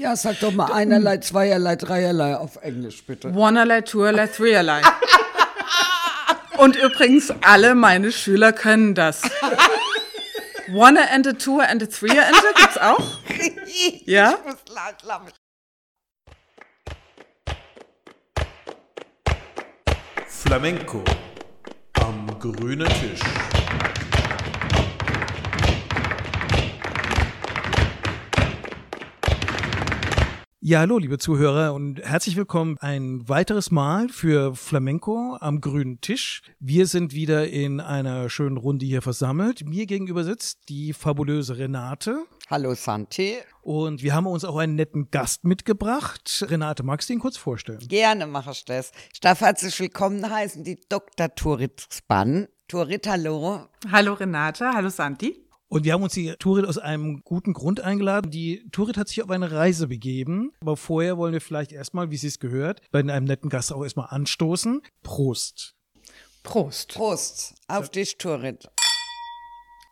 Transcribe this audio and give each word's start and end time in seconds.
Ja, 0.00 0.16
sag 0.16 0.40
doch 0.40 0.50
mal 0.50 0.72
einerlei, 0.72 1.18
zweierlei, 1.18 1.76
dreierlei 1.76 2.34
auf 2.34 2.56
Englisch, 2.62 3.04
bitte. 3.04 3.28
Oneerlei, 3.34 3.82
twoerlei, 3.82 4.28
threeerlei. 4.28 4.80
Und 6.56 6.74
übrigens, 6.76 7.30
alle 7.42 7.74
meine 7.74 8.10
Schüler 8.10 8.54
können 8.54 8.94
das. 8.94 9.20
One 10.72 10.98
and 11.12 11.26
a 11.26 11.32
two 11.34 11.60
and 11.60 11.82
a 11.82 11.86
three 11.86 12.18
and 12.18 12.34
a 12.34 12.52
gibt's 12.56 12.78
auch? 12.78 13.18
Ja? 14.06 14.38
Ich 14.38 14.46
muss 14.46 15.02
lachen. 15.04 15.32
Flamenco 20.26 21.04
am 22.00 22.38
grünen 22.38 22.88
Tisch. 22.88 23.20
Ja, 30.70 30.78
hallo, 30.78 30.98
liebe 30.98 31.18
Zuhörer 31.18 31.74
und 31.74 32.00
herzlich 32.00 32.36
willkommen 32.36 32.76
ein 32.78 33.28
weiteres 33.28 33.72
Mal 33.72 34.08
für 34.08 34.54
Flamenco 34.54 35.36
am 35.40 35.60
grünen 35.60 36.00
Tisch. 36.00 36.42
Wir 36.60 36.86
sind 36.86 37.12
wieder 37.12 37.48
in 37.48 37.80
einer 37.80 38.30
schönen 38.30 38.56
Runde 38.56 38.86
hier 38.86 39.02
versammelt. 39.02 39.66
Mir 39.66 39.86
gegenüber 39.86 40.22
sitzt 40.22 40.68
die 40.68 40.92
fabulöse 40.92 41.58
Renate 41.58 42.22
Hallo 42.48 42.72
Santi. 42.74 43.38
und 43.62 44.04
wir 44.04 44.14
haben 44.14 44.28
uns 44.28 44.44
auch 44.44 44.58
einen 44.58 44.76
netten 44.76 45.10
Gast 45.10 45.42
mitgebracht. 45.42 46.44
Renate, 46.48 46.84
magst 46.84 47.08
du 47.08 47.14
ihn 47.14 47.18
kurz 47.18 47.36
vorstellen? 47.36 47.80
Gerne 47.88 48.28
mache 48.28 48.52
ich 48.52 48.64
das. 48.64 48.92
Ich 49.12 49.18
darf 49.18 49.40
herzlich 49.40 49.80
willkommen 49.80 50.30
heißen 50.30 50.62
die 50.62 50.78
Dr. 50.88 51.34
Turit 51.34 51.88
Spann. 51.92 52.46
Turit, 52.68 53.08
hallo. 53.08 53.66
Hallo 53.90 54.12
Renate, 54.12 54.70
hallo 54.72 54.88
Santi. 54.88 55.49
Und 55.72 55.84
wir 55.84 55.92
haben 55.92 56.02
uns 56.02 56.14
die 56.14 56.34
Turit 56.40 56.66
aus 56.66 56.78
einem 56.78 57.22
guten 57.22 57.52
Grund 57.52 57.80
eingeladen. 57.80 58.32
Die 58.32 58.68
Turit 58.72 58.96
hat 58.96 59.06
sich 59.06 59.22
auf 59.22 59.30
eine 59.30 59.52
Reise 59.52 59.86
begeben. 59.86 60.50
Aber 60.60 60.76
vorher 60.76 61.16
wollen 61.16 61.32
wir 61.32 61.40
vielleicht 61.40 61.70
erstmal, 61.70 62.10
wie 62.10 62.16
sie 62.16 62.26
es 62.26 62.40
gehört, 62.40 62.82
bei 62.90 62.98
einem 62.98 63.24
netten 63.24 63.48
Gast 63.48 63.72
auch 63.72 63.84
erstmal 63.84 64.08
anstoßen. 64.08 64.82
Prost. 65.04 65.76
Prost. 66.42 66.94
Prost 66.94 67.54
auf 67.68 67.88
dich, 67.88 68.18
Turit. 68.18 68.68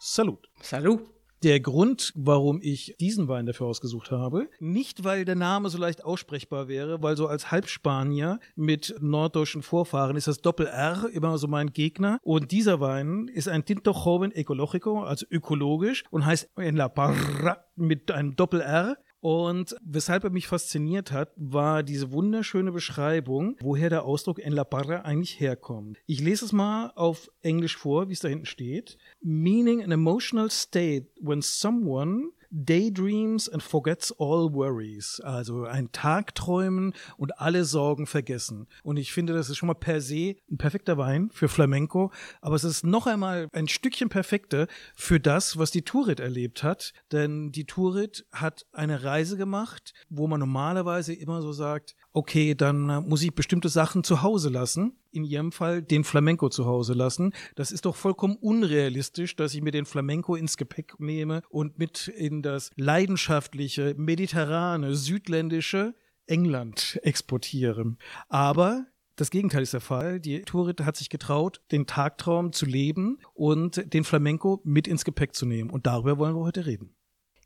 Salut. 0.01 0.48
Salut. 0.61 1.17
Der 1.44 1.61
Grund, 1.61 2.12
warum 2.17 2.58
ich 2.61 2.97
diesen 2.98 3.28
Wein 3.28 3.47
dafür 3.47 3.69
ausgesucht 3.69 4.11
habe, 4.11 4.48
nicht 4.58 5.05
weil 5.05 5.25
der 5.25 5.36
Name 5.36 5.69
so 5.69 5.78
leicht 5.78 6.05
aussprechbar 6.05 6.67
wäre, 6.67 7.00
weil 7.00 7.17
so 7.17 7.28
als 7.28 7.53
Halbspanier 7.53 8.41
mit 8.56 8.97
norddeutschen 9.00 9.62
Vorfahren 9.62 10.17
ist 10.17 10.27
das 10.27 10.41
Doppel-R 10.41 11.08
immer 11.12 11.39
so 11.39 11.47
mein 11.47 11.72
Gegner. 11.72 12.19
Und 12.22 12.50
dieser 12.50 12.80
Wein 12.80 13.28
ist 13.28 13.47
ein 13.47 13.64
Tinto 13.64 13.92
Joven 13.92 14.33
Ecológico, 14.33 15.05
also 15.05 15.27
ökologisch 15.30 16.03
und 16.11 16.27
heißt 16.27 16.50
en 16.56 16.75
la 16.75 16.89
Parra 16.89 17.58
mit 17.77 18.11
einem 18.11 18.34
Doppel-R. 18.34 18.97
Und 19.20 19.74
weshalb 19.83 20.24
er 20.24 20.30
mich 20.30 20.47
fasziniert 20.47 21.11
hat, 21.11 21.33
war 21.36 21.83
diese 21.83 22.12
wunderschöne 22.12 22.72
Beschreibung, 22.72 23.56
woher 23.61 23.91
der 23.91 24.05
Ausdruck 24.05 24.38
en 24.38 24.52
la 24.52 24.64
parra 24.64 25.00
eigentlich 25.00 25.41
herkommt. 25.41 25.98
Ich 26.06 26.20
lese 26.20 26.44
es 26.44 26.52
mal 26.52 26.92
auf 26.94 27.30
Englisch 27.42 27.77
vor, 27.77 28.08
wie 28.08 28.12
es 28.12 28.20
da 28.20 28.28
hinten 28.28 28.46
steht. 28.46 28.96
Meaning 29.20 29.83
an 29.83 29.91
emotional 29.91 30.50
state 30.50 31.08
when 31.20 31.42
someone 31.42 32.30
daydreams 32.51 33.49
and 33.49 33.63
forgets 33.63 34.13
all 34.19 34.53
worries. 34.53 35.21
Also 35.21 35.65
ein 35.65 35.93
Tagträumen 35.93 36.95
und 37.17 37.39
alle 37.41 37.65
Sorgen 37.65 38.07
vergessen. 38.07 38.67
Und 38.83 38.97
ich 38.97 39.13
finde, 39.13 39.33
das 39.33 39.51
ist 39.51 39.57
schon 39.57 39.67
mal 39.67 39.75
per 39.75 40.01
se 40.01 40.37
ein 40.51 40.59
perfekter 40.59 40.99
Wein 40.99 41.31
für 41.33 41.49
Flamenco. 41.49 42.13
Aber 42.41 42.57
es 42.57 42.65
ist 42.65 42.85
noch 42.85 43.07
einmal 43.07 43.49
ein 43.53 43.69
Stückchen 43.69 44.09
perfekter 44.09 44.67
für 44.95 45.21
das, 45.21 45.59
was 45.59 45.71
die 45.71 45.83
Turit 45.83 46.21
erlebt 46.21 46.63
hat. 46.63 46.93
Denn 47.13 47.53
die 47.53 47.67
Turit 47.67 48.27
hat 48.33 48.67
eine 48.73 49.05
Reise 49.05 49.37
gemacht, 49.37 49.93
wo 50.09 50.27
man 50.27 50.41
normalerweise 50.41 51.15
immer 51.15 51.43
so 51.43 51.53
sagt, 51.53 51.95
okay, 52.12 52.55
dann 52.55 52.89
äh, 52.89 53.01
muss 53.01 53.23
ich 53.23 53.34
bestimmte 53.34 53.69
Sachen 53.69 54.05
zu 54.05 54.23
Hause 54.23 54.48
lassen. 54.48 54.98
In 55.11 55.25
ihrem 55.25 55.53
Fall 55.53 55.83
den 55.83 56.05
Flamenco 56.05 56.48
zu 56.48 56.67
Hause 56.67 56.92
lassen. 56.92 57.33
Das 57.56 57.73
ist 57.73 57.87
doch 57.87 57.97
vollkommen 57.97 58.36
unrealistisch, 58.36 59.36
dass 59.36 59.55
ich 59.55 59.63
mir 59.63 59.70
den 59.70 59.86
Flamenco 59.86 60.35
ins 60.35 60.57
Gepäck 60.57 61.01
nehme 61.01 61.42
und 61.48 61.79
mit 61.79 62.08
in 62.08 62.42
das 62.42 62.70
leidenschaftliche, 62.77 63.95
mediterrane, 63.96 64.95
südländische 64.95 65.95
England 66.27 67.01
exportiere. 67.02 67.96
Aber 68.29 68.86
das 69.17 69.30
Gegenteil 69.30 69.63
ist 69.63 69.73
der 69.73 69.80
Fall. 69.80 70.20
Die 70.20 70.42
Turit 70.42 70.80
hat 70.83 70.96
sich 70.96 71.08
getraut, 71.11 71.61
den 71.73 71.86
Tagtraum 71.86 72.52
zu 72.52 72.67
leben 72.67 73.19
und 73.35 73.92
den 73.92 74.05
Flamenco 74.05 74.61
mit 74.63 74.86
ins 74.86 75.05
Gepäck 75.05 75.35
zu 75.35 75.46
nehmen. 75.46 75.70
Und 75.70 75.86
darüber 75.86 76.19
wollen 76.19 76.36
wir 76.36 76.45
heute 76.45 76.67
reden. 76.67 76.95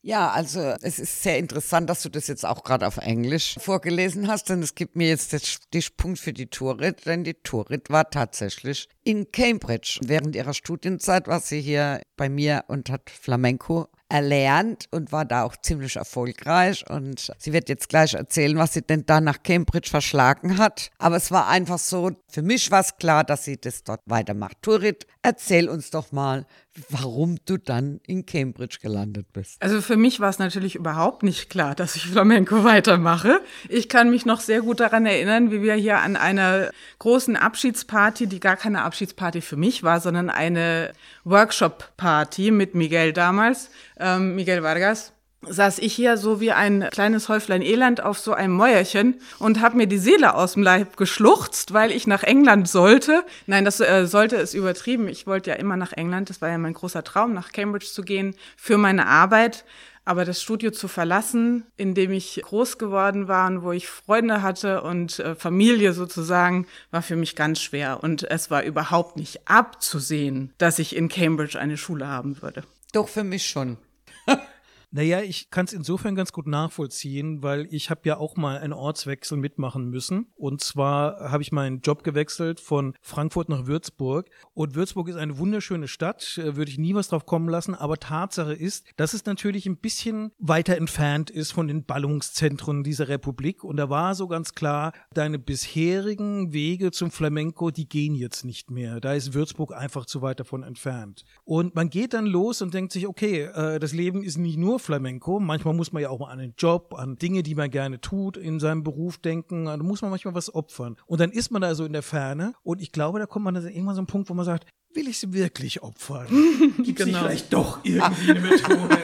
Ja, 0.05 0.31
also 0.33 0.75
es 0.83 0.99
ist 0.99 1.23
sehr 1.23 1.39
interessant, 1.39 1.89
dass 1.89 2.03
du 2.03 2.09
das 2.09 2.27
jetzt 2.27 2.45
auch 2.45 2.65
gerade 2.65 2.89
auf 2.89 2.97
Englisch 2.97 3.55
vorgelesen 3.61 4.27
hast, 4.27 4.49
denn 4.49 4.61
es 4.61 4.75
gibt 4.75 4.97
mir 4.97 5.07
jetzt 5.07 5.33
den 5.33 5.39
Stichpunkt 5.39 6.19
für 6.19 6.33
die 6.33 6.49
Turit, 6.49 7.07
denn 7.07 7.23
die 7.23 7.35
Turit 7.35 7.89
war 7.89 8.11
tatsächlich 8.11 8.89
in 9.05 9.31
Cambridge. 9.31 10.01
Während 10.03 10.35
ihrer 10.35 10.55
Studienzeit 10.55 11.29
war 11.29 11.39
sie 11.39 11.61
hier 11.61 12.01
bei 12.17 12.29
mir 12.29 12.65
und 12.67 12.91
hat 12.91 13.11
Flamenco 13.11 13.87
erlernt 14.13 14.89
und 14.91 15.11
war 15.11 15.25
da 15.25 15.45
auch 15.45 15.57
ziemlich 15.57 15.97
erfolgreich. 15.97 16.85
Und 16.91 17.33
sie 17.39 17.53
wird 17.53 17.71
jetzt 17.71 17.89
gleich 17.89 18.13
erzählen, 18.13 18.59
was 18.59 18.75
sie 18.75 18.83
denn 18.83 19.07
da 19.07 19.21
nach 19.21 19.43
Cambridge 19.43 19.89
verschlagen 19.89 20.59
hat. 20.59 20.91
Aber 20.99 21.17
es 21.17 21.31
war 21.31 21.49
einfach 21.49 21.79
so, 21.79 22.11
für 22.29 22.43
mich 22.43 22.71
war 22.71 22.81
es 22.81 22.97
klar, 22.97 23.25
dass 23.25 23.45
sie 23.45 23.59
das 23.59 23.85
dort 23.85 24.03
weitermacht. 24.05 24.59
Turit, 24.61 25.07
erzähl 25.23 25.69
uns 25.69 25.91
doch 25.91 26.13
mal, 26.13 26.47
warum 26.89 27.37
du 27.45 27.59
dann 27.59 28.01
in 28.07 28.25
Cambridge 28.25 28.79
gelandet 28.81 29.33
bist. 29.33 29.63
Also 29.63 29.83
für 29.83 29.97
mich 29.97 30.21
war 30.21 30.31
es 30.31 30.39
natürlich 30.39 30.75
überhaupt 30.75 31.23
nicht 31.23 31.51
klar, 31.51 31.75
dass 31.75 31.97
ich 31.97 32.07
Flamenco 32.07 32.65
weitermache. 32.65 33.41
Ich 33.69 33.89
kann 33.89 34.11
mich 34.11 34.25
noch 34.25 34.41
sehr 34.41 34.63
gut 34.63 34.81
daran 34.81 35.05
erinnern, 35.05 35.51
wie 35.51 35.63
wir 35.63 35.75
hier 35.75 35.99
an 35.99 36.17
einer 36.17 36.71
großen 36.99 37.37
Abschiedsparty, 37.37 38.27
die 38.27 38.41
gar 38.41 38.57
keine 38.57 38.83
Abschiedsparty 38.83 39.43
für 39.43 39.57
mich 39.57 39.83
war, 39.83 40.01
sondern 40.01 40.31
eine 40.31 40.93
Workshop-Party 41.25 42.51
mit 42.51 42.75
Miguel 42.75 43.13
damals, 43.13 43.71
ähm, 43.99 44.35
Miguel 44.35 44.63
Vargas, 44.63 45.13
saß 45.49 45.79
ich 45.79 45.95
hier 45.95 46.17
so 46.17 46.41
wie 46.41 46.53
ein 46.53 46.89
kleines 46.91 47.29
Häuflein 47.29 47.63
Elend 47.63 48.03
auf 48.03 48.19
so 48.19 48.33
einem 48.33 48.55
Mäuerchen 48.55 49.21
und 49.39 49.61
habe 49.61 49.77
mir 49.77 49.87
die 49.87 49.99
Seele 49.99 50.35
aus 50.35 50.55
dem 50.55 50.63
Leib 50.63 50.97
geschluchzt, 50.97 51.73
weil 51.73 51.91
ich 51.91 52.07
nach 52.07 52.23
England 52.23 52.69
sollte. 52.69 53.25
Nein, 53.47 53.65
das 53.65 53.81
äh, 53.81 54.07
sollte 54.07 54.37
es 54.37 54.55
übertrieben. 54.55 55.09
Ich 55.09 55.27
wollte 55.27 55.51
ja 55.51 55.57
immer 55.57 55.77
nach 55.77 55.93
England. 55.93 56.31
Das 56.31 56.41
war 56.41 56.49
ja 56.49 56.59
mein 56.59 56.75
großer 56.75 57.03
Traum, 57.03 57.35
nach 57.35 57.53
Cambridge 57.53 57.87
zu 57.87 58.03
gehen 58.03 58.35
für 58.57 58.79
meine 58.79 59.07
Arbeit. 59.07 59.65
Aber 60.05 60.25
das 60.25 60.43
Studio 60.43 60.73
zu 60.73 60.89
verlassen, 60.89 61.65
in 61.77 61.95
dem 61.95 62.11
ich 62.11 62.41
groß 62.45 62.79
geworden 62.79 63.29
war 63.29 63.47
und 63.49 63.63
wo 63.63 63.71
ich 63.71 63.89
Freunde 63.89 64.43
hatte 64.43 64.83
und 64.83 65.21
äh, 65.21 65.37
Familie 65.37 65.93
sozusagen, 65.93 66.67
war 66.91 67.03
für 67.03 67.15
mich 67.15 67.37
ganz 67.37 67.61
schwer. 67.61 68.03
Und 68.03 68.29
es 68.29 68.51
war 68.51 68.65
überhaupt 68.65 69.17
nicht 69.17 69.49
abzusehen, 69.49 70.53
dass 70.59 70.81
ich 70.81 70.97
in 70.97 71.09
Cambridge 71.09 71.59
eine 71.59 71.77
Schule 71.77 72.09
haben 72.09 72.43
würde. 72.43 72.65
Doch 72.93 73.09
für 73.09 73.25
mich 73.25 73.47
schon. 73.47 73.79
Naja, 74.95 75.23
ich 75.23 75.49
kann 75.49 75.65
es 75.65 75.73
insofern 75.73 76.15
ganz 76.15 76.33
gut 76.33 76.47
nachvollziehen, 76.47 77.43
weil 77.43 77.67
ich 77.71 77.89
habe 77.89 78.03
ja 78.05 78.19
auch 78.19 78.37
mal 78.37 78.59
einen 78.59 78.75
Ortswechsel 78.75 79.39
mitmachen 79.39 79.89
müssen. 79.89 80.27
Und 80.37 80.61
zwar 80.61 81.31
habe 81.31 81.43
ich 81.43 81.51
meinen 81.51 81.81
Job 81.81 82.05
gewechselt 82.05 82.61
von 82.61 82.93
Frankfurt 83.01 83.49
nach 83.49 83.67
Würzburg. 83.67 84.29
Und 84.53 84.75
Würzburg 84.75 85.09
ist 85.09 85.17
eine 85.17 85.39
wunderschöne 85.39 85.89
Stadt, 85.89 86.37
äh, 86.37 86.57
würde 86.57 86.71
ich 86.71 86.77
nie 86.77 86.95
was 86.95 87.09
drauf 87.09 87.25
kommen 87.25 87.49
lassen. 87.49 87.75
Aber 87.75 87.97
Tatsache 87.97 88.53
ist, 88.53 88.85
dass 88.97 89.15
es 89.15 89.25
natürlich 89.25 89.65
ein 89.65 89.79
bisschen 89.79 90.33
weiter 90.39 90.77
entfernt 90.77 91.31
ist 91.31 91.53
von 91.53 91.69
den 91.69 91.87
Ballungszentren 91.87 92.85
dieser 92.85 93.09
Republik. 93.09 93.65
Und 93.65 93.79
da 93.79 93.89
war 93.89 94.15
so 94.15 94.29
ganz 94.29 94.53
klar, 94.53 94.93
deine 95.15 95.39
bisherigen 95.39 96.53
Wege 96.53 96.91
zum 96.91 97.11
Flamenco, 97.11 97.71
die 97.71 97.89
gehen 97.89 98.15
jetzt 98.15 98.45
nicht 98.45 98.71
mehr. 98.71 99.01
Da 99.01 99.15
ist 99.15 99.33
Würzburg 99.33 99.73
einfach 99.73 100.05
zu 100.05 100.21
weit 100.21 100.39
davon 100.39 100.63
entfernt. 100.63 101.25
Und 101.45 101.75
man 101.75 101.89
geht 101.89 102.13
dann 102.13 102.27
los 102.27 102.61
und 102.61 102.75
denkt 102.75 102.93
sich, 102.93 103.07
okay, 103.07 103.45
äh, 103.45 103.79
das 103.79 103.95
Leben 103.95 104.23
ist 104.23 104.37
nicht 104.37 104.59
nur 104.59 104.82
Flamenco. 104.83 105.41
Manchmal 105.41 105.75
muss 105.75 105.93
man 105.93 106.03
ja 106.03 106.11
auch 106.11 106.19
mal 106.19 106.31
an 106.31 106.39
den 106.39 106.55
Job, 106.59 106.95
an 106.97 107.17
Dinge, 107.17 107.43
die 107.43 107.55
man 107.55 107.71
gerne 107.71 108.01
tut, 108.01 108.37
in 108.37 108.61
seinem 108.61 108.83
Beruf 108.83 109.19
denken. 109.19 109.65
Da 109.67 109.77
muss 109.79 110.03
man 110.03 110.11
manchmal 110.11 110.35
was 110.35 110.55
opfern. 110.55 110.97
Und 111.07 111.21
dann 111.21 111.31
ist 111.31 111.51
man 111.51 111.63
da 111.63 111.75
so 111.75 111.85
in 111.85 111.93
der 111.93 112.03
Ferne. 112.03 112.53
Und 112.63 112.83
ich 112.83 112.93
glaube, 112.93 113.19
da 113.19 113.27
kommt 113.27 113.45
man 113.45 113.55
dann 113.55 113.67
irgendwann 113.67 113.95
so 113.95 114.01
einen 114.01 114.07
Punkt, 114.07 114.29
wo 114.29 114.35
man 114.35 114.45
sagt, 114.45 114.67
will 114.95 115.09
ich 115.09 115.19
sie 115.19 115.33
wirklich 115.33 115.83
opfern? 115.83 116.27
Gibt 116.83 117.01
es 117.01 117.07
Genau. 117.07 117.21
vielleicht 117.21 117.53
doch 117.53 117.79
irgendwie 117.85 118.31
eine 118.31 118.41
Methode, 118.41 118.99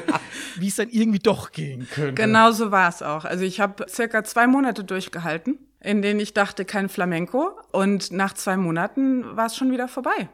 wie 0.59 0.69
es 0.69 0.77
dann 0.77 0.91
irgendwie 0.91 1.19
doch 1.19 1.51
gehen 1.53 1.89
könnte? 1.91 2.15
Genau 2.23 2.51
so 2.53 2.71
war 2.71 2.89
es 2.91 3.03
auch. 3.03 3.25
Also 3.25 3.45
ich 3.45 3.61
habe 3.61 3.87
circa 3.89 4.23
zwei 4.25 4.47
Monate 4.47 4.85
durchgehalten, 4.85 5.59
in 5.81 6.03
denen 6.03 6.21
ich 6.21 6.35
dachte, 6.35 6.65
kein 6.67 6.89
Flamenco. 6.91 7.53
Und 7.73 8.13
nach 8.13 8.35
zwei 8.35 8.57
Monaten 8.59 9.25
war 9.37 9.47
es 9.47 9.57
schon 9.57 9.71
wieder 9.71 9.89
vorbei. 9.89 10.29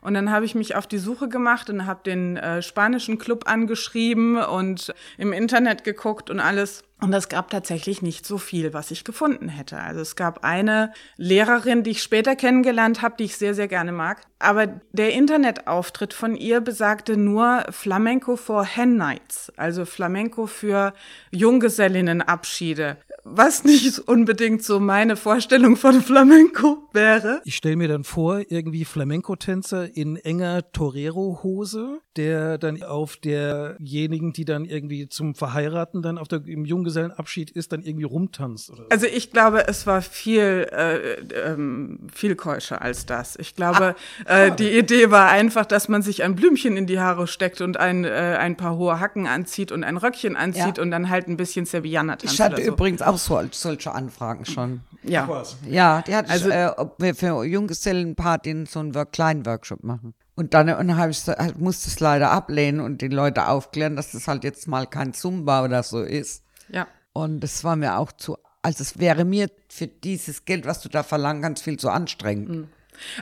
Und 0.00 0.14
dann 0.14 0.30
habe 0.30 0.44
ich 0.44 0.54
mich 0.54 0.74
auf 0.74 0.86
die 0.86 0.98
Suche 0.98 1.28
gemacht 1.28 1.68
und 1.70 1.86
habe 1.86 2.00
den 2.04 2.36
äh, 2.36 2.62
spanischen 2.62 3.18
Club 3.18 3.44
angeschrieben 3.46 4.36
und 4.38 4.94
im 5.18 5.32
Internet 5.32 5.84
geguckt 5.84 6.30
und 6.30 6.40
alles. 6.40 6.82
Und 7.02 7.14
es 7.14 7.30
gab 7.30 7.48
tatsächlich 7.48 8.02
nicht 8.02 8.26
so 8.26 8.36
viel, 8.36 8.74
was 8.74 8.90
ich 8.90 9.04
gefunden 9.04 9.48
hätte. 9.48 9.78
Also 9.78 10.00
es 10.00 10.16
gab 10.16 10.44
eine 10.44 10.92
Lehrerin, 11.16 11.82
die 11.82 11.92
ich 11.92 12.02
später 12.02 12.36
kennengelernt 12.36 13.00
habe, 13.00 13.14
die 13.18 13.24
ich 13.24 13.38
sehr, 13.38 13.54
sehr 13.54 13.68
gerne 13.68 13.92
mag. 13.92 14.20
Aber 14.38 14.66
der 14.92 15.12
Internetauftritt 15.14 16.12
von 16.12 16.36
ihr 16.36 16.60
besagte 16.60 17.16
nur 17.16 17.64
Flamenco 17.70 18.36
for 18.36 18.64
Hen 18.64 18.96
Nights, 18.96 19.50
also 19.56 19.86
Flamenco 19.86 20.46
für 20.46 20.92
Junggesellinnenabschiede 21.30 22.98
was 23.24 23.64
nicht 23.64 23.98
unbedingt 23.98 24.62
so 24.62 24.80
meine 24.80 25.16
Vorstellung 25.16 25.76
von 25.76 26.00
Flamenco 26.02 26.88
wäre. 26.92 27.40
Ich 27.44 27.56
stelle 27.56 27.76
mir 27.76 27.88
dann 27.88 28.04
vor, 28.04 28.42
irgendwie 28.48 28.84
Flamenco-Tänzer 28.84 29.94
in 29.96 30.16
enger 30.16 30.70
Torero-Hose, 30.72 32.00
der 32.16 32.58
dann 32.58 32.82
auf 32.82 33.16
derjenigen, 33.16 34.32
die 34.32 34.44
dann 34.44 34.64
irgendwie 34.64 35.08
zum 35.08 35.34
Verheiraten 35.34 36.02
dann 36.02 36.18
auf 36.18 36.28
der, 36.28 36.44
im 36.46 36.64
Junggesellenabschied 36.64 37.50
ist, 37.50 37.72
dann 37.72 37.82
irgendwie 37.82 38.04
rumtanzt. 38.04 38.70
Oder 38.70 38.82
so. 38.82 38.88
Also 38.90 39.06
ich 39.06 39.30
glaube, 39.30 39.68
es 39.68 39.86
war 39.86 40.02
viel, 40.02 40.66
äh, 40.72 41.20
ähm, 41.52 42.08
viel 42.12 42.34
keuscher 42.34 42.82
als 42.82 43.06
das. 43.06 43.36
Ich 43.38 43.54
glaube, 43.54 43.94
ah, 44.24 44.44
äh, 44.44 44.56
die 44.56 44.70
Idee 44.70 45.10
war 45.10 45.30
einfach, 45.30 45.66
dass 45.66 45.88
man 45.88 46.02
sich 46.02 46.22
ein 46.22 46.34
Blümchen 46.34 46.76
in 46.76 46.86
die 46.86 46.98
Haare 46.98 47.26
steckt 47.26 47.60
und 47.60 47.76
ein, 47.76 48.04
äh, 48.04 48.36
ein 48.40 48.56
paar 48.56 48.76
hohe 48.76 48.98
Hacken 48.98 49.26
anzieht 49.26 49.72
und 49.72 49.84
ein 49.84 49.96
Röckchen 49.96 50.36
anzieht 50.36 50.78
ja. 50.78 50.82
und 50.82 50.90
dann 50.90 51.10
halt 51.10 51.28
ein 51.28 51.36
bisschen 51.36 51.66
Sevillana 51.66 52.16
tanzt. 52.16 52.34
Ich 52.34 52.40
hatte 52.40 52.62
so. 52.62 52.72
übrigens 52.72 53.02
auch 53.02 53.19
so, 53.24 53.40
solche 53.52 53.92
Anfragen 53.92 54.44
schon. 54.44 54.80
Ja. 55.02 55.28
Ja, 55.68 56.02
die 56.02 56.14
hatte 56.14 56.30
also, 56.30 56.48
ich, 56.48 56.54
äh, 56.54 56.70
ob 56.76 57.00
wir 57.00 57.14
für 57.14 57.44
Junggesellenpartien 57.44 58.66
so 58.66 58.80
einen 58.80 59.10
kleinen 59.10 59.46
Workshop 59.46 59.82
machen. 59.82 60.14
Und 60.34 60.54
dann, 60.54 60.68
und 60.70 60.88
dann 60.88 61.10
ich, 61.10 61.26
halt, 61.26 61.58
musste 61.58 61.88
es 61.88 62.00
leider 62.00 62.30
ablehnen 62.30 62.80
und 62.80 63.02
die 63.02 63.08
Leute 63.08 63.48
aufklären, 63.48 63.96
dass 63.96 64.12
das 64.12 64.28
halt 64.28 64.44
jetzt 64.44 64.68
mal 64.68 64.86
kein 64.86 65.12
Zumba 65.12 65.64
oder 65.64 65.82
so 65.82 66.02
ist. 66.02 66.44
Ja. 66.68 66.86
Und 67.12 67.44
es 67.44 67.64
war 67.64 67.76
mir 67.76 67.98
auch 67.98 68.12
zu, 68.12 68.36
also 68.62 68.82
es 68.82 68.98
wäre 68.98 69.24
mir 69.24 69.50
für 69.68 69.86
dieses 69.86 70.44
Geld, 70.44 70.66
was 70.66 70.80
du 70.80 70.88
da 70.88 71.02
verlangen 71.02 71.42
kannst, 71.42 71.62
viel 71.62 71.78
zu 71.78 71.90
anstrengend. 71.90 72.48
Mhm. 72.48 72.68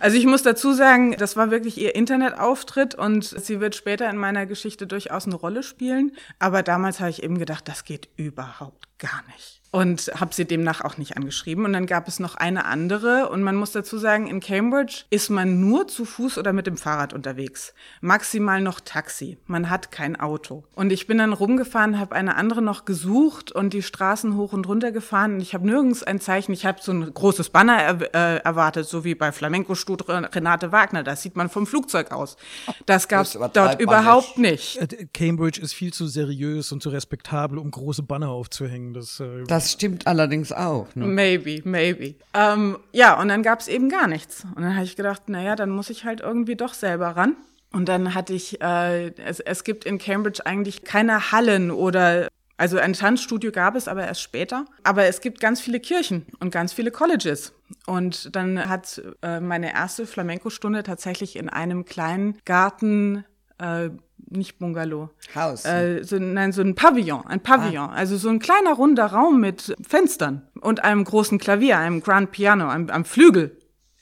Also 0.00 0.16
ich 0.16 0.26
muss 0.26 0.42
dazu 0.42 0.72
sagen, 0.72 1.16
das 1.18 1.36
war 1.36 1.50
wirklich 1.50 1.78
ihr 1.78 1.94
Internetauftritt 1.94 2.94
und 2.94 3.24
sie 3.24 3.60
wird 3.60 3.76
später 3.76 4.10
in 4.10 4.16
meiner 4.16 4.46
Geschichte 4.46 4.86
durchaus 4.86 5.26
eine 5.26 5.36
Rolle 5.36 5.62
spielen. 5.62 6.12
Aber 6.38 6.62
damals 6.62 7.00
habe 7.00 7.10
ich 7.10 7.22
eben 7.22 7.38
gedacht, 7.38 7.68
das 7.68 7.84
geht 7.84 8.08
überhaupt 8.16 8.88
gar 8.98 9.22
nicht 9.34 9.57
und 9.70 10.10
habe 10.18 10.34
sie 10.34 10.46
demnach 10.46 10.80
auch 10.82 10.96
nicht 10.96 11.16
angeschrieben. 11.16 11.64
Und 11.64 11.74
dann 11.74 11.86
gab 11.86 12.08
es 12.08 12.20
noch 12.20 12.36
eine 12.36 12.64
andere. 12.64 13.28
Und 13.28 13.42
man 13.42 13.56
muss 13.56 13.72
dazu 13.72 13.98
sagen, 13.98 14.26
in 14.26 14.40
Cambridge 14.40 15.04
ist 15.10 15.28
man 15.28 15.60
nur 15.60 15.88
zu 15.88 16.06
Fuß 16.06 16.38
oder 16.38 16.54
mit 16.54 16.66
dem 16.66 16.78
Fahrrad 16.78 17.12
unterwegs. 17.12 17.74
Maximal 18.00 18.62
noch 18.62 18.80
Taxi. 18.80 19.36
Man 19.46 19.68
hat 19.68 19.92
kein 19.92 20.18
Auto. 20.18 20.64
Und 20.74 20.90
ich 20.90 21.06
bin 21.06 21.18
dann 21.18 21.34
rumgefahren, 21.34 21.98
habe 21.98 22.14
eine 22.14 22.36
andere 22.36 22.62
noch 22.62 22.86
gesucht 22.86 23.52
und 23.52 23.74
die 23.74 23.82
Straßen 23.82 24.36
hoch 24.36 24.54
und 24.54 24.66
runter 24.66 24.90
gefahren. 24.90 25.34
Und 25.34 25.40
ich 25.40 25.52
habe 25.52 25.66
nirgends 25.66 26.02
ein 26.02 26.20
Zeichen. 26.20 26.52
Ich 26.52 26.64
habe 26.64 26.78
so 26.80 26.92
ein 26.92 27.12
großes 27.12 27.50
Banner 27.50 27.76
er, 27.76 28.14
äh, 28.14 28.38
erwartet, 28.38 28.88
so 28.88 29.04
wie 29.04 29.14
bei 29.14 29.32
Flamenco-Stut 29.32 30.08
Renate 30.08 30.72
Wagner. 30.72 31.02
Das 31.02 31.22
sieht 31.22 31.36
man 31.36 31.50
vom 31.50 31.66
Flugzeug 31.66 32.10
aus. 32.10 32.36
Das 32.86 33.06
gab 33.06 33.26
es 33.26 33.38
dort 33.52 33.80
überhaupt 33.82 34.38
nicht. 34.38 34.78
Äh, 34.78 35.08
Cambridge 35.12 35.60
ist 35.60 35.74
viel 35.74 35.92
zu 35.92 36.06
seriös 36.06 36.72
und 36.72 36.82
zu 36.82 36.88
respektabel, 36.88 37.58
um 37.58 37.70
große 37.70 38.02
Banner 38.02 38.30
aufzuhängen. 38.30 38.94
Das, 38.94 39.20
äh 39.20 39.44
das 39.46 39.57
stimmt 39.60 40.06
allerdings 40.06 40.52
auch. 40.52 40.94
Ne? 40.94 41.06
Maybe, 41.06 41.60
maybe. 41.64 42.14
Ähm, 42.34 42.78
ja, 42.92 43.20
und 43.20 43.28
dann 43.28 43.42
gab 43.42 43.60
es 43.60 43.68
eben 43.68 43.88
gar 43.88 44.06
nichts. 44.06 44.44
Und 44.54 44.62
dann 44.62 44.74
habe 44.74 44.84
ich 44.84 44.96
gedacht, 44.96 45.28
naja, 45.28 45.56
dann 45.56 45.70
muss 45.70 45.90
ich 45.90 46.04
halt 46.04 46.20
irgendwie 46.20 46.56
doch 46.56 46.74
selber 46.74 47.08
ran. 47.08 47.36
Und 47.72 47.88
dann 47.88 48.14
hatte 48.14 48.32
ich, 48.32 48.60
äh, 48.60 49.08
es, 49.16 49.40
es 49.40 49.64
gibt 49.64 49.84
in 49.84 49.98
Cambridge 49.98 50.44
eigentlich 50.46 50.84
keine 50.84 51.32
Hallen 51.32 51.70
oder 51.70 52.28
also 52.58 52.76
ein 52.76 52.92
Tanzstudio 52.92 53.52
gab 53.52 53.76
es 53.76 53.86
aber 53.86 54.04
erst 54.06 54.20
später. 54.20 54.64
Aber 54.82 55.04
es 55.04 55.20
gibt 55.20 55.40
ganz 55.40 55.60
viele 55.60 55.78
Kirchen 55.78 56.26
und 56.40 56.50
ganz 56.50 56.72
viele 56.72 56.90
Colleges. 56.90 57.52
Und 57.86 58.34
dann 58.34 58.68
hat 58.68 59.00
äh, 59.22 59.38
meine 59.40 59.72
erste 59.72 60.06
Flamenco-Stunde 60.06 60.82
tatsächlich 60.82 61.36
in 61.36 61.48
einem 61.48 61.84
kleinen 61.84 62.36
Garten 62.44 63.24
äh, 63.58 63.90
nicht 64.30 64.58
Bungalow. 64.58 65.10
Haus. 65.34 65.64
Äh, 65.64 66.02
so, 66.02 66.18
nein, 66.18 66.52
so 66.52 66.62
ein 66.62 66.74
Pavillon, 66.74 67.26
ein 67.26 67.40
Pavillon. 67.40 67.90
Ah. 67.90 67.94
Also 67.94 68.16
so 68.16 68.28
ein 68.28 68.38
kleiner 68.38 68.74
runder 68.74 69.06
Raum 69.06 69.40
mit 69.40 69.74
Fenstern 69.86 70.46
und 70.60 70.84
einem 70.84 71.04
großen 71.04 71.38
Klavier, 71.38 71.78
einem 71.78 72.02
Grand 72.02 72.30
Piano, 72.32 72.68
einem, 72.68 72.90
einem 72.90 73.04
Flügel. 73.04 73.56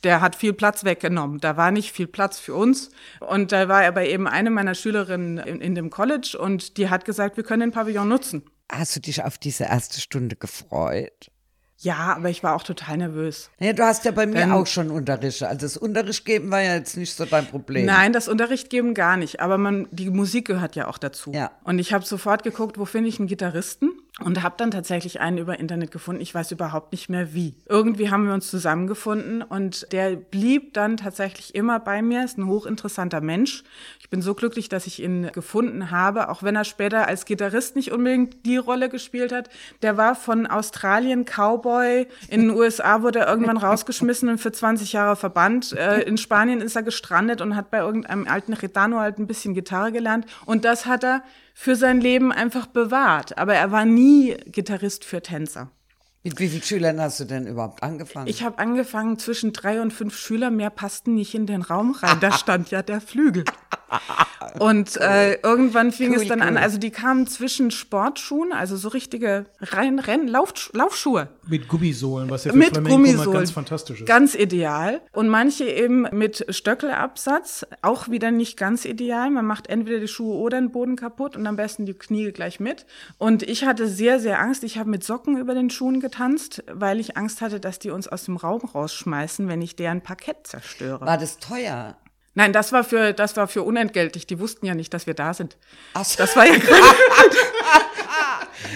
Der 0.05 0.21
hat 0.21 0.37
viel 0.37 0.53
Platz 0.53 0.85
weggenommen. 0.85 1.41
Da 1.41 1.57
war 1.57 1.71
nicht 1.71 1.93
viel 1.93 2.07
Platz 2.07 2.39
für 2.39 2.55
uns. 2.55 2.91
Und 3.21 3.51
da 3.53 3.69
war 3.69 3.85
aber 3.85 4.07
eben 4.07 4.27
eine 4.27 4.51
meiner 4.51 4.75
Schülerinnen 4.75 5.39
in, 5.39 5.61
in 5.61 5.75
dem 5.75 5.91
College 5.91 6.37
und 6.39 6.77
die 6.77 6.91
hat 6.91 7.05
gesagt, 7.05 7.37
wir 7.37 7.45
können 7.45 7.61
den 7.61 7.73
Pavillon 7.73 8.09
nutzen. 8.09 8.43
Hast 8.71 8.97
du 8.97 9.01
dich 9.01 9.25
auf 9.25 9.39
diese 9.39 9.65
erste 9.65 10.01
Stunde 10.01 10.37
gefreut? 10.37 11.31
Ja, 11.79 12.15
aber 12.17 12.31
ich 12.31 12.43
war 12.43 12.55
auch 12.55 12.63
total 12.63 12.97
nervös. 12.97 13.51
Ja, 13.59 13.73
du 13.73 13.83
hast 13.83 14.05
ja 14.05 14.11
bei 14.11 14.27
mir 14.27 14.35
Dann, 14.41 14.53
auch 14.53 14.67
schon 14.67 14.91
Unterricht. 14.91 15.43
Also 15.43 15.61
das 15.61 15.77
Unterricht 15.77 16.25
geben 16.25 16.51
war 16.51 16.63
ja 16.63 16.75
jetzt 16.75 16.97
nicht 16.97 17.15
so 17.15 17.27
dein 17.27 17.47
Problem. 17.47 17.85
Nein, 17.85 18.13
das 18.13 18.29
Unterricht 18.29 18.71
geben 18.71 18.95
gar 18.95 19.17
nicht. 19.17 19.41
Aber 19.41 19.59
man, 19.59 19.87
die 19.91 20.09
Musik 20.09 20.47
gehört 20.47 20.75
ja 20.75 20.89
auch 20.89 20.97
dazu. 20.97 21.33
Ja. 21.33 21.51
Und 21.65 21.79
ich 21.79 21.93
habe 21.93 22.05
sofort 22.05 22.45
geguckt, 22.45 22.79
wo 22.79 22.87
finde 22.87 23.11
ich 23.11 23.19
einen 23.19 23.29
Gitarristen? 23.29 23.91
Und 24.25 24.43
habe 24.43 24.55
dann 24.57 24.71
tatsächlich 24.71 25.21
einen 25.21 25.37
über 25.37 25.61
Internet 25.61 25.91
gefunden. 25.91 26.23
Ich 26.23 26.35
weiß 26.35 26.51
überhaupt 26.51 26.93
nicht 26.93 27.11
mehr 27.11 27.35
wie. 27.35 27.55
Irgendwie 27.69 28.11
haben 28.11 28.27
wir 28.27 28.33
uns 28.33 28.51
zusammengefunden 28.51 29.43
und 29.43 29.93
der 29.93 30.17
blieb 30.17 30.73
dann 30.73 30.97
tatsächlich 30.97 31.55
immer 31.55 31.79
bei 31.81 32.01
mir. 32.01 32.25
Ist 32.25 32.39
ein 32.39 32.47
hochinteressanter 32.47 33.21
Mensch. 33.21 33.63
Ich 34.01 34.09
bin 34.09 34.23
so 34.23 34.35
glücklich, 34.35 34.71
dass 34.71 34.87
ich 34.87 35.03
ihn 35.03 35.31
gefunden 35.33 35.91
habe, 35.91 36.31
auch 36.31 36.43
wenn 36.43 36.57
er 36.57 36.65
später 36.65 37.07
als 37.07 37.27
Gitarrist 37.27 37.77
nicht 37.77 37.93
unbedingt 37.93 38.47
die 38.47 38.57
Rolle 38.57 38.89
gespielt 38.89 39.33
hat. 39.33 39.51
Der 39.83 39.99
war 39.99 40.15
von 40.15 40.47
Australien 40.47 41.27
Cowboy. 41.27 42.07
In 42.31 42.41
den 42.41 42.51
USA 42.51 43.03
wurde 43.03 43.19
er 43.19 43.29
irgendwann 43.29 43.59
rausgeschmissen 43.59 44.31
und 44.31 44.39
für 44.39 44.51
20 44.51 44.95
Jahre 44.95 45.17
verbannt. 45.17 45.73
Äh, 45.73 46.01
in 46.03 46.17
Spanien 46.17 46.63
ist 46.63 46.75
er 46.75 46.83
gestrandet 46.83 47.43
und 47.43 47.55
hat 47.55 47.71
bei 47.71 47.81
irgendeinem 47.81 48.27
alten 48.27 48.55
Retano 48.55 48.99
halt 48.99 49.19
ein 49.19 49.27
bisschen 49.27 49.53
Gitarre 49.53 49.93
gelernt. 49.93 50.25
Und 50.47 50.65
das 50.65 50.87
hat 50.87 51.05
er 51.05 51.23
für 51.59 51.75
sein 51.75 52.03
Leben 52.03 52.33
einfach 52.33 52.67
bewahrt. 52.67 53.39
Aber 53.39 53.55
er 53.55 53.73
war 53.73 53.87
nie 53.87 54.37
Gitarrist 54.45 55.07
für 55.07 55.23
Tänzer. 55.23 55.71
Mit 56.23 56.39
wie 56.39 56.49
vielen 56.49 56.63
Schülern 56.63 57.01
hast 57.01 57.19
du 57.19 57.25
denn 57.25 57.47
überhaupt 57.47 57.83
angefangen? 57.83 58.27
Ich 58.27 58.43
habe 58.43 58.59
angefangen 58.59 59.19
zwischen 59.19 59.55
drei 59.55 59.81
und 59.81 59.91
fünf 59.91 60.19
Schüler. 60.19 60.51
Mehr 60.51 60.69
passten 60.69 61.15
nicht 61.15 61.35
in 61.35 61.47
den 61.47 61.63
Raum 61.63 61.93
rein. 61.93 62.21
Da 62.21 62.33
stand 62.33 62.71
ja 62.71 62.83
der 62.83 63.01
Flügel. 63.01 63.45
Und 64.59 64.97
äh, 64.97 65.35
irgendwann 65.43 65.93
fing 65.93 66.13
cool, 66.13 66.23
es 66.23 66.29
dann 66.29 66.41
cool. 66.41 66.47
an, 66.47 66.57
also 66.57 66.79
die 66.79 66.91
kamen 66.91 67.27
zwischen 67.27 67.71
Sportschuhen, 67.71 68.53
also 68.53 68.77
so 68.77 68.89
richtige 68.89 69.47
rein 69.61 69.99
Renn 69.99 70.29
Lauf, 70.29 70.71
Laufschuhe. 70.73 71.29
Mit 71.47 71.69
Gummisohlen, 71.69 72.31
was 72.31 72.45
ja 72.45 72.53
für 72.53 72.59
mit 72.59 72.69
Flamenco 72.71 72.97
Gummisohlen. 72.97 73.33
ganz 73.33 73.51
fantastisch 73.51 74.01
ist. 74.01 74.07
Ganz 74.07 74.35
ideal. 74.35 75.01
Und 75.13 75.29
manche 75.29 75.65
eben 75.65 76.07
mit 76.13 76.47
Stöckelabsatz, 76.49 77.67
auch 77.83 78.09
wieder 78.09 78.31
nicht 78.31 78.57
ganz 78.57 78.85
ideal. 78.85 79.31
Man 79.31 79.45
macht 79.45 79.69
entweder 79.69 80.01
die 80.01 80.09
Schuhe 80.09 80.37
oder 80.37 80.61
den 80.61 80.73
Boden 80.73 80.97
kaputt 80.97 81.37
und 81.37 81.47
am 81.47 81.57
besten 81.57 81.87
die 81.87 81.95
Knie 81.95 82.33
gleich 82.33 82.59
mit. 82.61 82.87
Und 83.19 83.43
ich 83.43 83.65
hatte 83.65 83.89
sehr, 83.89 84.21
sehr 84.21 84.41
Angst. 84.41 84.65
Ich 84.65 84.79
habe 84.79 84.91
mit 84.91 85.05
Socken 85.05 85.37
über 85.37 85.55
den 85.55 85.71
Schuhen 85.71 86.01
getanzt, 86.01 86.65
weil 86.73 86.99
ich 86.99 87.17
Angst 87.17 87.41
hatte, 87.41 87.61
dass 87.61 87.79
die 87.79 87.91
uns 87.91 88.09
aus 88.09 88.25
dem 88.25 88.37
Raum 88.37 88.63
rausschmeißen, 88.63 89.49
wenn 89.49 89.61
ich 89.61 89.77
deren 89.77 90.01
Parkett 90.01 90.47
zerstöre. 90.47 91.05
War 91.05 91.19
das 91.19 91.39
teuer? 91.39 91.97
Nein, 92.37 92.53
das 92.53 92.71
war 92.71 92.85
für 92.85 93.15
das 93.15 93.35
war 93.39 93.49
für 93.49 93.63
unentgeltlich. 93.63 94.27
Die 94.27 94.39
wussten 94.39 94.67
ja 94.67 94.75
nicht, 94.75 94.93
dass 94.93 95.07
wir 95.07 95.15
da 95.15 95.33
sind. 95.33 95.57
Ach 95.95 96.05
so. 96.05 96.19
Das 96.19 96.37
war 96.37 96.47
ja 96.47 96.55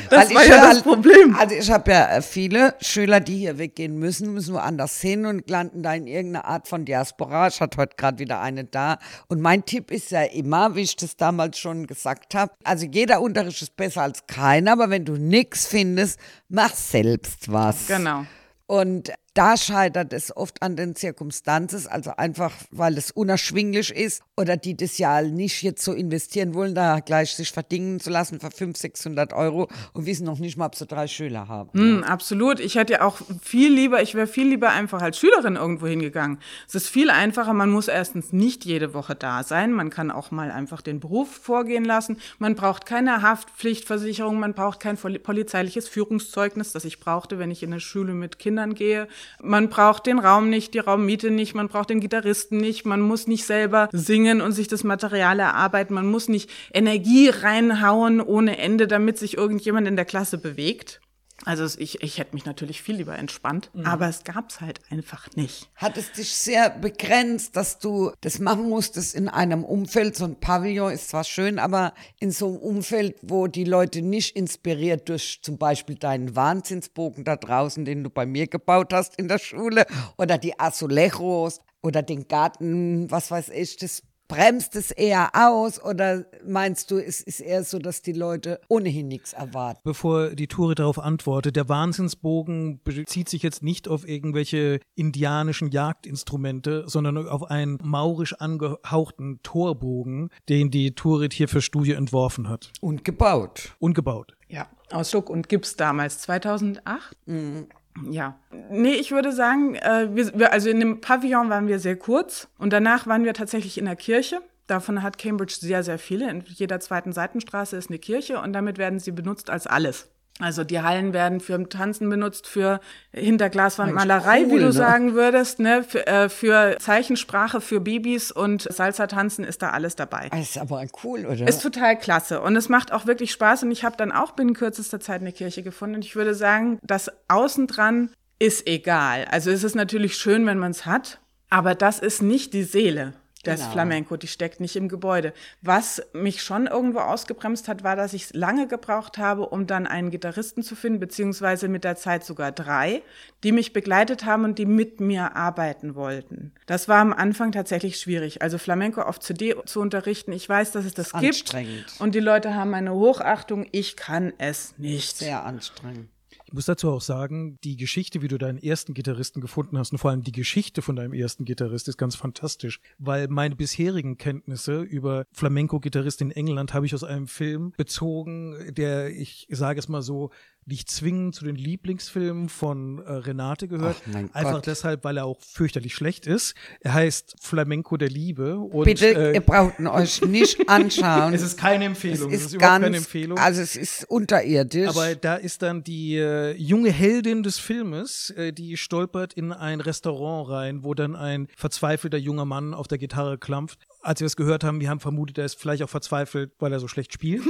Das 0.09 0.35
war 0.35 0.45
ja 0.45 0.73
das 0.73 0.83
Problem. 0.83 1.37
Also 1.37 1.55
ich 1.55 1.71
habe 1.71 1.91
ja 1.91 2.17
äh, 2.17 2.23
viele 2.23 2.75
Schüler, 2.81 3.21
die 3.21 3.37
hier 3.37 3.59
weggehen 3.59 3.99
müssen, 3.99 4.33
müssen 4.33 4.55
woanders 4.55 5.01
hin 5.01 5.27
und 5.27 5.49
landen 5.51 5.83
da 5.83 5.95
in 5.95 6.07
irgendeiner 6.07 6.47
Art 6.47 6.69
von 6.69 6.87
Diaspora. 6.87 7.49
Ich 7.49 7.61
hatte 7.61 7.77
heute 7.77 7.97
gerade 7.97 8.19
wieder 8.19 8.41
eine 8.41 8.65
da. 8.65 8.99
Und 9.29 9.43
mein 9.43 9.67
Tipp 9.67 9.91
ist 9.91 10.11
ja 10.11 10.23
immer, 10.23 10.75
wie 10.75 10.81
ich 10.81 10.97
das 10.97 11.17
damals 11.17 11.59
schon 11.59 11.87
gesagt 11.87 12.35
habe, 12.35 12.53
also 12.65 12.87
jeder 12.87 13.21
Unterricht 13.21 13.61
ist 13.61 13.77
besser 13.77 14.03
als 14.03 14.27
keiner, 14.27 14.73
aber 14.73 14.89
wenn 14.89 15.05
du 15.05 15.17
nichts 15.17 15.67
findest, 15.67 16.19
mach 16.49 16.75
selbst 16.75 17.53
was. 17.53 17.87
Genau. 17.87 18.25
Und 18.67 19.13
da 19.35 19.57
scheitert 19.57 20.13
es 20.13 20.37
oft 20.37 20.61
an 20.61 20.75
den 20.75 20.97
Zirkumstanzen, 20.97 21.87
also 21.89 22.13
einfach, 22.17 22.53
weil 22.71 22.99
es 22.99 23.13
unerschwinglich 23.13 23.95
ist 23.95 24.23
oder 24.37 24.57
die 24.57 24.77
das 24.77 24.99
ja 24.99 25.23
nicht 25.23 25.63
jetzt 25.63 25.85
so 25.85 25.93
investieren 25.93 26.55
wollen, 26.55 26.75
da 26.75 26.99
gleich 27.01 27.35
sich 27.37 27.53
verdingen 27.53 28.01
zu 28.01 28.11
lassen 28.11 28.41
für 28.41 28.51
500, 28.51 28.77
600 28.77 29.33
Euro 29.33 29.69
und 29.93 30.07
wissen 30.07 30.25
noch 30.25 30.39
nicht 30.39 30.57
mal, 30.57 30.67
ob 30.67 30.75
sie 30.75 30.87
drei 30.87 31.07
Schüler 31.07 31.47
haben. 31.47 31.71
Mm, 31.73 32.03
absolut. 32.03 32.59
Ich 32.59 32.75
hätte 32.75 32.95
ja 32.95 33.03
auch 33.03 33.19
viel 33.41 33.73
lieber, 33.73 34.03
ich 34.03 34.15
wäre 34.15 34.27
viel 34.27 34.49
lieber 34.49 34.71
einfach 34.71 35.01
als 35.01 35.19
Schülerin 35.19 35.57
irgendwo 35.57 35.87
hingegangen. 35.87 36.39
Es 36.67 36.75
ist 36.75 36.89
viel 36.89 37.11
einfacher. 37.11 37.53
Man 37.53 37.71
muss 37.71 37.89
erstens 37.89 38.33
nicht 38.33 38.65
jede 38.65 38.95
Woche 38.95 39.15
da 39.15 39.45
sein. 39.45 39.73
Man 39.73 39.91
kann 39.91 40.11
auch 40.11 40.31
mal 40.33 40.51
einfach 40.51 40.83
den 40.83 40.99
Beruf 40.99 41.31
vorgehen 41.31 41.85
lassen. 41.85 42.19
Man 42.39 42.57
braucht 42.57 42.85
keine 42.85 43.23
Haftpflichtversicherung. 43.23 44.41
Man 44.41 44.55
braucht 44.55 44.81
kein 44.81 44.97
polizeiliches 44.97 45.89
Führungszeugnis, 45.89 46.73
das 46.73 46.85
ich 46.85 46.99
brauchte, 46.99 47.39
wenn 47.39 47.51
ich 47.51 47.63
in 47.63 47.73
eine 47.73 47.81
Schule 47.81 48.15
mit 48.15 48.39
Kindern 48.39 48.75
gehe. 48.75 49.07
Man 49.43 49.69
braucht 49.69 50.07
den 50.07 50.19
Raum 50.19 50.51
nicht, 50.51 50.75
die 50.75 50.79
Raummiete 50.79 51.31
nicht, 51.31 51.55
man 51.55 51.69
braucht 51.69 51.91
den 51.91 52.01
Gitarristen 52.01 52.59
nicht, 52.59 52.87
man 52.87 53.01
muss 53.01 53.27
nicht 53.27 53.45
selber 53.45 53.89
singen 53.93 54.41
und 54.41 54.53
sich 54.53 54.69
das 54.69 54.85
Material 54.85 55.39
erarbeiten, 55.41 55.95
man 55.95 56.07
muss 56.07 56.29
nicht 56.29 56.51
Energie 56.73 57.29
reinhauen 57.29 58.21
ohne 58.21 58.59
Ende, 58.59 58.87
damit 58.87 59.19
sich 59.19 59.37
irgendjemand 59.37 59.89
in 59.89 59.97
der 59.97 60.05
Klasse 60.05 60.39
bewegt. 60.39 61.01
Also 61.47 61.65
ich, 61.79 62.03
ich 62.03 62.19
hätte 62.19 62.35
mich 62.35 62.45
natürlich 62.45 62.83
viel 62.83 62.97
lieber 62.97 63.19
entspannt, 63.19 63.71
mhm. 63.73 63.87
aber 63.87 64.09
es 64.09 64.25
gab's 64.25 64.61
halt 64.61 64.81
einfach 64.91 65.29
nicht. 65.37 65.71
Hat 65.75 65.97
es 65.97 66.13
dich 66.13 66.35
sehr 66.35 66.69
begrenzt, 66.71 67.57
dass 67.57 67.79
du 67.79 68.13
das 68.21 68.39
machen 68.39 68.69
musstest 68.69 69.15
in 69.15 69.29
einem 69.29 69.65
Umfeld, 69.65 70.17
so 70.17 70.27
ein 70.27 70.39
Pavillon 70.39 70.93
ist 70.93 71.09
zwar 71.09 71.25
schön, 71.25 71.59
aber 71.59 71.95
in 72.19 72.31
so 72.31 72.49
einem 72.49 72.59
Umfeld, 72.59 73.17
wo 73.23 73.47
die 73.47 73.65
Leute 73.65 74.03
nicht 74.03 74.37
inspiriert 74.37 75.09
durch 75.09 75.41
zum 75.43 75.57
Beispiel 75.57 75.97
deinen 75.97 76.37
Wahnsinnsbogen 76.37 77.25
da 77.25 77.37
draußen, 77.37 77.85
den 77.85 78.05
du 78.05 78.11
bei 78.11 78.27
mir 78.27 78.47
gebaut 78.47 78.93
hast 78.93 79.17
in 79.17 79.29
der 79.29 79.39
Schule, 79.39 79.87
oder 80.19 80.37
die 80.37 80.59
Azulejos 80.61 81.61
oder 81.83 82.03
den 82.03 82.29
Garten, 82.29 83.11
was 83.11 83.31
weiß 83.31 83.49
ich, 83.51 83.77
das 83.79 84.03
Bremst 84.31 84.77
es 84.77 84.93
eher 84.93 85.31
aus 85.35 85.83
oder 85.83 86.25
meinst 86.47 86.93
du, 86.93 86.99
es 86.99 87.21
ist 87.21 87.41
eher 87.41 87.65
so, 87.65 87.81
dass 87.81 88.01
die 88.01 88.13
Leute 88.13 88.61
ohnehin 88.69 89.09
nichts 89.09 89.33
erwarten? 89.33 89.81
Bevor 89.83 90.31
die 90.31 90.47
Tour 90.47 90.77
darauf 90.77 91.01
antwortet, 91.01 91.57
der 91.57 91.69
Wahnsinnsbogen 91.69 92.81
bezieht 92.85 93.29
sich 93.29 93.43
jetzt 93.43 93.65
nicht 93.65 93.89
auf 93.89 94.07
irgendwelche 94.07 94.79
indianischen 94.95 95.71
Jagdinstrumente, 95.71 96.85
sondern 96.87 97.27
auf 97.27 97.51
einen 97.51 97.79
maurisch 97.83 98.35
angehauchten 98.35 99.41
Torbogen, 99.43 100.31
den 100.49 100.71
die 100.71 100.95
Tourit 100.95 101.33
hier 101.33 101.49
für 101.49 101.61
Studie 101.61 101.93
entworfen 101.93 102.49
hat. 102.49 102.73
Und 102.81 103.05
gebaut. 103.05 103.75
Und 103.81 103.95
gebaut. 103.95 104.37
Ja, 104.49 104.69
aus 104.93 105.11
Schuck 105.11 105.29
und 105.29 105.49
Gips 105.49 105.75
damals, 105.75 106.21
2008. 106.21 107.17
Mhm. 107.27 107.67
Ja, 108.09 108.39
nee, 108.71 108.95
ich 108.95 109.11
würde 109.11 109.33
sagen, 109.33 109.75
äh, 109.75 110.09
wir, 110.13 110.53
also 110.53 110.71
in 110.71 110.81
dem 110.81 111.01
Pavillon 111.01 111.51
waren 111.51 111.67
wir 111.67 111.79
sehr 111.79 111.97
kurz 111.97 112.49
und 112.59 112.73
danach 112.73 113.07
waren 113.07 113.25
wir 113.25 113.35
tatsächlich 113.35 113.79
in 113.79 113.85
der 113.85 113.97
Kirche. 113.97 114.41
Davon 114.67 115.03
hat 115.03 115.19
Cambridge 115.19 115.57
sehr, 115.61 115.83
sehr 115.83 115.99
viele. 115.99 116.31
In 116.31 116.45
jeder 116.47 116.79
zweiten 116.79 117.13
Seitenstraße 117.13 117.77
ist 117.77 117.91
eine 117.91 117.99
Kirche 117.99 118.41
und 118.41 118.53
damit 118.53 118.79
werden 118.79 119.01
sie 119.01 119.11
benutzt 119.11 119.51
als 119.51 119.67
alles. 119.67 120.09
Also 120.41 120.65
die 120.65 120.81
Hallen 120.81 121.13
werden 121.13 121.41
für 121.41 121.69
Tanzen 121.69 122.09
benutzt, 122.09 122.47
für 122.47 122.81
Hinterglaswandmalerei, 123.13 124.43
cool, 124.43 124.51
wie 124.51 124.59
du 124.59 124.67
ne? 124.67 124.73
sagen 124.73 125.15
würdest, 125.15 125.59
ne? 125.59 125.85
Für, 125.85 126.07
äh, 126.07 126.29
für, 126.29 126.77
Zeichensprache, 126.79 127.61
für 127.61 127.81
Babys 127.81 128.33
und 128.33 128.63
Salsa-Tanzen 128.63 129.45
ist 129.45 129.63
da 129.63 129.71
alles 129.71 129.97
dabei. 129.97 130.29
Das 130.31 130.41
ist 130.41 130.59
aber 130.59 130.85
cool, 131.05 131.27
oder? 131.27 131.47
Ist 131.47 131.63
total 131.63 131.99
klasse 131.99 132.41
und 132.41 132.57
es 132.57 132.69
macht 132.69 132.93
auch 132.93 133.07
wirklich 133.07 133.33
Spaß 133.33 133.65
und 133.65 133.71
ich 133.71 133.85
habe 133.85 133.97
dann 133.97 134.13
auch 134.13 134.33
binnen 134.33 134.55
kürzester 134.55 135.01
Zeit 135.01 135.21
eine 135.21 135.33
Kirche 135.33 135.63
gefunden 135.63 135.97
und 135.97 136.05
ich 136.05 136.17
würde 136.17 136.35
sagen, 136.35 136.79
das 136.83 137.11
außen 137.29 137.67
dran 137.67 138.11
ist 138.39 138.67
egal. 138.67 139.27
Also 139.31 139.51
es 139.51 139.65
ist 139.65 139.75
natürlich 139.75 140.17
schön, 140.17 140.47
wenn 140.47 140.59
man 140.59 140.71
es 140.71 140.87
hat, 140.87 141.21
aber 141.51 141.75
das 141.75 141.99
ist 141.99 142.23
nicht 142.23 142.55
die 142.55 142.63
Seele 142.63 143.13
das 143.45 143.61
genau. 143.61 143.73
Flamenco, 143.73 144.17
die 144.17 144.27
steckt 144.27 144.61
nicht 144.61 144.77
im 144.77 144.89
Gebäude. 144.89 145.33
Was 145.63 146.03
mich 146.13 146.43
schon 146.43 146.67
irgendwo 146.67 146.99
ausgebremst 146.99 147.69
hat, 147.69 147.83
war, 147.83 147.97
dass 147.97 148.13
ich 148.13 148.35
lange 148.35 148.67
gebraucht 148.67 149.17
habe, 149.17 149.49
um 149.49 149.67
dann 149.67 149.87
einen 149.87 150.11
Gitarristen 150.11 150.63
zu 150.63 150.77
finden, 150.77 151.01
beziehungsweise 151.01 151.69
mit 151.69 151.85
der 151.85 151.97
Zeit 151.97 152.25
sogar 152.25 152.53
drei, 152.53 153.03
die 153.43 153.53
mich 153.53 153.73
begleitet 153.73 154.27
haben 154.27 154.45
und 154.45 154.59
die 154.59 154.67
mit 154.67 155.01
mir 155.01 155.37
arbeiten 155.37 155.95
wollten. 155.95 156.53
Das 156.67 156.87
war 156.89 156.99
am 156.99 157.15
Anfang 157.15 157.53
tatsächlich 157.53 157.99
schwierig. 157.99 158.43
Also 158.43 158.59
Flamenco 158.59 159.01
auf 159.01 159.19
CD 159.21 159.55
zu 159.65 159.81
unterrichten, 159.81 160.33
ich 160.33 160.47
weiß, 160.47 160.73
dass 160.73 160.85
es 160.85 160.95
das 160.95 161.13
gibt. 161.15 161.55
Und 161.99 162.15
die 162.15 162.21
Leute 162.21 162.55
haben 162.55 162.75
eine 162.75 162.93
Hochachtung, 162.93 163.67
ich 163.73 163.97
kann 163.97 164.35
es 164.37 164.75
nicht. 164.77 165.17
Sehr 165.17 165.45
anstrengend. 165.45 166.09
Ich 166.51 166.55
muss 166.55 166.67
dazu 166.67 166.91
auch 166.91 167.01
sagen, 167.01 167.61
die 167.63 167.77
Geschichte, 167.77 168.23
wie 168.23 168.29
du 168.29 168.37
deinen 168.37 168.59
ersten 168.59 168.93
Gitarristen 168.93 169.41
gefunden 169.41 169.79
hast 169.79 169.93
und 169.93 169.99
vor 169.99 170.11
allem 170.11 170.25
die 170.25 170.33
Geschichte 170.33 170.83
von 170.83 170.97
deinem 170.97 171.13
ersten 171.13 171.45
Gitarrist 171.45 171.87
ist 171.87 171.97
ganz 171.97 172.17
fantastisch, 172.17 172.81
weil 172.99 173.29
meine 173.29 173.55
bisherigen 173.55 174.19
Kenntnisse 174.19 174.81
über 174.81 175.27
Flamenco-Gitarrist 175.33 176.21
in 176.23 176.33
England 176.33 176.75
habe 176.75 176.87
ich 176.87 176.95
aus 176.97 177.05
einem 177.05 177.29
Film 177.29 177.73
bezogen, 177.77 178.75
der, 178.75 179.17
ich 179.17 179.47
sage 179.49 179.79
es 179.79 179.89
mal 179.89 180.03
so, 180.03 180.33
nicht 180.67 180.91
zwingend 180.91 181.35
zu 181.35 181.45
den 181.45 181.57
Lieblingsfilmen 181.57 182.49
von 182.49 182.99
äh, 182.99 183.13
Renate 183.13 183.69
gehört. 183.69 183.97
Ach, 184.11 184.17
Einfach 184.35 184.53
Gott. 184.53 184.67
deshalb, 184.67 185.05
weil 185.05 185.17
er 185.17 185.25
auch 185.25 185.41
fürchterlich 185.41 185.95
schlecht 185.95 186.27
ist. 186.27 186.55
Er 186.81 186.95
heißt 186.95 187.37
Flamenco 187.41 187.97
der 187.97 188.09
Liebe. 188.09 188.57
Und, 188.59 188.85
Bitte, 188.85 189.07
äh, 189.07 189.35
ihr 189.35 189.41
braucht 189.41 189.79
ihn 189.79 189.87
euch 189.87 190.23
nicht 190.23 190.69
anschauen. 190.69 191.35
es 191.35 191.43
ist 191.43 191.59
keine 191.59 191.87
Empfehlung. 191.87 192.31
Es 192.31 192.41
ist, 192.41 192.47
es 192.47 192.53
ist 192.53 192.59
ganz, 192.59 192.85
keine 192.85 192.97
Empfehlung. 192.99 193.39
Also 193.39 193.61
es 193.61 193.77
ist 193.77 194.05
unterirdisch. 194.09 194.89
Aber 194.89 195.15
da 195.15 195.37
ist 195.37 195.63
dann 195.63 195.83
die 195.83 196.17
äh, 196.17 196.53
junge 196.57 196.91
Heldin 196.91 197.43
des 197.43 197.59
Filmes, 197.59 198.31
äh, 198.31 198.53
die 198.53 198.77
stolpert 198.77 199.33
in 199.33 199.53
ein 199.53 199.81
Restaurant 199.81 200.51
rein, 200.51 200.85
wo 200.85 200.95
dann 200.95 201.17
ein 201.17 201.49
verzweifelter 201.57 202.19
junger 202.19 202.45
Mann 202.45 202.75
auf 202.75 202.87
der 202.87 202.99
Gitarre 202.99 203.39
klampft 203.39 203.79
als 204.03 204.21
wir 204.21 204.27
es 204.27 204.37
gehört 204.37 204.65
haben, 204.65 204.81
wir 204.81 204.89
haben 204.89 205.01
vermutet, 205.01 205.39
er 205.39 205.45
ist 205.45 205.59
vielleicht 205.61 205.83
auch 205.83 205.89
verzweifelt, 205.91 206.53
weil 206.59 206.73
er 206.73 206.81
so 206.81 206.89
schlecht 206.89 207.13
spielt. 207.13 207.43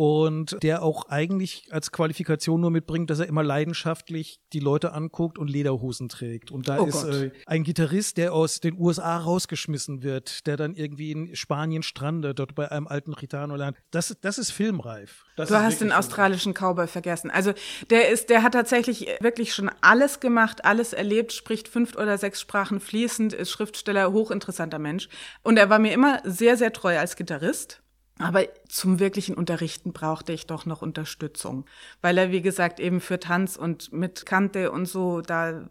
Und 0.00 0.62
der 0.62 0.82
auch 0.82 1.10
eigentlich 1.10 1.68
als 1.72 1.92
Qualifikation 1.92 2.62
nur 2.62 2.70
mitbringt, 2.70 3.10
dass 3.10 3.18
er 3.18 3.26
immer 3.26 3.42
leidenschaftlich 3.42 4.40
die 4.54 4.58
Leute 4.58 4.94
anguckt 4.94 5.36
und 5.36 5.50
Lederhosen 5.50 6.08
trägt. 6.08 6.50
Und 6.50 6.70
da 6.70 6.80
oh 6.80 6.86
ist 6.86 7.04
äh, 7.04 7.32
ein 7.44 7.64
Gitarrist, 7.64 8.16
der 8.16 8.32
aus 8.32 8.60
den 8.60 8.80
USA 8.80 9.18
rausgeschmissen 9.18 10.02
wird, 10.02 10.46
der 10.46 10.56
dann 10.56 10.74
irgendwie 10.74 11.12
in 11.12 11.36
Spanien 11.36 11.82
strandet, 11.82 12.38
dort 12.38 12.54
bei 12.54 12.72
einem 12.72 12.86
alten 12.86 13.12
Gitano-Land. 13.12 13.76
Das, 13.90 14.16
das 14.22 14.38
ist 14.38 14.52
filmreif. 14.52 15.26
Das 15.36 15.50
du 15.50 15.60
hast 15.60 15.82
den 15.82 15.92
australischen 15.92 16.54
Cowboy 16.54 16.86
vergessen. 16.86 17.30
Also 17.30 17.52
der 17.90 18.08
ist, 18.08 18.30
der 18.30 18.42
hat 18.42 18.54
tatsächlich 18.54 19.06
wirklich 19.20 19.52
schon 19.52 19.70
alles 19.82 20.18
gemacht, 20.18 20.64
alles 20.64 20.94
erlebt, 20.94 21.34
spricht 21.34 21.68
fünf 21.68 21.94
oder 21.94 22.16
sechs 22.16 22.40
Sprachen 22.40 22.80
fließend, 22.80 23.34
ist 23.34 23.50
Schriftsteller, 23.50 24.10
hochinteressanter 24.12 24.78
Mensch. 24.78 25.10
Und 25.42 25.58
er 25.58 25.68
war 25.68 25.78
mir 25.78 25.92
immer 25.92 26.22
sehr, 26.24 26.56
sehr 26.56 26.72
treu 26.72 26.98
als 26.98 27.16
Gitarrist. 27.16 27.82
Aber 28.20 28.44
zum 28.68 29.00
wirklichen 29.00 29.34
Unterrichten 29.34 29.92
brauchte 29.92 30.32
ich 30.32 30.46
doch 30.46 30.66
noch 30.66 30.82
Unterstützung, 30.82 31.64
weil 32.02 32.18
er, 32.18 32.30
wie 32.30 32.42
gesagt, 32.42 32.78
eben 32.78 33.00
für 33.00 33.18
Tanz 33.18 33.56
und 33.56 33.92
mit 33.92 34.26
Kante 34.26 34.70
und 34.72 34.86
so, 34.86 35.22
da 35.22 35.68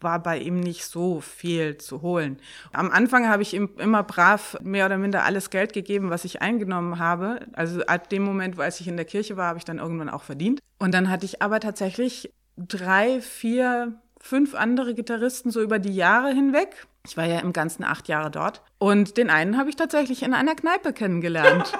war 0.00 0.22
bei 0.22 0.38
ihm 0.38 0.60
nicht 0.60 0.86
so 0.86 1.20
viel 1.20 1.76
zu 1.76 2.00
holen. 2.00 2.38
Am 2.72 2.90
Anfang 2.90 3.28
habe 3.28 3.42
ich 3.42 3.52
ihm 3.52 3.68
immer 3.76 4.02
brav 4.02 4.56
mehr 4.62 4.86
oder 4.86 4.96
minder 4.96 5.24
alles 5.24 5.50
Geld 5.50 5.74
gegeben, 5.74 6.08
was 6.08 6.24
ich 6.24 6.40
eingenommen 6.40 6.98
habe. 6.98 7.46
Also 7.52 7.82
ab 7.82 8.08
dem 8.08 8.22
Moment, 8.22 8.56
wo 8.56 8.62
als 8.62 8.80
ich 8.80 8.88
in 8.88 8.96
der 8.96 9.04
Kirche 9.04 9.36
war, 9.36 9.48
habe 9.48 9.58
ich 9.58 9.64
dann 9.64 9.78
irgendwann 9.78 10.08
auch 10.08 10.22
verdient. 10.22 10.60
Und 10.78 10.94
dann 10.94 11.10
hatte 11.10 11.26
ich 11.26 11.42
aber 11.42 11.60
tatsächlich 11.60 12.32
drei, 12.56 13.20
vier, 13.20 14.00
fünf 14.18 14.54
andere 14.54 14.94
Gitarristen 14.94 15.50
so 15.50 15.60
über 15.60 15.78
die 15.78 15.94
Jahre 15.94 16.32
hinweg 16.32 16.86
ich 17.06 17.16
war 17.16 17.24
ja 17.24 17.40
im 17.40 17.52
Ganzen 17.52 17.84
acht 17.84 18.08
Jahre 18.08 18.30
dort. 18.30 18.62
Und 18.78 19.16
den 19.16 19.28
einen 19.30 19.58
habe 19.58 19.68
ich 19.68 19.76
tatsächlich 19.76 20.22
in 20.22 20.34
einer 20.34 20.54
Kneipe 20.54 20.92
kennengelernt. 20.92 21.72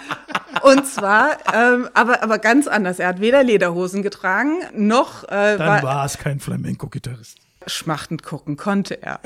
und 0.62 0.86
zwar, 0.86 1.38
ähm, 1.54 1.88
aber, 1.94 2.22
aber 2.22 2.38
ganz 2.38 2.66
anders. 2.66 2.98
Er 2.98 3.08
hat 3.08 3.20
weder 3.20 3.42
Lederhosen 3.44 4.02
getragen, 4.02 4.58
noch. 4.74 5.24
Äh, 5.24 5.56
Dann 5.56 5.58
war, 5.58 5.82
war 5.82 6.04
es 6.04 6.18
kein 6.18 6.40
Flamenco-Gitarrist. 6.40 7.38
Schmachtend 7.68 8.22
gucken 8.22 8.56
konnte 8.56 9.02
er. 9.02 9.20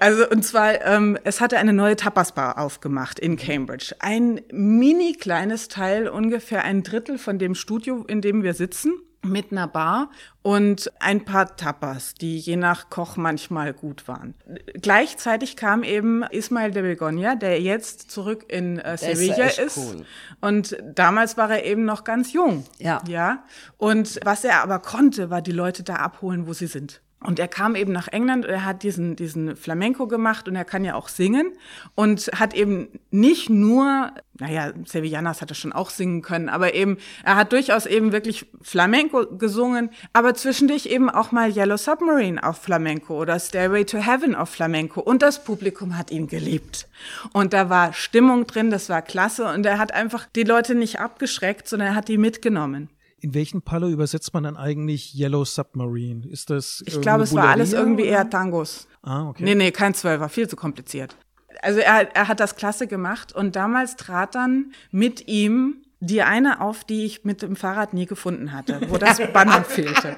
Also, 0.00 0.28
und 0.28 0.44
zwar, 0.44 0.84
ähm, 0.84 1.18
es 1.24 1.40
hatte 1.40 1.56
eine 1.56 1.72
neue 1.72 1.96
Tapas-Bar 1.96 2.58
aufgemacht 2.58 3.18
in 3.18 3.36
Cambridge. 3.36 3.94
Ein 4.00 4.42
mini 4.52 5.14
kleines 5.14 5.68
Teil, 5.68 6.08
ungefähr 6.08 6.64
ein 6.64 6.82
Drittel 6.82 7.16
von 7.16 7.38
dem 7.38 7.54
Studio, 7.54 8.04
in 8.06 8.20
dem 8.20 8.42
wir 8.42 8.52
sitzen 8.52 8.92
mit 9.22 9.52
einer 9.52 9.66
Bar 9.66 10.10
und 10.42 10.92
ein 11.00 11.24
paar 11.24 11.56
Tapas, 11.56 12.14
die 12.14 12.38
je 12.38 12.56
nach 12.56 12.88
Koch 12.88 13.16
manchmal 13.16 13.72
gut 13.72 14.06
waren. 14.06 14.34
Gleichzeitig 14.74 15.56
kam 15.56 15.82
eben 15.82 16.22
Ismael 16.22 16.70
de 16.70 16.82
Begonia, 16.82 17.34
der 17.34 17.60
jetzt 17.60 18.10
zurück 18.10 18.44
in 18.48 18.78
äh, 18.78 18.96
Sevilla 18.96 19.46
ist. 19.46 19.58
ist. 19.58 19.76
Cool. 19.78 20.04
Und 20.40 20.76
damals 20.82 21.36
war 21.36 21.50
er 21.50 21.64
eben 21.64 21.84
noch 21.84 22.04
ganz 22.04 22.32
jung. 22.32 22.64
Ja. 22.78 23.02
Ja. 23.08 23.44
Und 23.76 24.20
was 24.24 24.44
er 24.44 24.62
aber 24.62 24.78
konnte, 24.78 25.30
war 25.30 25.42
die 25.42 25.52
Leute 25.52 25.82
da 25.82 25.96
abholen, 25.96 26.46
wo 26.46 26.52
sie 26.52 26.66
sind. 26.66 27.00
Und 27.20 27.40
er 27.40 27.48
kam 27.48 27.74
eben 27.74 27.90
nach 27.92 28.06
England 28.06 28.44
er 28.44 28.64
hat 28.64 28.84
diesen, 28.84 29.16
diesen 29.16 29.56
Flamenco 29.56 30.06
gemacht 30.06 30.46
und 30.46 30.54
er 30.54 30.64
kann 30.64 30.84
ja 30.84 30.94
auch 30.94 31.08
singen 31.08 31.52
und 31.96 32.30
hat 32.34 32.54
eben 32.54 32.88
nicht 33.10 33.50
nur, 33.50 34.12
naja, 34.38 34.72
Sevillanas 34.84 35.42
hat 35.42 35.50
er 35.50 35.56
schon 35.56 35.72
auch 35.72 35.90
singen 35.90 36.22
können, 36.22 36.48
aber 36.48 36.74
eben, 36.74 36.96
er 37.24 37.34
hat 37.34 37.52
durchaus 37.52 37.86
eben 37.86 38.12
wirklich 38.12 38.46
Flamenco 38.62 39.26
gesungen, 39.36 39.90
aber 40.12 40.34
zwischendurch 40.34 40.86
eben 40.86 41.10
auch 41.10 41.32
mal 41.32 41.50
Yellow 41.50 41.76
Submarine 41.76 42.40
auf 42.40 42.58
Flamenco 42.58 43.20
oder 43.20 43.40
Stairway 43.40 43.84
to 43.84 43.98
Heaven 43.98 44.36
auf 44.36 44.50
Flamenco 44.50 45.00
und 45.00 45.20
das 45.20 45.42
Publikum 45.42 45.98
hat 45.98 46.12
ihn 46.12 46.28
geliebt. 46.28 46.86
Und 47.32 47.52
da 47.52 47.68
war 47.68 47.94
Stimmung 47.94 48.46
drin, 48.46 48.70
das 48.70 48.88
war 48.88 49.02
klasse 49.02 49.46
und 49.52 49.66
er 49.66 49.78
hat 49.78 49.92
einfach 49.92 50.26
die 50.36 50.44
Leute 50.44 50.76
nicht 50.76 51.00
abgeschreckt, 51.00 51.68
sondern 51.68 51.88
er 51.88 51.94
hat 51.96 52.06
die 52.06 52.18
mitgenommen. 52.18 52.90
In 53.20 53.34
welchen 53.34 53.62
Palo 53.62 53.88
übersetzt 53.88 54.32
man 54.32 54.44
dann 54.44 54.56
eigentlich 54.56 55.14
Yellow 55.18 55.44
Submarine? 55.44 56.26
Ist 56.26 56.50
das 56.50 56.82
Ich 56.86 57.00
glaube, 57.00 57.24
es 57.24 57.34
war 57.34 57.48
alles 57.48 57.72
irgendwie 57.72 58.04
oder? 58.04 58.12
eher 58.12 58.30
Tangos. 58.30 58.86
Ah, 59.02 59.28
okay. 59.28 59.42
Nee, 59.44 59.54
nee, 59.54 59.70
kein 59.72 59.94
Zwölfer, 59.94 60.28
viel 60.28 60.48
zu 60.48 60.56
kompliziert. 60.56 61.16
Also 61.62 61.80
er, 61.80 62.14
er 62.14 62.28
hat 62.28 62.38
das 62.40 62.54
klasse 62.56 62.86
gemacht 62.86 63.32
und 63.32 63.56
damals 63.56 63.96
trat 63.96 64.34
dann 64.34 64.72
mit 64.90 65.26
ihm 65.26 65.82
die 66.00 66.22
eine 66.22 66.60
auf, 66.60 66.84
die 66.84 67.04
ich 67.04 67.24
mit 67.24 67.42
dem 67.42 67.56
Fahrrad 67.56 67.92
nie 67.92 68.06
gefunden 68.06 68.52
hatte, 68.52 68.80
wo 68.88 68.98
das 68.98 69.18
Banner 69.32 69.64
fehlte. 69.64 70.16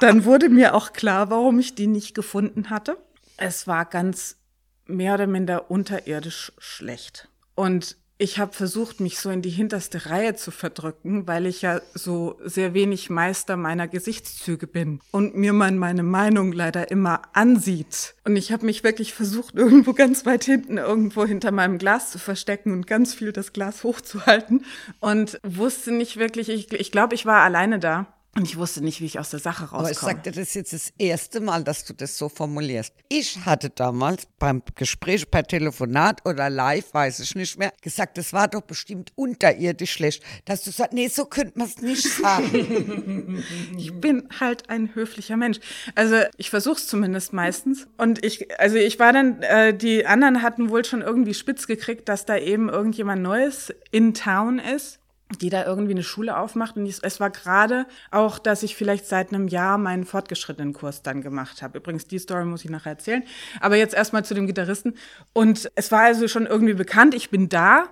dann 0.00 0.24
wurde 0.24 0.48
mir 0.48 0.74
auch 0.74 0.92
klar, 0.92 1.30
warum 1.30 1.58
ich 1.60 1.76
die 1.76 1.86
nicht 1.86 2.14
gefunden 2.14 2.68
hatte. 2.70 2.96
Es 3.36 3.68
war 3.68 3.84
ganz 3.84 4.38
mehr 4.86 5.14
oder 5.14 5.26
minder 5.28 5.70
unterirdisch 5.70 6.52
schlecht. 6.58 7.28
Und 7.54 7.96
ich 8.18 8.38
habe 8.38 8.52
versucht, 8.52 9.00
mich 9.00 9.18
so 9.18 9.28
in 9.30 9.42
die 9.42 9.50
hinterste 9.50 10.06
Reihe 10.06 10.34
zu 10.34 10.50
verdrücken, 10.50 11.26
weil 11.26 11.44
ich 11.46 11.62
ja 11.62 11.80
so 11.92 12.38
sehr 12.42 12.72
wenig 12.72 13.10
Meister 13.10 13.56
meiner 13.56 13.88
Gesichtszüge 13.88 14.66
bin 14.66 15.00
und 15.10 15.36
mir 15.36 15.52
man 15.52 15.76
meine 15.76 16.02
Meinung 16.02 16.52
leider 16.52 16.90
immer 16.90 17.22
ansieht. 17.34 18.14
Und 18.24 18.36
ich 18.36 18.52
habe 18.52 18.64
mich 18.64 18.84
wirklich 18.84 19.12
versucht, 19.12 19.54
irgendwo 19.56 19.92
ganz 19.92 20.24
weit 20.24 20.44
hinten, 20.44 20.78
irgendwo 20.78 21.26
hinter 21.26 21.50
meinem 21.50 21.78
Glas 21.78 22.10
zu 22.10 22.18
verstecken 22.18 22.72
und 22.72 22.86
ganz 22.86 23.12
viel 23.12 23.32
das 23.32 23.52
Glas 23.52 23.84
hochzuhalten 23.84 24.64
und 25.00 25.38
wusste 25.42 25.92
nicht 25.92 26.16
wirklich, 26.16 26.48
ich, 26.48 26.72
ich 26.72 26.92
glaube, 26.92 27.14
ich 27.14 27.26
war 27.26 27.42
alleine 27.42 27.78
da. 27.78 28.15
Und 28.36 28.44
ich 28.44 28.58
wusste 28.58 28.84
nicht, 28.84 29.00
wie 29.00 29.06
ich 29.06 29.18
aus 29.18 29.30
der 29.30 29.40
Sache 29.40 29.62
rauskomme. 29.64 29.80
Aber 29.80 29.90
ich 29.90 29.98
sagte, 29.98 30.30
das 30.30 30.48
ist 30.48 30.54
jetzt 30.54 30.72
das 30.74 30.92
erste 30.98 31.40
Mal, 31.40 31.64
dass 31.64 31.84
du 31.84 31.94
das 31.94 32.18
so 32.18 32.28
formulierst. 32.28 32.92
Ich 33.08 33.38
hatte 33.46 33.70
damals 33.70 34.26
beim 34.38 34.62
Gespräch 34.74 35.30
per 35.30 35.42
Telefonat 35.42 36.20
oder 36.26 36.50
live, 36.50 36.92
weiß 36.92 37.20
ich 37.20 37.34
nicht 37.34 37.58
mehr, 37.58 37.72
gesagt, 37.80 38.18
das 38.18 38.34
war 38.34 38.48
doch 38.48 38.60
bestimmt 38.60 39.10
unterirdisch 39.14 39.92
schlecht. 39.92 40.22
Dass 40.44 40.62
du 40.64 40.70
sagst, 40.70 40.92
nee, 40.92 41.08
so 41.08 41.24
könnte 41.24 41.58
man 41.58 41.66
es 41.66 41.80
nicht 41.80 42.02
sagen. 42.02 43.42
ich 43.78 43.98
bin 43.98 44.28
halt 44.38 44.68
ein 44.68 44.94
höflicher 44.94 45.38
Mensch. 45.38 45.58
Also 45.94 46.16
ich 46.36 46.50
versuche 46.50 46.76
es 46.76 46.88
zumindest 46.88 47.32
meistens. 47.32 47.88
Und 47.96 48.22
ich, 48.22 48.60
also 48.60 48.76
ich 48.76 48.98
war 48.98 49.14
dann, 49.14 49.40
äh, 49.42 49.74
die 49.74 50.04
anderen 50.04 50.42
hatten 50.42 50.68
wohl 50.68 50.84
schon 50.84 51.00
irgendwie 51.00 51.32
spitz 51.32 51.66
gekriegt, 51.66 52.06
dass 52.10 52.26
da 52.26 52.36
eben 52.36 52.68
irgendjemand 52.68 53.22
Neues 53.22 53.72
in 53.90 54.12
Town 54.12 54.58
ist 54.58 55.00
die 55.40 55.50
da 55.50 55.64
irgendwie 55.64 55.92
eine 55.92 56.02
Schule 56.02 56.38
aufmacht. 56.38 56.76
Und 56.76 56.86
es 56.86 57.20
war 57.20 57.30
gerade 57.30 57.86
auch, 58.10 58.38
dass 58.38 58.62
ich 58.62 58.76
vielleicht 58.76 59.06
seit 59.06 59.32
einem 59.32 59.48
Jahr 59.48 59.76
meinen 59.76 60.04
fortgeschrittenen 60.04 60.72
Kurs 60.72 61.02
dann 61.02 61.20
gemacht 61.20 61.62
habe. 61.62 61.78
Übrigens, 61.78 62.06
die 62.06 62.18
Story 62.18 62.44
muss 62.44 62.64
ich 62.64 62.70
nachher 62.70 62.92
erzählen. 62.92 63.24
Aber 63.60 63.76
jetzt 63.76 63.94
erstmal 63.94 64.24
zu 64.24 64.34
dem 64.34 64.46
Gitarristen. 64.46 64.94
Und 65.32 65.70
es 65.74 65.90
war 65.90 66.02
also 66.02 66.28
schon 66.28 66.46
irgendwie 66.46 66.74
bekannt, 66.74 67.14
ich 67.14 67.30
bin 67.30 67.48
da. 67.48 67.88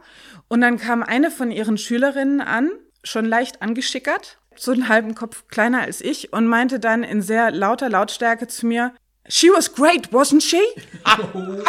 Und 0.48 0.60
dann 0.60 0.78
kam 0.78 1.02
eine 1.02 1.30
von 1.30 1.50
ihren 1.50 1.76
Schülerinnen 1.76 2.40
an, 2.40 2.70
schon 3.02 3.24
leicht 3.24 3.62
angeschickert, 3.62 4.38
so 4.56 4.70
einen 4.70 4.88
halben 4.88 5.14
Kopf 5.14 5.48
kleiner 5.48 5.80
als 5.80 6.00
ich, 6.00 6.32
und 6.32 6.46
meinte 6.46 6.78
dann 6.78 7.02
in 7.02 7.20
sehr 7.20 7.50
lauter 7.50 7.90
Lautstärke 7.90 8.46
zu 8.46 8.66
mir, 8.66 8.94
She 9.28 9.48
was 9.48 9.72
great, 9.72 10.12
wasn't 10.12 10.42
she? 10.42 10.60
Oh, 11.06 11.62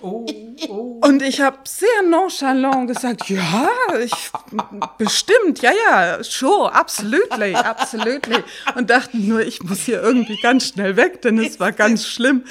oh, 0.00 0.26
oh. 0.70 1.00
Und 1.02 1.20
ich 1.22 1.40
habe 1.40 1.58
sehr 1.64 2.02
nonchalant 2.08 2.88
gesagt, 2.88 3.28
ja, 3.28 3.68
ich, 4.02 4.12
bestimmt, 4.96 5.60
ja, 5.60 5.72
ja, 5.88 6.22
sure, 6.22 6.72
absolutely, 6.72 7.54
absolutely. 7.54 8.42
Und 8.76 8.88
dachte 8.88 9.18
nur, 9.18 9.40
ich 9.40 9.62
muss 9.62 9.80
hier 9.80 10.00
irgendwie 10.00 10.38
ganz 10.40 10.68
schnell 10.68 10.96
weg, 10.96 11.20
denn 11.22 11.38
es 11.38 11.58
war 11.58 11.72
ganz 11.72 12.06
schlimm. 12.06 12.44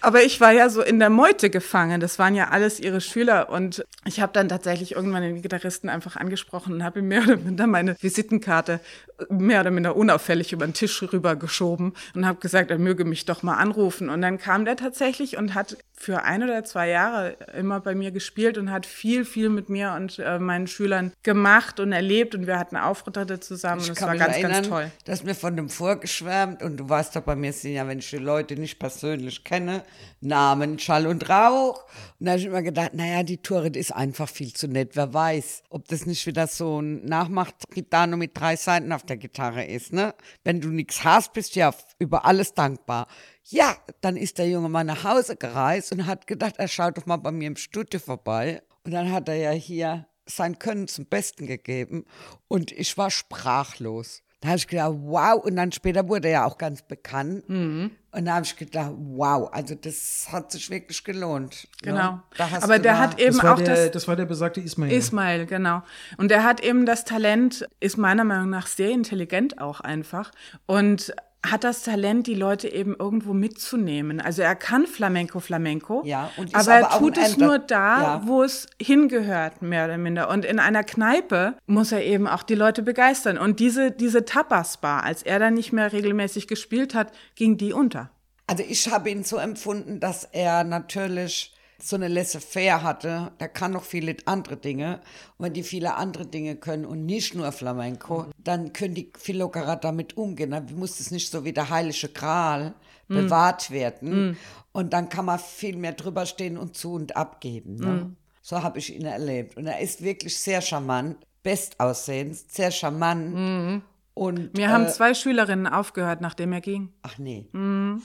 Aber 0.00 0.22
ich 0.22 0.40
war 0.40 0.52
ja 0.52 0.68
so 0.68 0.82
in 0.82 0.98
der 0.98 1.10
Meute 1.10 1.50
gefangen. 1.50 2.00
Das 2.00 2.18
waren 2.18 2.34
ja 2.34 2.48
alles 2.48 2.78
ihre 2.78 3.00
Schüler. 3.00 3.48
Und 3.50 3.84
ich 4.04 4.20
habe 4.20 4.32
dann 4.32 4.48
tatsächlich 4.48 4.92
irgendwann 4.92 5.22
den 5.22 5.42
Gitarristen 5.42 5.88
einfach 5.88 6.16
angesprochen 6.16 6.74
und 6.74 6.84
habe 6.84 7.00
ihm 7.00 7.08
mehr 7.08 7.22
oder 7.22 7.36
minder 7.36 7.66
meine 7.66 7.96
Visitenkarte 8.00 8.80
mehr 9.28 9.60
oder 9.60 9.70
minder 9.70 9.96
unauffällig 9.96 10.52
über 10.52 10.66
den 10.66 10.74
Tisch 10.74 11.02
rübergeschoben 11.02 11.92
und 12.14 12.26
habe 12.26 12.40
gesagt, 12.40 12.70
er 12.70 12.78
möge 12.78 13.04
mich 13.04 13.24
doch 13.24 13.42
mal 13.42 13.56
anrufen. 13.56 13.73
Und 13.74 14.22
dann 14.22 14.38
kam 14.38 14.64
der 14.64 14.76
tatsächlich 14.76 15.36
und 15.36 15.54
hat 15.54 15.76
für 15.96 16.22
ein 16.22 16.42
oder 16.42 16.64
zwei 16.64 16.88
Jahre 16.88 17.36
immer 17.56 17.80
bei 17.80 17.94
mir 17.94 18.10
gespielt 18.10 18.58
und 18.58 18.70
hat 18.70 18.84
viel, 18.84 19.24
viel 19.24 19.48
mit 19.48 19.68
mir 19.68 19.92
und 19.92 20.18
äh, 20.18 20.38
meinen 20.38 20.66
Schülern 20.66 21.12
gemacht 21.22 21.80
und 21.80 21.92
erlebt 21.92 22.34
und 22.34 22.46
wir 22.46 22.58
hatten 22.58 22.76
Auftritte 22.76 23.40
zusammen 23.40 23.80
ich 23.80 23.88
und 23.88 23.96
es 23.96 24.02
war 24.02 24.16
ganz, 24.16 24.34
erinnern, 24.34 24.52
ganz 24.52 24.68
toll. 24.68 24.90
Du 25.04 25.12
hast 25.12 25.24
mir 25.24 25.34
von 25.34 25.56
dem 25.56 25.68
vorgeschwärmt 25.68 26.62
und 26.62 26.76
du 26.78 26.88
weißt 26.88 27.16
doch 27.16 27.22
bei 27.22 27.36
mir 27.36 27.52
sind 27.52 27.72
ja, 27.72 27.86
wenn 27.86 28.00
ich 28.00 28.10
die 28.10 28.16
Leute 28.16 28.56
nicht 28.56 28.78
persönlich 28.78 29.44
kenne, 29.44 29.82
Namen, 30.20 30.78
Schall 30.78 31.06
und 31.06 31.28
Rauch. 31.28 31.84
Und 32.24 32.28
da 32.28 32.32
habe 32.32 32.40
ich 32.40 32.46
immer 32.46 32.62
gedacht, 32.62 32.94
naja, 32.94 33.22
die 33.22 33.36
Turit 33.36 33.76
ist 33.76 33.92
einfach 33.92 34.30
viel 34.30 34.54
zu 34.54 34.66
nett. 34.66 34.96
Wer 34.96 35.12
weiß, 35.12 35.62
ob 35.68 35.86
das 35.88 36.06
nicht 36.06 36.26
wieder 36.26 36.46
so 36.46 36.80
ein 36.80 37.04
Nachmacht-Gitano 37.04 38.16
mit 38.16 38.30
drei 38.32 38.56
Seiten 38.56 38.92
auf 38.92 39.02
der 39.02 39.18
Gitarre 39.18 39.66
ist, 39.66 39.92
ne? 39.92 40.14
Wenn 40.42 40.62
du 40.62 40.68
nichts 40.68 41.04
hast, 41.04 41.34
bist 41.34 41.54
du 41.54 41.60
ja 41.60 41.74
über 41.98 42.24
alles 42.24 42.54
dankbar. 42.54 43.08
Ja, 43.44 43.76
dann 44.00 44.16
ist 44.16 44.38
der 44.38 44.48
junge 44.48 44.70
Mann 44.70 44.86
nach 44.86 45.04
Hause 45.04 45.36
gereist 45.36 45.92
und 45.92 46.06
hat 46.06 46.26
gedacht, 46.26 46.54
er 46.56 46.68
schaut 46.68 46.96
doch 46.96 47.04
mal 47.04 47.18
bei 47.18 47.30
mir 47.30 47.46
im 47.46 47.56
Studio 47.56 48.00
vorbei. 48.00 48.62
Und 48.84 48.92
dann 48.92 49.12
hat 49.12 49.28
er 49.28 49.36
ja 49.36 49.50
hier 49.50 50.06
sein 50.24 50.58
Können 50.58 50.88
zum 50.88 51.04
Besten 51.04 51.46
gegeben 51.46 52.06
und 52.48 52.72
ich 52.72 52.96
war 52.96 53.10
sprachlos. 53.10 54.22
Da 54.44 54.50
habe 54.50 54.58
ich 54.58 54.68
gedacht, 54.68 54.92
wow. 55.04 55.42
Und 55.42 55.56
dann 55.56 55.72
später 55.72 56.06
wurde 56.06 56.28
er 56.28 56.32
ja 56.32 56.44
auch 56.44 56.58
ganz 56.58 56.82
bekannt. 56.82 57.48
Mhm. 57.48 57.92
Und 58.10 58.26
da 58.26 58.34
habe 58.34 58.44
ich 58.44 58.54
gedacht, 58.54 58.92
wow, 58.94 59.48
also 59.50 59.74
das 59.74 60.28
hat 60.30 60.52
sich 60.52 60.68
wirklich 60.68 61.02
gelohnt. 61.02 61.66
Ne? 61.82 61.92
Genau. 61.92 62.20
Aber 62.60 62.78
der 62.78 62.98
hat 62.98 63.18
eben 63.18 63.38
das 63.38 63.44
auch 63.46 63.56
der, 63.56 63.74
das. 63.74 63.90
Das 63.92 64.06
war 64.06 64.16
der 64.16 64.26
besagte 64.26 64.60
Ismail. 64.60 64.92
Ismail, 64.92 65.46
genau. 65.46 65.82
Und 66.18 66.30
der 66.30 66.44
hat 66.44 66.62
eben 66.62 66.84
das 66.84 67.06
Talent, 67.06 67.66
ist 67.80 67.96
meiner 67.96 68.24
Meinung 68.24 68.50
nach 68.50 68.66
sehr 68.66 68.90
intelligent 68.90 69.62
auch 69.62 69.80
einfach. 69.80 70.30
Und 70.66 71.14
hat 71.50 71.64
das 71.64 71.82
Talent, 71.82 72.26
die 72.26 72.34
Leute 72.34 72.68
eben 72.68 72.94
irgendwo 72.98 73.32
mitzunehmen. 73.32 74.20
Also 74.20 74.42
er 74.42 74.54
kann 74.54 74.86
Flamenco, 74.86 75.40
Flamenco, 75.40 76.02
ja, 76.04 76.30
und 76.36 76.54
aber 76.54 76.72
er 76.72 76.98
tut 76.98 77.18
es 77.18 77.36
nur 77.36 77.58
da, 77.58 78.02
ja. 78.02 78.22
wo 78.24 78.42
es 78.42 78.66
hingehört, 78.80 79.62
mehr 79.62 79.84
oder 79.84 79.98
minder. 79.98 80.30
Und 80.30 80.44
in 80.44 80.58
einer 80.58 80.84
Kneipe 80.84 81.54
muss 81.66 81.92
er 81.92 82.02
eben 82.02 82.26
auch 82.26 82.42
die 82.42 82.54
Leute 82.54 82.82
begeistern. 82.82 83.38
Und 83.38 83.60
diese, 83.60 83.90
diese 83.90 84.24
Tapas-Bar, 84.24 85.04
als 85.04 85.22
er 85.22 85.38
dann 85.38 85.54
nicht 85.54 85.72
mehr 85.72 85.92
regelmäßig 85.92 86.48
gespielt 86.48 86.94
hat, 86.94 87.12
ging 87.34 87.56
die 87.56 87.72
unter. 87.72 88.10
Also 88.46 88.62
ich 88.66 88.90
habe 88.90 89.10
ihn 89.10 89.24
so 89.24 89.38
empfunden, 89.38 90.00
dass 90.00 90.24
er 90.24 90.64
natürlich 90.64 91.53
so 91.84 91.96
eine 91.96 92.08
Laissez-faire 92.08 92.82
hatte, 92.82 93.32
der 93.40 93.48
kann 93.48 93.72
noch 93.72 93.84
viele 93.84 94.16
andere 94.24 94.56
Dinge. 94.56 95.00
Und 95.36 95.46
wenn 95.46 95.52
die 95.52 95.62
viele 95.62 95.96
andere 95.96 96.26
Dinge 96.26 96.56
können 96.56 96.86
und 96.86 97.04
nicht 97.04 97.34
nur 97.34 97.52
Flamenco, 97.52 98.26
dann 98.38 98.72
können 98.72 98.94
die 98.94 99.12
viel 99.18 99.38
lockerer 99.38 99.76
damit 99.76 100.16
umgehen. 100.16 100.52
Dann 100.52 100.74
muss 100.76 100.98
es 100.98 101.10
nicht 101.10 101.30
so 101.30 101.44
wie 101.44 101.52
der 101.52 101.68
heilige 101.68 102.08
Gral 102.08 102.74
mm. 103.08 103.14
bewahrt 103.14 103.70
werden. 103.70 104.30
Mm. 104.30 104.36
Und 104.72 104.94
dann 104.94 105.10
kann 105.10 105.26
man 105.26 105.38
viel 105.38 105.76
mehr 105.76 105.92
drüber 105.92 106.24
stehen 106.24 106.56
und 106.56 106.74
zu 106.74 106.94
und 106.94 107.16
abgeben. 107.16 107.76
Ne? 107.76 107.86
Mm. 107.86 108.16
So 108.40 108.62
habe 108.62 108.78
ich 108.78 108.94
ihn 108.94 109.04
erlebt. 109.04 109.56
Und 109.58 109.66
er 109.66 109.80
ist 109.80 110.02
wirklich 110.02 110.38
sehr 110.38 110.62
charmant, 110.62 111.18
bestaussehend, 111.42 112.36
sehr 112.50 112.70
charmant. 112.70 113.34
Mm. 113.34 113.82
Und, 114.14 114.56
Mir 114.56 114.68
äh, 114.68 114.70
haben 114.70 114.88
zwei 114.88 115.12
Schülerinnen 115.12 115.66
aufgehört, 115.66 116.22
nachdem 116.22 116.52
er 116.52 116.62
ging. 116.62 116.94
Ach 117.02 117.18
nee. 117.18 117.46
Mm. 117.52 118.00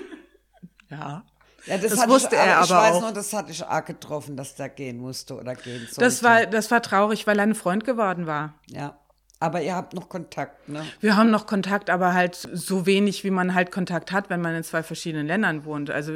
ja. 0.90 1.24
Ja, 1.66 1.78
das, 1.78 1.94
das 1.94 2.08
wusste 2.08 2.36
ich, 2.36 2.40
er 2.40 2.56
aber, 2.56 2.64
ich 2.64 2.70
weiß 2.70 2.94
auch. 2.96 3.00
Nur, 3.00 3.12
das 3.12 3.32
hatte 3.32 3.52
ich 3.52 3.64
arg 3.66 3.86
getroffen, 3.86 4.36
dass 4.36 4.54
der 4.54 4.68
gehen 4.68 4.98
musste 4.98 5.34
oder 5.34 5.54
gehen 5.54 5.80
sollte. 5.80 6.00
Das 6.00 6.22
war, 6.22 6.46
das 6.46 6.70
war 6.70 6.82
traurig, 6.82 7.26
weil 7.26 7.38
er 7.38 7.44
ein 7.44 7.54
Freund 7.54 7.84
geworden 7.84 8.26
war. 8.26 8.54
Ja. 8.66 8.96
Aber 9.40 9.62
ihr 9.62 9.74
habt 9.76 9.94
noch 9.94 10.08
Kontakt, 10.08 10.68
ne? 10.68 10.84
Wir 11.00 11.16
haben 11.16 11.30
noch 11.30 11.46
Kontakt, 11.46 11.90
aber 11.90 12.12
halt 12.12 12.34
so 12.34 12.86
wenig, 12.86 13.22
wie 13.22 13.30
man 13.30 13.54
halt 13.54 13.70
Kontakt 13.70 14.10
hat, 14.10 14.30
wenn 14.30 14.40
man 14.40 14.54
in 14.56 14.64
zwei 14.64 14.82
verschiedenen 14.82 15.28
Ländern 15.28 15.64
wohnt. 15.64 15.90
Also 15.90 16.12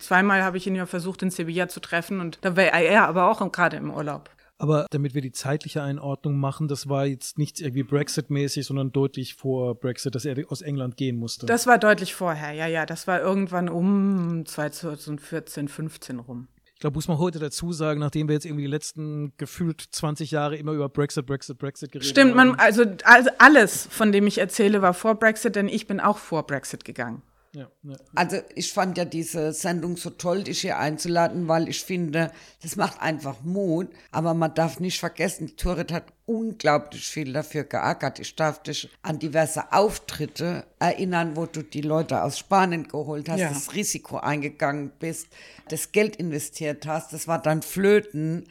zweimal 0.00 0.42
habe 0.42 0.56
ich 0.56 0.66
ihn 0.66 0.74
ja 0.74 0.86
versucht, 0.86 1.22
in 1.22 1.30
Sevilla 1.30 1.68
zu 1.68 1.78
treffen 1.78 2.20
und 2.20 2.38
da 2.40 2.56
war 2.56 2.64
er 2.64 3.06
aber 3.06 3.30
auch 3.30 3.52
gerade 3.52 3.76
im 3.76 3.92
Urlaub. 3.92 4.28
Aber 4.58 4.86
damit 4.90 5.14
wir 5.14 5.22
die 5.22 5.32
zeitliche 5.32 5.82
Einordnung 5.82 6.38
machen, 6.38 6.68
das 6.68 6.88
war 6.88 7.06
jetzt 7.06 7.38
nicht 7.38 7.60
irgendwie 7.60 7.82
Brexit-mäßig, 7.82 8.64
sondern 8.66 8.92
deutlich 8.92 9.34
vor 9.34 9.74
Brexit, 9.74 10.14
dass 10.14 10.24
er 10.24 10.36
aus 10.50 10.62
England 10.62 10.96
gehen 10.96 11.16
musste. 11.16 11.46
Das 11.46 11.66
war 11.66 11.78
deutlich 11.78 12.14
vorher, 12.14 12.52
ja, 12.52 12.66
ja. 12.66 12.86
Das 12.86 13.06
war 13.06 13.20
irgendwann 13.20 13.68
um 13.68 14.46
2014, 14.46 15.68
15 15.68 16.18
rum. 16.20 16.48
Ich 16.74 16.80
glaube, 16.80 16.96
muss 16.96 17.08
man 17.08 17.18
heute 17.18 17.38
dazu 17.38 17.72
sagen, 17.72 18.00
nachdem 18.00 18.28
wir 18.28 18.34
jetzt 18.34 18.46
irgendwie 18.46 18.64
die 18.64 18.70
letzten 18.70 19.32
gefühlt 19.38 19.80
20 19.80 20.30
Jahre 20.30 20.56
immer 20.56 20.72
über 20.72 20.88
Brexit, 20.88 21.26
Brexit, 21.26 21.58
Brexit 21.58 21.92
geredet 21.92 22.10
Stimmt, 22.10 22.36
haben. 22.36 22.54
Stimmt, 22.54 22.60
also, 22.60 22.84
also 23.04 23.30
alles, 23.38 23.86
von 23.90 24.12
dem 24.12 24.26
ich 24.26 24.38
erzähle, 24.38 24.82
war 24.82 24.94
vor 24.94 25.14
Brexit, 25.14 25.56
denn 25.56 25.68
ich 25.68 25.86
bin 25.86 26.00
auch 26.00 26.18
vor 26.18 26.46
Brexit 26.46 26.84
gegangen. 26.84 27.22
Ja, 27.54 27.70
ja. 27.84 27.96
Also 28.16 28.38
ich 28.56 28.72
fand 28.72 28.98
ja 28.98 29.04
diese 29.04 29.52
Sendung 29.52 29.96
so 29.96 30.10
toll, 30.10 30.42
dich 30.42 30.62
hier 30.62 30.78
einzuladen, 30.78 31.46
weil 31.46 31.68
ich 31.68 31.84
finde, 31.84 32.32
das 32.62 32.74
macht 32.74 33.00
einfach 33.00 33.42
Mut. 33.42 33.88
Aber 34.10 34.34
man 34.34 34.54
darf 34.54 34.80
nicht 34.80 34.98
vergessen, 34.98 35.46
die 35.46 35.56
Turit 35.56 35.92
hat 35.92 36.12
unglaublich 36.26 37.06
viel 37.06 37.32
dafür 37.32 37.62
geackert. 37.62 38.18
Ich 38.18 38.34
darf 38.34 38.62
dich 38.64 38.90
an 39.02 39.20
diverse 39.20 39.72
Auftritte 39.72 40.66
erinnern, 40.80 41.36
wo 41.36 41.46
du 41.46 41.62
die 41.62 41.82
Leute 41.82 42.22
aus 42.24 42.38
Spanien 42.38 42.88
geholt 42.88 43.28
hast, 43.28 43.40
ja. 43.40 43.50
das 43.50 43.74
Risiko 43.74 44.16
eingegangen 44.16 44.90
bist, 44.98 45.28
das 45.68 45.92
Geld 45.92 46.16
investiert 46.16 46.86
hast. 46.86 47.12
Das 47.12 47.28
war 47.28 47.40
dann 47.40 47.62
Flöten. 47.62 48.48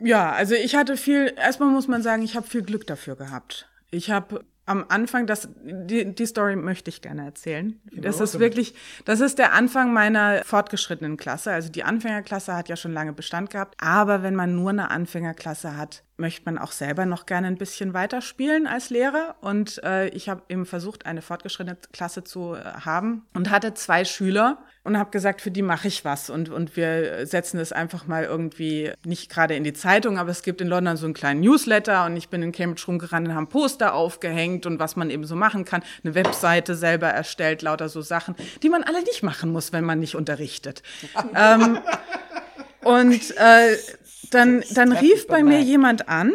Ja, 0.00 0.32
also 0.32 0.54
ich 0.54 0.74
hatte 0.74 0.96
viel, 0.96 1.32
erstmal 1.36 1.70
muss 1.70 1.86
man 1.86 2.02
sagen, 2.02 2.22
ich 2.22 2.34
habe 2.34 2.48
viel 2.48 2.62
Glück 2.62 2.86
dafür 2.88 3.14
gehabt. 3.14 3.68
Ich 3.92 4.10
habe 4.10 4.44
am 4.70 4.84
Anfang, 4.88 5.26
das, 5.26 5.48
die, 5.64 6.14
die 6.14 6.26
Story 6.26 6.54
möchte 6.54 6.90
ich 6.90 7.02
gerne 7.02 7.24
erzählen. 7.24 7.80
Das 7.92 8.20
ist 8.20 8.38
wirklich, 8.38 8.74
das 9.04 9.18
ist 9.18 9.40
der 9.40 9.52
Anfang 9.52 9.92
meiner 9.92 10.44
fortgeschrittenen 10.44 11.16
Klasse. 11.16 11.50
Also 11.50 11.70
die 11.70 11.82
Anfängerklasse 11.82 12.54
hat 12.54 12.68
ja 12.68 12.76
schon 12.76 12.92
lange 12.92 13.12
Bestand 13.12 13.50
gehabt. 13.50 13.74
Aber 13.80 14.22
wenn 14.22 14.36
man 14.36 14.54
nur 14.54 14.70
eine 14.70 14.92
Anfängerklasse 14.92 15.76
hat, 15.76 16.04
möchte 16.20 16.42
man 16.44 16.58
auch 16.58 16.72
selber 16.72 17.06
noch 17.06 17.26
gerne 17.26 17.48
ein 17.48 17.56
bisschen 17.56 17.94
weiterspielen 17.94 18.66
als 18.66 18.90
Lehrer. 18.90 19.36
Und 19.40 19.82
äh, 19.82 20.08
ich 20.08 20.28
habe 20.28 20.42
eben 20.48 20.66
versucht, 20.66 21.06
eine 21.06 21.22
fortgeschrittene 21.22 21.78
Klasse 21.92 22.22
zu 22.22 22.54
äh, 22.54 22.62
haben 22.84 23.26
und 23.34 23.50
hatte 23.50 23.74
zwei 23.74 24.04
Schüler 24.04 24.58
und 24.82 24.98
habe 24.98 25.10
gesagt, 25.10 25.40
für 25.40 25.50
die 25.50 25.62
mache 25.62 25.88
ich 25.88 26.04
was. 26.04 26.30
Und, 26.30 26.48
und 26.48 26.76
wir 26.76 27.26
setzen 27.26 27.58
es 27.58 27.72
einfach 27.72 28.06
mal 28.06 28.24
irgendwie 28.24 28.92
nicht 29.04 29.30
gerade 29.30 29.54
in 29.54 29.64
die 29.64 29.72
Zeitung, 29.72 30.18
aber 30.18 30.30
es 30.30 30.42
gibt 30.42 30.60
in 30.60 30.68
London 30.68 30.96
so 30.96 31.06
einen 31.06 31.14
kleinen 31.14 31.40
Newsletter 31.40 32.06
und 32.06 32.16
ich 32.16 32.28
bin 32.28 32.42
in 32.42 32.52
Cambridge 32.52 32.84
rumgerannt 32.86 33.28
und 33.28 33.34
habe 33.34 33.46
Poster 33.46 33.94
aufgehängt 33.94 34.66
und 34.66 34.78
was 34.78 34.96
man 34.96 35.10
eben 35.10 35.24
so 35.24 35.36
machen 35.36 35.64
kann. 35.64 35.82
Eine 36.04 36.14
Webseite 36.14 36.74
selber 36.74 37.08
erstellt, 37.08 37.62
lauter 37.62 37.88
so 37.88 38.00
Sachen, 38.00 38.34
die 38.62 38.68
man 38.68 38.82
alle 38.82 39.02
nicht 39.02 39.22
machen 39.22 39.52
muss, 39.52 39.72
wenn 39.72 39.84
man 39.84 39.98
nicht 39.98 40.14
unterrichtet. 40.14 40.82
ähm, 41.34 41.78
und 42.82 43.36
äh, 43.36 43.76
dann, 44.30 44.62
dann 44.72 44.92
rief 44.92 45.26
bei 45.26 45.42
mir 45.42 45.60
jemand 45.60 46.08
an 46.08 46.32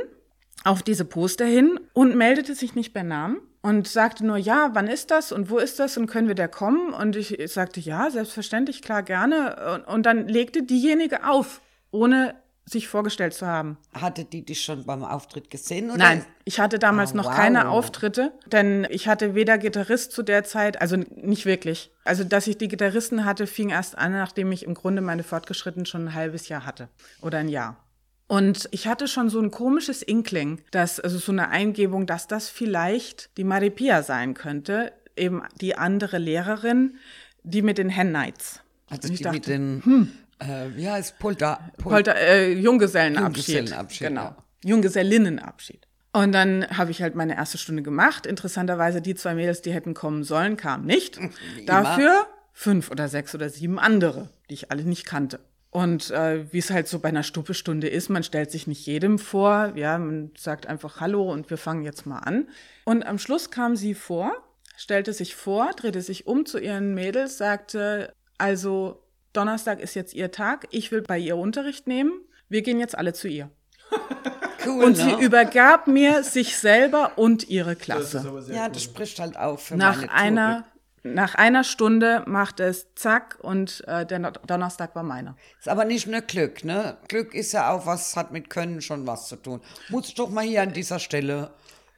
auf 0.63 0.84
diese 0.84 1.05
Poster 1.05 1.45
hin 1.45 1.79
und 1.93 2.15
meldete 2.15 2.55
sich 2.55 2.75
nicht 2.75 2.93
bei 2.93 3.03
Namen 3.03 3.38
und 3.62 3.88
sagte 3.88 4.25
nur, 4.25 4.38
ja, 4.38 4.69
wann 4.73 4.88
ist 4.88 5.12
das 5.12 5.31
und 5.31 5.49
wo 5.49 5.58
ist 5.58 5.79
das 5.79 5.97
und 5.97 6.08
können 6.08 6.27
wir 6.27 6.36
da 6.36 6.47
kommen? 6.47 6.93
Und 6.93 7.15
ich 7.15 7.36
sagte, 7.51 7.79
ja, 7.79 8.10
selbstverständlich, 8.12 8.81
klar, 8.81 9.03
gerne. 9.03 9.75
Und, 9.75 9.93
und 9.93 10.05
dann 10.05 10.27
legte 10.27 10.63
diejenige 10.63 11.27
auf, 11.27 11.62
ohne 11.91 12.36
sich 12.67 12.88
vorgestellt 12.88 13.36
zu 13.36 13.45
haben. 13.45 13.77
Hatte 13.93 14.25
die 14.25 14.43
dich 14.43 14.63
schon 14.63 14.86
beim 14.86 15.03
Auftritt 15.03 15.51
gesehen? 15.51 15.89
Oder? 15.89 15.97
Nein, 15.99 16.25
ich 16.45 16.60
hatte 16.60 16.79
damals 16.79 17.13
Oh, 17.13 17.17
noch 17.17 17.25
wow. 17.25 17.36
keine 17.36 17.69
Auftritte, 17.69 18.34
denn 18.47 18.88
ich 18.89 19.08
hatte 19.08 19.36
weder 19.36 19.60
Gitarrist 19.60 20.12
zu 20.12 20.23
der 20.23 20.43
Zeit, 20.43 20.81
also 20.81 20.95
nicht 20.97 21.45
wirklich. 21.45 21.91
Also, 22.03 22.23
dass 22.23 22.47
ich 22.47 22.58
die 22.58 22.67
Gitarristen 22.67 23.23
hatte, 23.23 23.45
fing 23.45 23.69
erst 23.69 23.95
an, 23.97 24.13
nachdem 24.13 24.51
ich 24.51 24.63
im 24.63 24.73
Grunde 24.73 25.03
meine 25.03 25.23
Fortgeschritten 25.23 25.86
schon 25.86 26.08
ein 26.08 26.13
halbes 26.15 26.49
Jahr 26.49 26.65
hatte 26.65 26.89
oder 27.21 27.38
ein 27.38 27.49
Jahr. 27.49 27.77
Und 28.28 28.68
ich 28.72 28.88
hatte 28.88 29.08
schon 29.08 29.30
so 29.30 29.40
ein 29.40 29.52
komisches 29.52 30.02
Inkling, 30.02 30.62
dass, 30.72 31.00
also 31.00 31.18
so 31.20 31.32
eine 31.32 31.50
Eingebung, 31.50 32.08
dass 32.08 32.28
das 32.28 32.50
vielleicht 32.50 33.30
die 33.38 33.44
Maripia 33.44 34.02
sein 34.02 34.34
könnte, 34.34 34.94
eben 35.16 35.44
die 35.62 35.78
andere 35.78 36.18
Lehrerin, 36.18 36.98
die 37.44 37.62
mit 37.62 37.78
den 37.78 37.90
Hen-Nights. 37.90 38.62
Also 38.90 39.08
Und 39.08 39.14
ich 39.14 39.18
die 39.20 39.24
dachte, 39.24 39.36
hm. 39.54 39.76
mit 39.76 39.88
den, 39.88 40.12
äh, 40.40 40.76
wie 40.76 40.90
heißt 40.90 41.20
Polter? 41.20 41.60
Pol 41.78 41.92
Polter, 41.94 42.16
äh, 42.16 42.52
Junggesellenabschied. 42.54 43.48
Junggesellenabschied, 43.48 44.08
Genau. 44.08 44.22
ja. 44.22 44.38
Junggesellinnenabschied. 44.64 45.88
Und 46.12 46.32
dann 46.32 46.66
habe 46.70 46.92
ich 46.92 47.02
halt 47.02 47.14
meine 47.16 47.36
erste 47.36 47.58
Stunde 47.58 47.84
gemacht. 47.84 48.26
Interessanterweise 48.26 49.02
die 49.02 49.16
zwei 49.16 49.36
Mädels, 49.36 49.62
die 49.62 49.74
hätten 49.74 49.94
kommen 49.94 50.24
sollen, 50.24 50.58
kamen 50.58 50.86
nicht. 50.86 51.20
Dafür 51.66 52.26
fünf 52.54 52.90
oder 52.90 53.10
sechs 53.10 53.36
oder 53.36 53.50
sieben 53.50 53.78
andere, 53.78 54.30
die 54.50 54.54
ich 54.54 54.72
alle 54.72 54.84
nicht 54.84 55.06
kannte. 55.06 55.42
Und 55.76 56.10
äh, 56.12 56.50
wie 56.54 56.60
es 56.60 56.70
halt 56.70 56.88
so 56.88 57.00
bei 57.00 57.10
einer 57.10 57.24
Stuppestunde 57.24 57.90
ist, 57.90 58.08
man 58.08 58.24
stellt 58.24 58.50
sich 58.50 58.66
nicht 58.66 58.86
jedem 58.86 59.20
vor, 59.20 59.74
ja, 59.76 59.98
man 59.98 60.32
sagt 60.38 60.68
einfach 60.68 61.02
Hallo 61.02 61.30
und 61.30 61.50
wir 61.50 61.58
fangen 61.58 61.84
jetzt 61.84 62.06
mal 62.06 62.20
an. 62.20 62.48
Und 62.86 63.06
am 63.06 63.20
Schluss 63.20 63.52
kam 63.52 63.76
sie 63.76 63.94
vor, 63.94 64.32
stellte 64.78 65.12
sich 65.12 65.36
vor, 65.36 65.72
drehte 65.76 66.02
sich 66.02 66.28
um 66.28 66.46
zu 66.46 66.60
ihren 66.60 66.96
Mädels, 66.96 67.38
sagte, 67.38 68.14
also 68.38 69.04
Donnerstag 69.34 69.82
ist 69.82 69.96
jetzt 69.96 70.14
ihr 70.14 70.32
Tag, 70.32 70.66
ich 70.72 70.94
will 70.94 71.02
bei 71.02 71.20
ihr 71.20 71.36
Unterricht 71.36 71.88
nehmen, 71.88 72.22
wir 72.48 72.62
gehen 72.62 72.80
jetzt 72.80 72.98
alle 72.98 73.12
zu 73.12 73.28
ihr. 73.28 73.52
Cool, 74.68 74.84
Und 74.84 74.98
ne? 74.98 75.04
sie 75.04 75.24
übergab 75.24 75.86
mir 75.86 76.24
sich 76.24 76.58
selber 76.58 77.20
und 77.20 77.48
ihre 77.50 77.76
Klasse. 77.76 78.26
Ja, 78.52 78.68
das 78.68 78.82
spricht 78.82 79.20
halt 79.20 79.38
auch 79.38 79.60
für 79.60 79.78
Nach 79.78 79.98
meine 79.98 80.12
einer, 80.12 80.66
nach 81.06 81.36
einer 81.36 81.63
Stunde 81.63 82.24
machte 82.26 82.63
es 82.63 82.88
zack 82.96 83.38
und 83.39 83.84
äh, 83.88 84.08
der 84.08 84.32
Donnerstag 84.48 84.96
war 84.96 85.04
meiner. 85.04 85.38
Ist 85.60 85.70
aber 85.70 85.86
nicht 85.86 86.08
nur 86.08 86.22
Glück, 86.22 86.63
ne? 86.63 86.98
Glück 87.08 87.36
ist 87.36 87.52
ja 87.52 87.72
auch 87.72 87.86
was, 87.86 88.15
hat 88.15 88.32
mit 88.32 88.50
Können 88.50 88.82
schon 88.82 89.06
was 89.06 89.28
zu 89.28 89.36
tun. 89.36 89.62
Muss 89.89 90.15
doch 90.15 90.32
mal 90.32 90.44
hier 90.44 90.63
an 90.63 90.74
dieser 90.74 90.98
Stelle. 90.98 91.52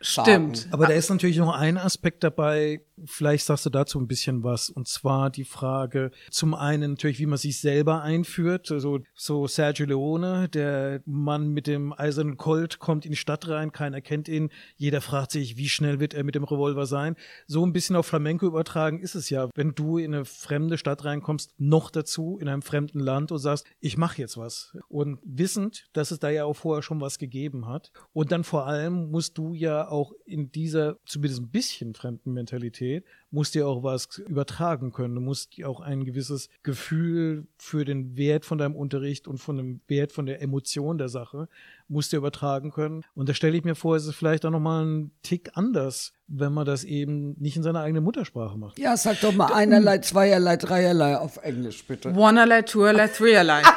Stimmt. 0.08 0.68
Aber 0.72 0.88
da 0.88 0.94
ist 0.94 1.10
natürlich 1.10 1.38
noch 1.38 1.54
ein 1.54 1.78
Aspekt 1.78 2.24
dabei, 2.24 2.82
vielleicht 3.04 3.46
sagst 3.46 3.66
du 3.66 3.70
dazu 3.70 4.00
ein 4.00 4.08
bisschen 4.08 4.44
was, 4.44 4.70
und 4.70 4.88
zwar 4.88 5.30
die 5.30 5.44
Frage, 5.44 6.12
zum 6.32 6.54
einen 6.54 6.92
natürlich, 6.92 7.20
wie 7.20 7.26
man 7.26 7.38
sich 7.38 7.60
selber 7.60 8.02
einführt, 8.04 8.72
also 8.72 9.00
so 9.14 9.48
Sergio 9.48 9.86
Leone, 9.86 10.48
der 10.48 11.02
Mann 11.06 11.50
mit 11.50 11.68
dem 11.68 11.92
eisernen 11.92 12.38
Colt 12.38 12.80
kommt 12.80 13.06
in 13.06 13.12
die 13.12 13.18
Stadt 13.18 13.50
rein, 13.50 13.74
keiner 13.74 14.00
kennt 14.00 14.30
ihn, 14.30 14.50
jeder 14.78 15.02
fragt 15.02 15.32
sich, 15.32 15.58
wie 15.58 15.68
schnell 15.68 16.00
wird 16.00 16.14
er 16.14 16.24
mit 16.24 16.36
dem 16.36 16.46
Revolver 16.46 16.86
sein. 16.86 17.18
So 17.46 17.66
ein 17.66 17.74
bisschen 17.74 17.98
auf 17.98 18.08
Flamenco 18.08 18.46
übertragen 18.48 19.00
ist 19.00 19.16
es 19.16 19.30
ja, 19.30 19.50
wenn 19.56 19.76
du 19.76 19.98
in 19.98 20.14
eine 20.14 20.24
fremde 20.24 20.78
Stadt 20.78 21.04
reinkommst, 21.04 21.54
noch 21.58 21.92
dazu 21.92 22.38
in 22.40 22.48
einem 22.48 22.62
fremden 22.62 23.00
Land 23.00 23.34
und 23.34 23.40
sagst, 23.40 23.66
ich 23.82 23.98
mache 23.98 24.22
jetzt 24.22 24.38
was. 24.38 24.78
Und 24.88 25.20
wissend, 25.24 25.90
dass 25.92 26.12
es 26.12 26.20
da 26.20 26.30
ja 26.30 26.46
auch 26.46 26.56
vorher 26.56 26.82
schon 26.82 27.02
was 27.02 27.20
gegeben 27.20 27.68
hat. 27.68 27.92
Und 28.14 28.32
dann 28.32 28.46
vor 28.46 28.68
allem 28.68 29.12
musst 29.12 29.38
du 29.38 29.54
ja 29.54 29.88
auch 29.88 29.97
in 30.26 30.52
dieser 30.52 30.98
zumindest 31.06 31.42
ein 31.42 31.50
bisschen 31.50 31.94
fremden 31.94 32.34
Mentalität, 32.34 33.06
musst 33.32 33.56
dir 33.56 33.68
auch 33.68 33.84
was 33.84 34.18
übertragen 34.18 34.92
können. 34.92 35.16
Du 35.16 35.22
musst 35.22 35.58
dir 35.58 35.70
auch 35.70 35.80
ein 35.82 36.06
gewisses 36.06 36.50
Gefühl 36.64 37.48
für 37.58 37.86
den 37.86 38.18
Wert 38.18 38.46
von 38.46 38.58
deinem 38.58 38.76
Unterricht 38.76 39.28
und 39.28 39.38
von 39.38 39.58
dem 39.58 39.82
Wert 39.88 40.12
von 40.12 40.26
der 40.26 40.42
Emotion 40.42 40.98
der 40.98 41.10
Sache, 41.10 41.48
musst 41.88 42.12
dir 42.12 42.18
übertragen 42.18 42.72
können. 42.72 43.04
Und 43.16 43.30
da 43.30 43.34
stelle 43.34 43.58
ich 43.58 43.64
mir 43.64 43.76
vor, 43.76 43.96
ist 43.96 44.06
es 44.06 44.16
vielleicht 44.16 44.46
auch 44.46 44.52
nochmal 44.52 44.86
ein 44.86 45.12
Tick 45.24 45.52
anders, 45.54 46.14
wenn 46.28 46.54
man 46.54 46.66
das 46.66 46.84
eben 46.84 47.36
nicht 47.40 47.56
in 47.56 47.64
seiner 47.64 47.82
eigenen 47.82 48.04
Muttersprache 48.04 48.58
macht. 48.58 48.80
Ja, 48.80 48.98
sag 48.98 49.22
doch 49.22 49.34
mal 49.34 49.54
einerlei, 49.54 50.00
zweierlei, 50.00 50.58
dreierlei 50.58 51.18
auf 51.18 51.38
Englisch, 51.38 51.84
bitte. 51.86 52.14
Oneerlei, 52.14 52.64
twoerlei, 52.64 53.08
threeerlei. 53.08 53.62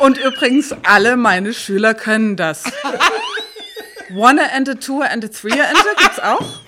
Und 0.00 0.16
übrigens, 0.18 0.74
alle 0.84 1.16
meine 1.16 1.52
Schüler 1.52 1.94
können 1.94 2.36
das. 2.36 2.64
One 4.14 4.40
and 4.40 4.68
a 4.68 4.74
two 4.74 5.02
and 5.02 5.24
a 5.24 5.28
three 5.28 5.52
and 5.52 5.76
a 5.76 5.94
gibt's 6.02 6.18
auch. 6.20 6.60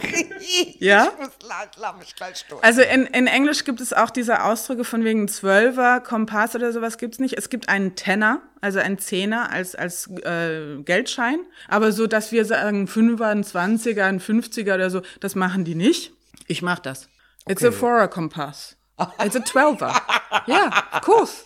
Ja? 0.79 1.09
Ich 1.13 1.19
muss 1.19 1.31
la- 1.49 1.71
lass 1.77 1.97
mich 1.99 2.15
gleich 2.17 2.45
durch. 2.49 2.63
Also 2.65 2.83
in, 2.83 3.07
in 3.07 3.27
Englisch 3.27 3.65
gibt 3.65 3.81
es 3.81 3.93
auch 3.93 4.11
diese 4.11 4.43
Ausdrücke 4.45 4.85
von 4.85 5.05
wegen 5.05 5.29
Zwölfer, 5.29 6.01
Kompass 6.01 6.55
oder 6.55 6.73
sowas 6.73 6.99
gibt's 6.99 7.19
nicht. 7.19 7.35
Es 7.39 7.49
gibt 7.51 7.69
einen 7.69 7.95
Tenner, 7.95 8.43
also 8.61 8.79
einen 8.79 8.99
Zehner 8.99 9.51
als, 9.51 9.75
als 9.75 10.09
äh, 10.25 10.83
Geldschein. 10.83 11.41
Aber 11.69 11.93
so, 11.93 12.07
dass 12.07 12.33
wir 12.33 12.45
sagen 12.45 12.87
Fünfer, 12.89 13.27
ein 13.29 13.45
Zwanziger, 13.45 14.07
ein 14.07 14.21
Fünfziger 14.21 14.75
oder 14.75 14.91
so, 14.91 15.03
das 15.21 15.35
machen 15.35 15.65
die 15.65 15.75
nicht. 15.75 16.13
Ich 16.47 16.63
mach 16.63 16.79
das. 16.81 17.09
It's 17.49 17.65
a 17.65 17.71
four 17.71 18.07
Kompass. 18.09 18.77
It's 19.25 19.37
a 19.37 19.41
Twelver. 19.41 19.95
yeah, 20.49 20.69
of 20.93 21.01
course. 21.03 21.45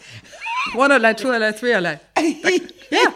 One-erlei, 0.74 1.14
two-erlei, 1.14 1.52
three-erlei. 1.52 2.00
Ja. 2.90 3.12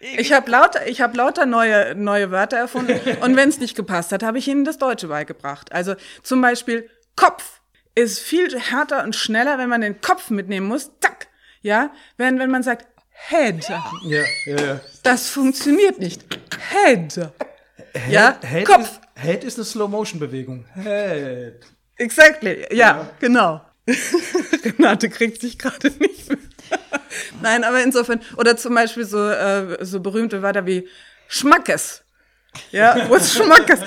Ich 0.00 0.32
habe 0.32 0.50
lauter, 0.50 0.86
ich 0.86 1.00
hab 1.00 1.16
lauter 1.16 1.44
neue, 1.46 1.94
neue 1.94 2.30
Wörter 2.30 2.56
erfunden. 2.56 3.00
Und 3.20 3.36
wenn 3.36 3.48
es 3.48 3.58
nicht 3.58 3.76
gepasst 3.76 4.12
hat, 4.12 4.22
habe 4.22 4.38
ich 4.38 4.46
ihnen 4.48 4.64
das 4.64 4.78
Deutsche 4.78 5.08
beigebracht. 5.08 5.72
Also 5.72 5.94
zum 6.22 6.40
Beispiel 6.40 6.88
Kopf 7.16 7.60
ist 7.94 8.20
viel 8.20 8.58
härter 8.60 9.02
und 9.02 9.16
schneller, 9.16 9.58
wenn 9.58 9.68
man 9.68 9.80
den 9.80 10.00
Kopf 10.00 10.30
mitnehmen 10.30 10.68
muss. 10.68 10.92
Zack. 11.00 11.26
Ja, 11.62 11.90
wenn, 12.16 12.38
wenn 12.38 12.50
man 12.50 12.62
sagt 12.62 12.86
Head, 13.28 13.68
Ja, 13.68 14.24
ja, 14.46 14.56
ja. 14.64 14.80
das 15.02 15.28
funktioniert 15.28 15.98
nicht. 15.98 16.22
Head. 16.70 17.28
Ja, 18.08 18.38
Head 18.40 18.64
Kopf. 18.64 18.82
Ist, 18.82 19.00
Head 19.20 19.42
ist 19.42 19.58
eine 19.58 19.64
Slow-Motion-Bewegung. 19.64 20.64
Head. 20.74 21.66
Exactly. 21.96 22.66
Ja, 22.70 23.10
genau. 23.18 23.60
Renate 24.64 25.08
kriegt 25.08 25.40
sich 25.40 25.58
gerade 25.58 25.88
nicht 25.98 26.28
mehr. 26.28 26.38
Nein, 27.42 27.64
aber 27.64 27.82
insofern, 27.82 28.20
oder 28.36 28.56
zum 28.56 28.74
Beispiel 28.74 29.04
so, 29.04 29.28
äh, 29.28 29.84
so 29.84 30.00
berühmte 30.00 30.42
Wörter 30.42 30.66
wie 30.66 30.88
Schmackes. 31.28 32.04
Ja, 32.72 33.08
what's 33.08 33.34
Schmackes? 33.34 33.80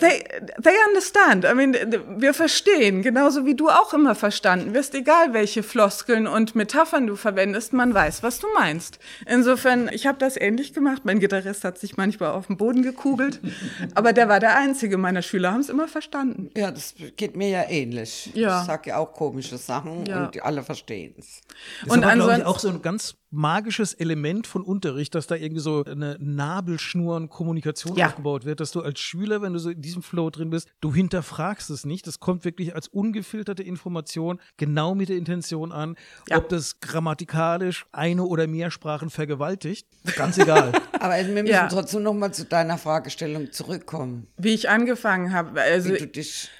They, 0.00 0.24
they 0.62 0.74
understand. 0.88 1.44
I 1.44 1.54
mean, 1.54 1.76
wir 2.18 2.34
verstehen, 2.34 3.02
genauso 3.02 3.46
wie 3.46 3.54
du 3.54 3.68
auch 3.68 3.92
immer 3.94 4.14
verstanden 4.14 4.74
wirst, 4.74 4.94
egal 4.94 5.32
welche 5.32 5.62
Floskeln 5.62 6.26
und 6.26 6.54
Metaphern 6.54 7.06
du 7.06 7.16
verwendest, 7.16 7.72
man 7.72 7.94
weiß, 7.94 8.22
was 8.22 8.38
du 8.40 8.46
meinst. 8.54 8.98
Insofern, 9.26 9.88
ich 9.92 10.06
habe 10.06 10.18
das 10.18 10.36
ähnlich 10.36 10.72
gemacht. 10.74 11.02
Mein 11.04 11.20
Gitarrist 11.20 11.64
hat 11.64 11.78
sich 11.78 11.96
manchmal 11.96 12.30
auf 12.30 12.46
den 12.48 12.56
Boden 12.56 12.82
gekugelt, 12.82 13.40
aber 13.94 14.12
der 14.12 14.28
war 14.28 14.40
der 14.40 14.56
Einzige. 14.56 14.98
Meine 14.98 15.22
Schüler 15.22 15.52
haben 15.52 15.60
es 15.60 15.68
immer 15.68 15.88
verstanden. 15.88 16.50
Ja, 16.56 16.70
das 16.70 16.94
geht 17.16 17.36
mir 17.36 17.48
ja 17.48 17.64
ähnlich. 17.68 18.30
Ja. 18.34 18.60
Ich 18.60 18.66
sag 18.66 18.86
ja 18.86 18.96
auch 18.98 19.12
komische 19.12 19.58
Sachen 19.58 20.04
Ja. 20.06 20.26
und 20.26 20.42
alle 20.42 20.62
verstehen 20.62 21.14
es. 21.18 21.40
Und 21.88 21.98
ist 22.00 22.04
aber, 22.04 22.14
glaube 22.14 22.16
ich, 22.16 22.22
ansonsten- 22.22 22.46
auch 22.46 22.58
so 22.58 22.68
ein 22.68 22.82
ganz 22.82 23.14
magisches 23.30 23.92
Element 23.94 24.46
von 24.46 24.62
Unterricht, 24.62 25.14
dass 25.14 25.26
da 25.26 25.34
irgendwie 25.34 25.60
so 25.60 25.84
eine 25.84 26.16
Nabelschnur 26.18 27.16
an 27.16 27.28
Kommunikation 27.28 27.96
Ja. 27.96 28.06
aufgebaut 28.06 28.44
wird, 28.44 28.60
dass 28.60 28.70
du 28.70 28.80
als 28.80 29.00
Schüler, 29.00 29.42
wenn 29.42 29.52
du 29.52 29.58
so 29.58 29.70
in 29.70 29.82
diesem 29.82 30.02
Flow 30.02 30.30
drin 30.30 30.50
bist, 30.50 30.68
du 30.80 30.94
hinterfragst 30.94 31.68
es 31.70 31.84
nicht. 31.84 32.06
Das 32.06 32.20
kommt 32.20 32.44
wirklich 32.44 32.74
als 32.74 32.88
ungefilterte 32.88 33.62
Information 33.62 34.40
genau 34.56 34.94
mit 34.94 35.08
der 35.10 35.16
Intention 35.16 35.72
an, 35.72 35.96
Ja. 36.28 36.38
ob 36.38 36.48
das 36.48 36.80
grammatikalisch 36.80 37.86
eine 37.92 38.24
oder 38.24 38.46
mehr 38.46 38.70
Sprachen 38.70 39.10
vergewaltigt. 39.10 39.86
Ganz 40.16 40.38
egal. 40.38 40.72
Aber 41.00 41.14
wir 41.16 41.24
müssen 41.42 41.46
Ja. 41.48 41.68
trotzdem 41.68 42.02
noch 42.02 42.14
mal 42.14 42.32
zu 42.32 42.44
deiner 42.44 42.78
Fragestellung 42.78 43.52
zurückkommen. 43.52 44.26
Wie 44.36 44.54
ich 44.54 44.68
angefangen 44.70 45.32
habe, 45.32 45.60
also 45.60 45.90
Wie 45.90 45.98
du 45.98 46.06
dich, 46.06 46.50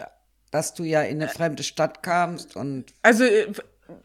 dass 0.50 0.74
du 0.74 0.83
ja 0.85 1.02
in 1.02 1.20
eine 1.22 1.28
fremde 1.31 1.62
Stadt 1.62 2.02
kamst 2.02 2.57
und 2.57 2.92
Also 3.02 3.24
äh, 3.24 3.46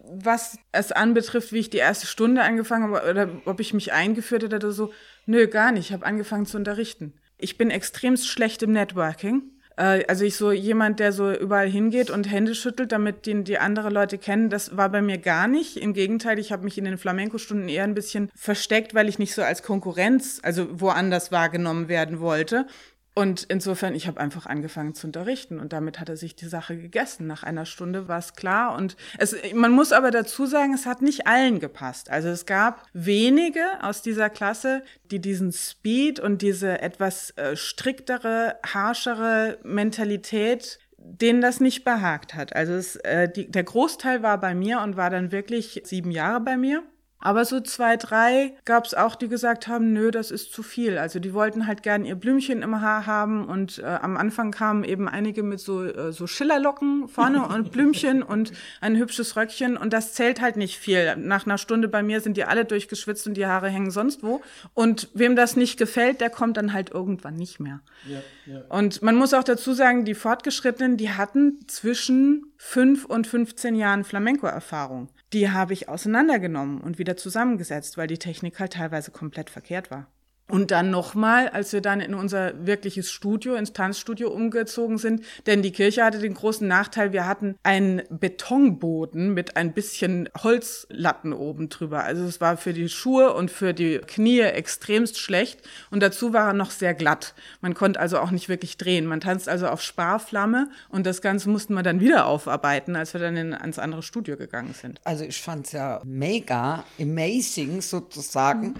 was 0.04 0.58
es 0.72 0.92
anbetrifft, 0.92 1.52
wie 1.52 1.60
ich 1.60 1.70
die 1.70 1.78
erste 1.78 2.08
Stunde 2.08 2.44
angefangen 2.44 2.94
habe 2.94 3.10
oder 3.10 3.30
ob 3.46 3.60
ich 3.60 3.74
mich 3.74 3.94
eingeführt 3.94 4.44
hätte 4.44 4.56
oder 4.56 4.72
so. 4.72 4.94
Nö, 5.26 5.48
gar 5.48 5.72
nicht. 5.72 5.88
Ich 5.88 5.94
habe 5.94 6.06
angefangen 6.06 6.46
zu 6.46 6.58
unterrichten. 6.58 7.14
Ich 7.38 7.58
bin 7.58 7.70
extremst 7.70 8.28
schlecht 8.28 8.64
im 8.64 8.72
Networking. 8.72 9.44
Äh, 9.76 10.06
also 10.08 10.24
ich 10.26 10.36
so 10.36 10.52
jemand, 10.52 11.00
der 11.00 11.12
so 11.12 11.32
überall 11.32 11.70
hingeht 11.70 12.10
und 12.10 12.30
Hände 12.30 12.56
schüttelt, 12.56 12.92
damit 12.92 13.26
den 13.26 13.44
die 13.44 13.58
andere 13.58 13.90
Leute 13.90 14.18
kennen, 14.18 14.50
das 14.50 14.78
war 14.78 14.90
bei 14.90 15.02
mir 15.02 15.18
gar 15.18 15.48
nicht. 15.48 15.78
Im 15.78 15.94
Gegenteil, 15.94 16.40
ich 16.40 16.52
habe 16.52 16.64
mich 16.64 16.78
in 16.78 16.86
den 16.86 16.98
Flamenco-Stunden 16.98 17.68
eher 17.68 17.84
ein 17.84 17.96
bisschen 17.96 18.30
versteckt, 18.36 18.94
weil 18.94 19.10
ich 19.10 19.20
nicht 19.20 19.34
so 19.34 19.42
als 19.42 19.64
Konkurrenz, 19.64 20.40
also 20.44 20.80
woanders 20.80 21.32
wahrgenommen 21.32 21.88
werden 21.88 22.20
wollte. 22.20 22.68
Und 23.16 23.44
insofern, 23.44 23.94
ich 23.94 24.08
habe 24.08 24.20
einfach 24.20 24.48
angefangen 24.48 24.96
zu 24.96 25.06
unterrichten 25.06 25.60
und 25.60 25.72
damit 25.72 26.00
hat 26.00 26.10
er 26.10 26.18
sich 26.18 26.36
die 26.36 26.48
Sache 26.48 26.76
gegessen. 26.76 27.28
Nach 27.28 27.44
einer 27.44 27.66
Stunde 27.66 28.08
war 28.08 28.18
es 28.18 28.34
klar 28.34 28.76
und 28.76 28.98
es, 29.20 29.36
man 29.54 29.72
muss 29.72 29.92
aber 29.92 30.10
dazu 30.10 30.48
sagen, 30.48 30.74
es 30.74 30.88
hat 30.88 31.04
nicht 31.04 31.28
allen 31.28 31.60
gepasst. 31.60 32.10
Also 32.10 32.30
es 32.30 32.48
gab 32.48 32.88
wenige 32.94 33.62
aus 33.82 34.02
dieser 34.02 34.32
Klasse, 34.32 34.84
die 35.12 35.20
diesen 35.20 35.52
Speed 35.52 36.20
und 36.20 36.42
diese 36.42 36.82
etwas 36.82 37.32
äh, 37.32 37.56
striktere, 37.56 38.56
harschere 38.66 39.60
Mentalität 39.64 40.80
denen 41.06 41.42
das 41.42 41.60
nicht 41.60 41.84
behagt 41.84 42.34
hat. 42.34 42.56
Also 42.56 42.74
es, 42.74 42.96
äh, 42.96 43.30
die, 43.30 43.52
der 43.52 43.64
Großteil 43.64 44.24
war 44.24 44.40
bei 44.40 44.56
mir 44.56 44.80
und 44.80 44.96
war 44.96 45.10
dann 45.10 45.34
wirklich 45.34 45.82
sieben 45.84 46.12
Jahre 46.12 46.40
bei 46.40 46.56
mir. 46.56 46.82
Aber 47.26 47.46
so 47.46 47.62
zwei, 47.62 47.96
drei 47.96 48.52
gab 48.66 48.86
es 48.86 48.94
auch, 48.94 49.16
die 49.16 49.30
gesagt 49.30 49.70
haben, 49.70 49.94
nö, 49.94 50.12
das 50.12 50.30
ist 50.30 50.52
zu 50.52 50.62
viel. 50.62 50.98
Also 50.98 51.20
die 51.20 51.34
wollten 51.34 51.68
halt 51.68 51.82
gern 51.82 52.04
ihr 52.04 52.16
Blümchen 52.16 52.62
im 52.62 52.82
Haar 52.82 53.06
haben 53.06 53.48
und 53.48 53.80
äh, 53.80 53.86
am 53.86 54.18
Anfang 54.18 54.52
kamen 54.52 54.84
eben 54.84 55.08
einige 55.08 55.42
mit 55.42 55.62
so, 55.62 55.86
äh, 55.86 56.12
so 56.12 56.28
Schillerlocken 56.28 57.08
vorne 57.08 57.48
und 57.56 57.72
Blümchen 57.72 58.24
und 58.24 58.52
ein 58.82 58.98
hübsches 58.98 59.38
Röckchen 59.38 59.78
und 59.78 59.94
das 59.94 60.14
zählt 60.14 60.42
halt 60.42 60.58
nicht 60.58 60.78
viel. 60.78 61.16
Nach 61.16 61.46
einer 61.46 61.58
Stunde 61.58 61.88
bei 61.88 62.04
mir 62.04 62.20
sind 62.20 62.36
die 62.36 62.44
alle 62.44 62.66
durchgeschwitzt 62.66 63.26
und 63.26 63.36
die 63.36 63.46
Haare 63.46 63.70
hängen 63.70 63.92
sonst 63.92 64.22
wo. 64.22 64.42
Und 64.74 65.08
wem 65.14 65.38
das 65.38 65.56
nicht 65.56 65.78
gefällt, 65.78 66.20
der 66.20 66.30
kommt 66.30 66.58
dann 66.58 66.74
halt 66.74 66.92
irgendwann 66.92 67.38
nicht 67.38 67.62
mehr. 67.62 67.80
Ja, 68.06 68.20
ja. 68.54 68.64
Und 68.68 69.02
man 69.02 69.16
muss 69.16 69.34
auch 69.34 69.46
dazu 69.46 69.72
sagen, 69.72 70.04
die 70.04 70.14
Fortgeschrittenen, 70.14 70.98
die 70.98 71.12
hatten 71.12 71.60
zwischen 71.68 72.52
fünf 72.58 73.06
und 73.06 73.28
15 73.28 73.76
Jahren 73.76 74.04
Flamenco-Erfahrung 74.04 75.08
die 75.34 75.50
habe 75.50 75.74
ich 75.74 75.90
auseinandergenommen 75.90 76.80
und 76.82 77.00
wieder 77.00 77.18
zusammengesetzt, 77.18 77.98
weil 77.98 78.08
die 78.08 78.20
Technik 78.20 78.60
halt 78.60 78.74
teilweise 78.74 79.12
komplett 79.12 79.50
verkehrt 79.50 79.92
war. 79.92 80.08
Und 80.50 80.72
dann 80.72 80.92
nochmal, 80.92 81.48
als 81.48 81.72
wir 81.72 81.80
dann 81.80 82.02
in 82.02 82.14
unser 82.14 82.66
wirkliches 82.66 83.10
Studio, 83.10 83.56
ins 83.56 83.72
Tanzstudio 83.72 84.30
umgezogen 84.30 84.98
sind, 84.98 85.24
denn 85.46 85.62
die 85.62 85.72
Kirche 85.72 86.04
hatte 86.04 86.20
den 86.20 86.34
großen 86.34 86.68
Nachteil, 86.68 87.14
wir 87.14 87.26
hatten 87.26 87.56
einen 87.64 88.02
Betonboden 88.10 89.34
mit 89.34 89.56
ein 89.56 89.74
bisschen 89.74 90.28
Holzlatten 90.38 91.32
oben 91.32 91.70
drüber. 91.70 92.04
Also 92.04 92.26
es 92.26 92.42
war 92.42 92.58
für 92.58 92.74
die 92.74 92.90
Schuhe 92.90 93.34
und 93.34 93.52
für 93.52 93.74
die 93.74 94.00
Knie 94.00 94.42
extremst 94.42 95.18
schlecht 95.18 95.62
und 95.92 96.04
dazu 96.04 96.34
war 96.34 96.48
er 96.48 96.54
noch 96.54 96.72
sehr 96.72 96.94
glatt. 96.94 97.36
Man 97.62 97.74
konnte 97.74 98.02
also 98.02 98.20
auch 98.20 98.32
nicht 98.32 98.50
wirklich 98.50 98.78
drehen. 98.78 99.06
Man 99.06 99.22
tanzt 99.22 99.48
also 99.48 99.68
auf 99.68 99.82
Sparflamme 99.82 100.70
und 100.90 101.06
das 101.06 101.22
Ganze 101.22 101.50
mussten 101.50 101.74
wir 101.74 101.84
dann 101.84 102.02
wieder 102.02 102.26
aufarbeiten, 102.26 102.98
als 102.98 103.14
wir 103.14 103.22
dann 103.22 103.38
in, 103.38 103.54
ans 103.54 103.80
andere 103.80 104.04
Studio 104.04 104.36
gegangen 104.36 104.74
sind. 104.74 105.00
Also 105.06 105.24
ich 105.24 105.42
fand 105.42 105.68
es 105.68 105.72
ja 105.72 106.02
mega, 106.04 106.84
amazing 107.00 107.80
sozusagen. 107.80 108.68
Mhm 108.68 108.76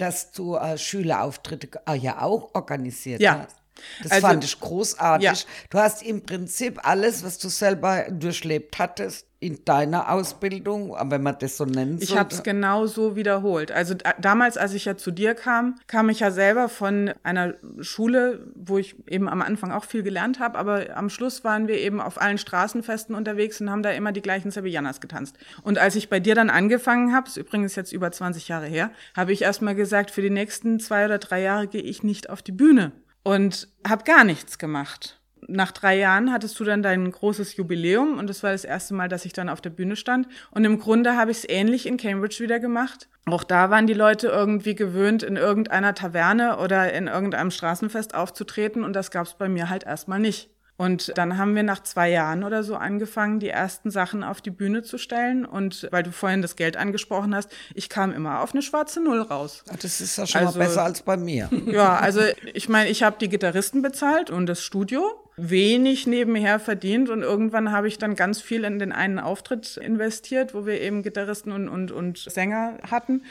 dass 0.00 0.32
du 0.32 0.56
äh, 0.56 0.78
Schülerauftritte 0.78 1.80
äh, 1.86 1.94
ja 1.94 2.22
auch 2.22 2.54
organisiert 2.54 3.20
ja. 3.20 3.40
hast. 3.40 3.56
Das 4.02 4.12
also, 4.12 4.26
fand 4.26 4.44
ich 4.44 4.60
großartig. 4.60 5.26
Ja. 5.26 5.48
Du 5.70 5.78
hast 5.78 6.02
im 6.02 6.22
Prinzip 6.22 6.86
alles, 6.86 7.24
was 7.24 7.38
du 7.38 7.48
selber 7.48 8.06
durchlebt 8.10 8.78
hattest, 8.78 9.26
in 9.42 9.64
deiner 9.64 10.12
Ausbildung, 10.12 10.94
wenn 11.02 11.22
man 11.22 11.36
das 11.38 11.56
so 11.56 11.64
nennt. 11.64 12.02
Ich 12.02 12.16
habe 12.16 12.28
es 12.32 12.42
genau 12.42 12.86
so 12.86 13.16
wiederholt. 13.16 13.72
Also 13.72 13.94
damals, 14.20 14.58
als 14.58 14.74
ich 14.74 14.84
ja 14.84 14.98
zu 14.98 15.10
dir 15.10 15.34
kam, 15.34 15.76
kam 15.86 16.10
ich 16.10 16.20
ja 16.20 16.30
selber 16.30 16.68
von 16.68 17.12
einer 17.22 17.54
Schule, 17.80 18.46
wo 18.54 18.76
ich 18.76 18.96
eben 19.08 19.30
am 19.30 19.40
Anfang 19.40 19.72
auch 19.72 19.84
viel 19.84 20.02
gelernt 20.02 20.40
habe, 20.40 20.58
aber 20.58 20.94
am 20.94 21.08
Schluss 21.08 21.42
waren 21.42 21.68
wir 21.68 21.78
eben 21.78 22.02
auf 22.02 22.20
allen 22.20 22.36
Straßenfesten 22.36 23.14
unterwegs 23.14 23.58
und 23.62 23.70
haben 23.70 23.82
da 23.82 23.90
immer 23.92 24.12
die 24.12 24.20
gleichen 24.20 24.50
Sevillanas 24.50 25.00
getanzt. 25.00 25.38
Und 25.62 25.78
als 25.78 25.96
ich 25.96 26.10
bei 26.10 26.20
dir 26.20 26.34
dann 26.34 26.50
angefangen 26.50 27.14
habe, 27.14 27.26
ist 27.26 27.38
übrigens 27.38 27.74
jetzt 27.76 27.92
über 27.92 28.12
20 28.12 28.46
Jahre 28.48 28.66
her, 28.66 28.90
habe 29.16 29.32
ich 29.32 29.40
erstmal 29.40 29.74
gesagt, 29.74 30.10
für 30.10 30.22
die 30.22 30.28
nächsten 30.28 30.80
zwei 30.80 31.06
oder 31.06 31.16
drei 31.16 31.40
Jahre 31.40 31.66
gehe 31.66 31.82
ich 31.82 32.02
nicht 32.02 32.28
auf 32.28 32.42
die 32.42 32.52
Bühne 32.52 32.92
und 33.22 33.68
habe 33.88 34.04
gar 34.04 34.24
nichts 34.24 34.58
gemacht 34.58 35.19
nach 35.50 35.72
drei 35.72 35.98
Jahren 35.98 36.32
hattest 36.32 36.58
du 36.60 36.64
dann 36.64 36.82
dein 36.82 37.10
großes 37.10 37.56
Jubiläum 37.56 38.18
und 38.18 38.28
das 38.28 38.42
war 38.42 38.52
das 38.52 38.64
erste 38.64 38.94
Mal, 38.94 39.08
dass 39.08 39.24
ich 39.24 39.32
dann 39.32 39.48
auf 39.48 39.60
der 39.60 39.70
Bühne 39.70 39.96
stand. 39.96 40.28
Und 40.50 40.64
im 40.64 40.78
Grunde 40.78 41.16
habe 41.16 41.30
ich 41.30 41.38
es 41.38 41.48
ähnlich 41.48 41.86
in 41.86 41.96
Cambridge 41.96 42.38
wieder 42.40 42.60
gemacht. 42.60 43.08
Auch 43.26 43.44
da 43.44 43.70
waren 43.70 43.86
die 43.86 43.94
Leute 43.94 44.28
irgendwie 44.28 44.74
gewöhnt, 44.74 45.22
in 45.22 45.36
irgendeiner 45.36 45.94
Taverne 45.94 46.58
oder 46.58 46.92
in 46.92 47.06
irgendeinem 47.06 47.50
Straßenfest 47.50 48.14
aufzutreten 48.14 48.84
und 48.84 48.94
das 48.94 49.10
gab 49.10 49.26
es 49.26 49.34
bei 49.34 49.48
mir 49.48 49.68
halt 49.68 49.84
erstmal 49.84 50.20
nicht. 50.20 50.50
Und 50.80 51.12
dann 51.18 51.36
haben 51.36 51.54
wir 51.54 51.62
nach 51.62 51.82
zwei 51.82 52.08
Jahren 52.08 52.42
oder 52.42 52.64
so 52.64 52.74
angefangen, 52.74 53.38
die 53.38 53.50
ersten 53.50 53.90
Sachen 53.90 54.24
auf 54.24 54.40
die 54.40 54.50
Bühne 54.50 54.82
zu 54.82 54.96
stellen. 54.96 55.44
Und 55.44 55.86
weil 55.90 56.02
du 56.02 56.10
vorhin 56.10 56.40
das 56.40 56.56
Geld 56.56 56.78
angesprochen 56.78 57.34
hast, 57.34 57.52
ich 57.74 57.90
kam 57.90 58.12
immer 58.12 58.40
auf 58.40 58.54
eine 58.54 58.62
schwarze 58.62 59.02
Null 59.02 59.20
raus. 59.20 59.62
Das 59.66 60.00
ist 60.00 60.16
ja 60.16 60.26
schon 60.26 60.40
also, 60.40 60.58
mal 60.58 60.64
besser 60.64 60.84
als 60.84 61.02
bei 61.02 61.18
mir. 61.18 61.50
Ja, 61.66 61.96
also 61.96 62.22
ich 62.54 62.70
meine, 62.70 62.88
ich 62.88 63.02
habe 63.02 63.16
die 63.20 63.28
Gitarristen 63.28 63.82
bezahlt 63.82 64.30
und 64.30 64.46
das 64.46 64.62
Studio 64.62 65.02
wenig 65.36 66.06
nebenher 66.06 66.60
verdient 66.60 67.08
und 67.08 67.22
irgendwann 67.22 67.72
habe 67.72 67.88
ich 67.88 67.98
dann 67.98 68.14
ganz 68.14 68.40
viel 68.40 68.64
in 68.64 68.78
den 68.78 68.92
einen 68.92 69.18
Auftritt 69.18 69.76
investiert, 69.76 70.54
wo 70.54 70.66
wir 70.66 70.80
eben 70.80 71.02
Gitarristen 71.02 71.52
und, 71.52 71.68
und, 71.68 71.92
und 71.92 72.18
Sänger 72.18 72.78
hatten. 72.90 73.22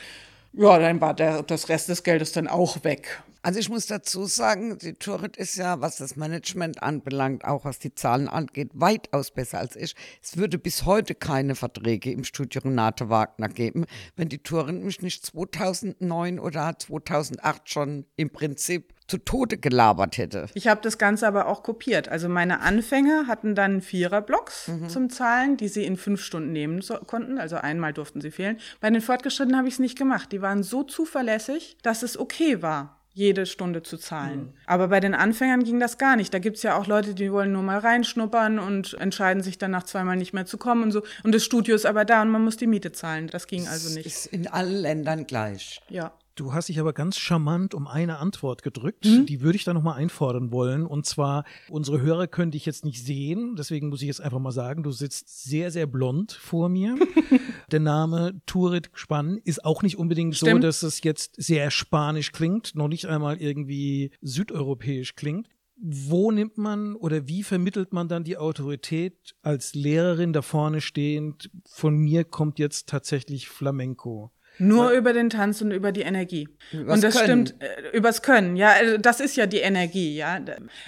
Ja, 0.53 0.79
dann 0.79 0.99
war 0.99 1.13
der, 1.13 1.43
das 1.43 1.69
Rest 1.69 1.89
des 1.89 2.03
Geldes 2.03 2.31
dann 2.31 2.47
auch 2.47 2.83
weg. 2.83 3.21
Also 3.41 3.59
ich 3.59 3.69
muss 3.69 3.85
dazu 3.85 4.25
sagen, 4.25 4.77
die 4.79 4.93
Turit 4.93 5.37
ist 5.37 5.55
ja, 5.55 5.79
was 5.79 5.97
das 5.97 6.17
Management 6.17 6.83
anbelangt, 6.83 7.45
auch 7.45 7.63
was 7.63 7.79
die 7.79 7.93
Zahlen 7.93 8.27
angeht, 8.27 8.71
weitaus 8.73 9.31
besser 9.31 9.59
als 9.59 9.77
ich. 9.77 9.95
Es 10.21 10.35
würde 10.35 10.59
bis 10.59 10.85
heute 10.85 11.15
keine 11.15 11.55
Verträge 11.55 12.11
im 12.11 12.25
Studio 12.25 12.61
Renate 12.63 13.09
Wagner 13.09 13.47
geben, 13.47 13.85
wenn 14.17 14.27
die 14.27 14.43
Turit 14.43 14.83
mich 14.83 15.01
nicht 15.01 15.25
2009 15.25 16.37
oder 16.39 16.77
2008 16.77 17.69
schon 17.69 18.05
im 18.17 18.29
Prinzip 18.29 18.93
zu 19.09 19.17
Tode 19.17 19.57
gelabert 19.57 20.17
hätte. 20.17 20.45
Ich 20.53 20.67
habe 20.67 20.81
das 20.81 20.97
Ganze 20.97 21.27
aber 21.27 21.47
auch 21.47 21.63
kopiert. 21.63 22.09
Also 22.09 22.29
meine 22.29 22.61
Anfänger 22.61 23.27
hatten 23.27 23.55
dann 23.55 23.81
Viererblocks 23.81 24.67
mhm. 24.67 24.89
zum 24.89 25.09
Zahlen, 25.09 25.57
die 25.57 25.67
sie 25.67 25.85
in 25.85 25.97
fünf 25.97 26.23
Stunden 26.23 26.51
nehmen 26.51 26.81
so 26.81 26.95
konnten. 26.95 27.37
Also 27.37 27.57
einmal 27.57 27.93
durften 27.93 28.21
sie 28.21 28.31
fehlen. 28.31 28.59
Bei 28.79 28.89
den 28.89 29.01
Fortgeschrittenen 29.01 29.57
habe 29.57 29.67
ich 29.67 29.75
es 29.75 29.79
nicht 29.79 29.97
gemacht. 29.97 30.31
Die 30.31 30.41
waren 30.41 30.63
so 30.63 30.83
zuverlässig, 30.83 31.77
dass 31.81 32.03
es 32.03 32.17
okay 32.17 32.61
war 32.61 32.99
jede 33.19 33.45
Stunde 33.45 33.83
zu 33.83 33.97
zahlen. 33.97 34.39
Mhm. 34.39 34.53
Aber 34.65 34.87
bei 34.87 35.01
den 35.01 35.13
Anfängern 35.13 35.63
ging 35.63 35.79
das 35.79 35.97
gar 35.97 36.15
nicht. 36.15 36.33
Da 36.33 36.39
gibt 36.39 36.55
es 36.55 36.63
ja 36.63 36.77
auch 36.77 36.87
Leute, 36.87 37.13
die 37.13 37.31
wollen 37.33 37.51
nur 37.51 37.63
mal 37.63 37.79
reinschnuppern 37.79 38.59
und 38.59 38.93
entscheiden 38.93 39.43
sich 39.43 39.57
dann 39.57 39.71
nach 39.71 39.83
zweimal 39.83 40.15
nicht 40.15 40.31
mehr 40.31 40.45
zu 40.45 40.57
kommen 40.57 40.83
und 40.83 40.91
so. 40.91 41.03
Und 41.23 41.35
das 41.35 41.43
Studio 41.43 41.75
ist 41.75 41.85
aber 41.85 42.05
da 42.05 42.21
und 42.21 42.29
man 42.29 42.43
muss 42.43 42.55
die 42.55 42.67
Miete 42.67 42.93
zahlen. 42.93 43.27
Das 43.27 43.47
ging 43.47 43.67
also 43.67 43.93
nicht. 43.93 44.05
Ist 44.05 44.27
in 44.27 44.47
allen 44.47 44.75
Ländern 44.75 45.27
gleich. 45.27 45.81
Ja. 45.89 46.13
Du 46.39 46.53
hast 46.53 46.69
dich 46.69 46.79
aber 46.79 46.93
ganz 46.93 47.17
charmant 47.17 47.73
um 47.73 47.85
eine 47.85 48.19
Antwort 48.19 48.63
gedrückt. 48.63 49.05
Mhm. 49.05 49.25
Die 49.25 49.41
würde 49.41 49.57
ich 49.57 49.65
da 49.65 49.73
nochmal 49.73 49.97
einfordern 49.97 50.53
wollen. 50.53 50.85
Und 50.85 51.05
zwar, 51.05 51.43
unsere 51.67 51.99
Hörer 51.99 52.27
können 52.27 52.51
dich 52.51 52.65
jetzt 52.65 52.85
nicht 52.85 53.03
sehen. 53.03 53.57
Deswegen 53.57 53.89
muss 53.89 54.01
ich 54.01 54.07
jetzt 54.07 54.21
einfach 54.21 54.39
mal 54.39 54.53
sagen, 54.53 54.81
du 54.81 54.91
sitzt 54.91 55.43
sehr, 55.43 55.69
sehr 55.69 55.85
blond 55.85 56.31
vor 56.31 56.69
mir. 56.69 56.95
Der 57.71 57.81
Name 57.81 58.39
Turit 58.45 58.89
Spann 58.93 59.37
ist 59.43 59.65
auch 59.65 59.83
nicht 59.83 59.97
unbedingt 59.97 60.37
Stimmt. 60.37 60.61
so, 60.63 60.67
dass 60.67 60.81
es 60.81 61.03
jetzt 61.03 61.35
sehr 61.35 61.71
spanisch 61.71 62.31
klingt, 62.31 62.73
noch 62.73 62.87
nicht 62.87 63.07
einmal 63.07 63.41
irgendwie 63.41 64.11
südeuropäisch 64.21 65.15
klingt. 65.15 65.49
Wo 65.75 66.31
nimmt 66.31 66.57
man 66.57 66.95
oder 66.95 67.27
wie 67.27 67.43
vermittelt 67.43 67.91
man 67.91 68.07
dann 68.07 68.23
die 68.23 68.37
Autorität 68.37 69.35
als 69.41 69.75
Lehrerin 69.75 70.31
da 70.31 70.41
vorne 70.41 70.79
stehend? 70.79 71.51
Von 71.65 71.97
mir 71.97 72.23
kommt 72.23 72.59
jetzt 72.59 72.87
tatsächlich 72.87 73.49
Flamenco. 73.49 74.31
Nur 74.59 74.91
über 74.91 75.13
den 75.13 75.29
Tanz 75.29 75.61
und 75.61 75.71
über 75.71 75.91
die 75.91 76.01
Energie. 76.01 76.49
Übers 76.71 76.95
und 76.95 77.03
das 77.03 77.15
Können. 77.15 77.47
stimmt, 77.47 77.63
äh, 77.63 77.97
übers 77.97 78.21
Können, 78.21 78.55
ja, 78.55 78.71
also 78.71 78.97
das 78.97 79.19
ist 79.19 79.35
ja 79.35 79.45
die 79.45 79.59
Energie, 79.59 80.15
ja. 80.15 80.39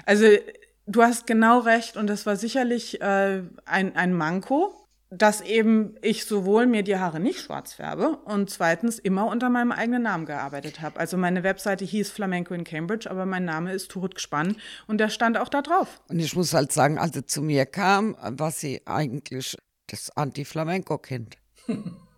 Also 0.06 0.26
du 0.88 1.02
hast 1.04 1.26
genau 1.26 1.60
recht 1.60 1.98
und 1.98 2.08
das 2.08 2.26
war 2.26 2.36
sicherlich 2.36 3.02
äh, 3.02 3.44
ein, 3.66 3.96
ein 3.96 4.14
Manko, 4.14 4.82
dass 5.10 5.42
eben 5.42 5.96
ich 6.02 6.26
sowohl 6.26 6.68
mir 6.68 6.84
die 6.84 6.98
Haare 6.98 7.20
nicht 7.20 7.42
schwarz 7.42 7.74
färbe 7.74 8.18
und 8.26 8.50
zweitens 8.50 8.98
immer 8.98 9.28
unter 9.28 9.50
meinem 9.50 9.74
eigenen 9.74 10.04
Namen 10.04 10.26
gearbeitet 10.26 10.82
habe. 10.82 11.00
Also 11.00 11.18
meine 11.18 11.44
Webseite 11.44 11.84
hieß 11.84 12.10
Flamenco 12.12 12.54
in 12.54 12.64
Cambridge, 12.64 13.12
aber 13.12 13.26
mein 13.26 13.44
Name 13.44 13.74
ist 13.74 13.92
Turut 13.92 14.16
Gespann 14.16 14.56
und 14.88 15.00
der 15.00 15.10
stand 15.10 15.38
auch 15.38 15.50
da 15.50 15.62
drauf. 15.62 16.02
Und 16.08 16.20
ich 16.20 16.36
muss 16.36 16.54
halt 16.54 16.72
sagen, 16.72 16.98
als 16.98 17.14
sie 17.14 17.26
zu 17.26 17.42
mir 17.42 17.66
kam, 17.66 18.16
war 18.22 18.52
sie 18.52 18.82
eigentlich 18.86 19.58
das 19.88 20.16
Anti-Flamenco-Kind. 20.16 21.38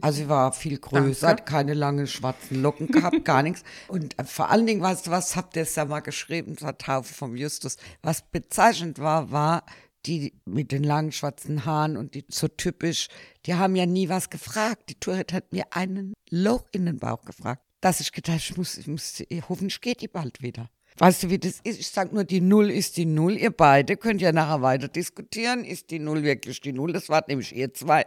Also 0.00 0.22
sie 0.22 0.28
war 0.28 0.52
viel 0.52 0.78
größer, 0.78 1.28
hat 1.28 1.46
keine 1.46 1.74
langen 1.74 2.06
schwarzen 2.06 2.62
Locken 2.62 2.88
gehabt, 2.88 3.24
gar 3.24 3.42
nichts. 3.42 3.62
Und 3.88 4.18
äh, 4.18 4.24
vor 4.24 4.50
allen 4.50 4.66
Dingen, 4.66 4.82
weißt 4.82 5.06
du 5.06 5.10
was, 5.10 5.36
habt 5.36 5.56
ihr 5.56 5.62
es 5.62 5.76
ja 5.76 5.84
mal 5.84 6.00
geschrieben, 6.00 6.56
war 6.60 6.76
Taufe 6.76 7.14
vom 7.14 7.36
Justus. 7.36 7.76
Was 8.02 8.22
bezeichnend 8.22 8.98
war, 8.98 9.30
war, 9.30 9.64
die 10.06 10.34
mit 10.44 10.72
den 10.72 10.84
langen 10.84 11.12
schwarzen 11.12 11.64
Haaren 11.64 11.96
und 11.96 12.14
die 12.14 12.24
so 12.28 12.48
typisch, 12.48 13.08
die 13.46 13.54
haben 13.54 13.76
ja 13.76 13.86
nie 13.86 14.08
was 14.08 14.30
gefragt. 14.30 14.90
Die 14.90 14.98
Tourette 14.98 15.34
hat 15.36 15.52
mir 15.52 15.64
einen 15.70 16.12
Loch 16.28 16.64
in 16.72 16.86
den 16.86 16.98
Bauch 16.98 17.24
gefragt, 17.24 17.62
dass 17.80 18.00
ich 18.00 18.12
gedacht, 18.12 18.38
ich 18.38 18.56
muss, 18.56 18.76
ich 18.76 18.86
muss, 18.86 19.22
hoffentlich 19.48 19.80
geht 19.80 20.00
die 20.00 20.08
bald 20.08 20.42
wieder. 20.42 20.68
Weißt 20.98 21.24
du, 21.24 21.30
wie 21.30 21.38
das 21.38 21.60
ist? 21.64 21.80
Ich 21.80 21.88
sag 21.88 22.12
nur, 22.12 22.22
die 22.22 22.40
Null 22.40 22.70
ist 22.70 22.96
die 22.96 23.04
Null. 23.04 23.36
Ihr 23.36 23.50
beide 23.50 23.96
könnt 23.96 24.20
ja 24.20 24.30
nachher 24.30 24.62
weiter 24.62 24.86
diskutieren. 24.86 25.64
Ist 25.64 25.90
die 25.90 25.98
Null 25.98 26.22
wirklich 26.22 26.60
die 26.60 26.72
Null? 26.72 26.92
Das 26.92 27.08
war 27.08 27.24
nämlich 27.26 27.54
ihr 27.54 27.74
zwei. 27.74 28.04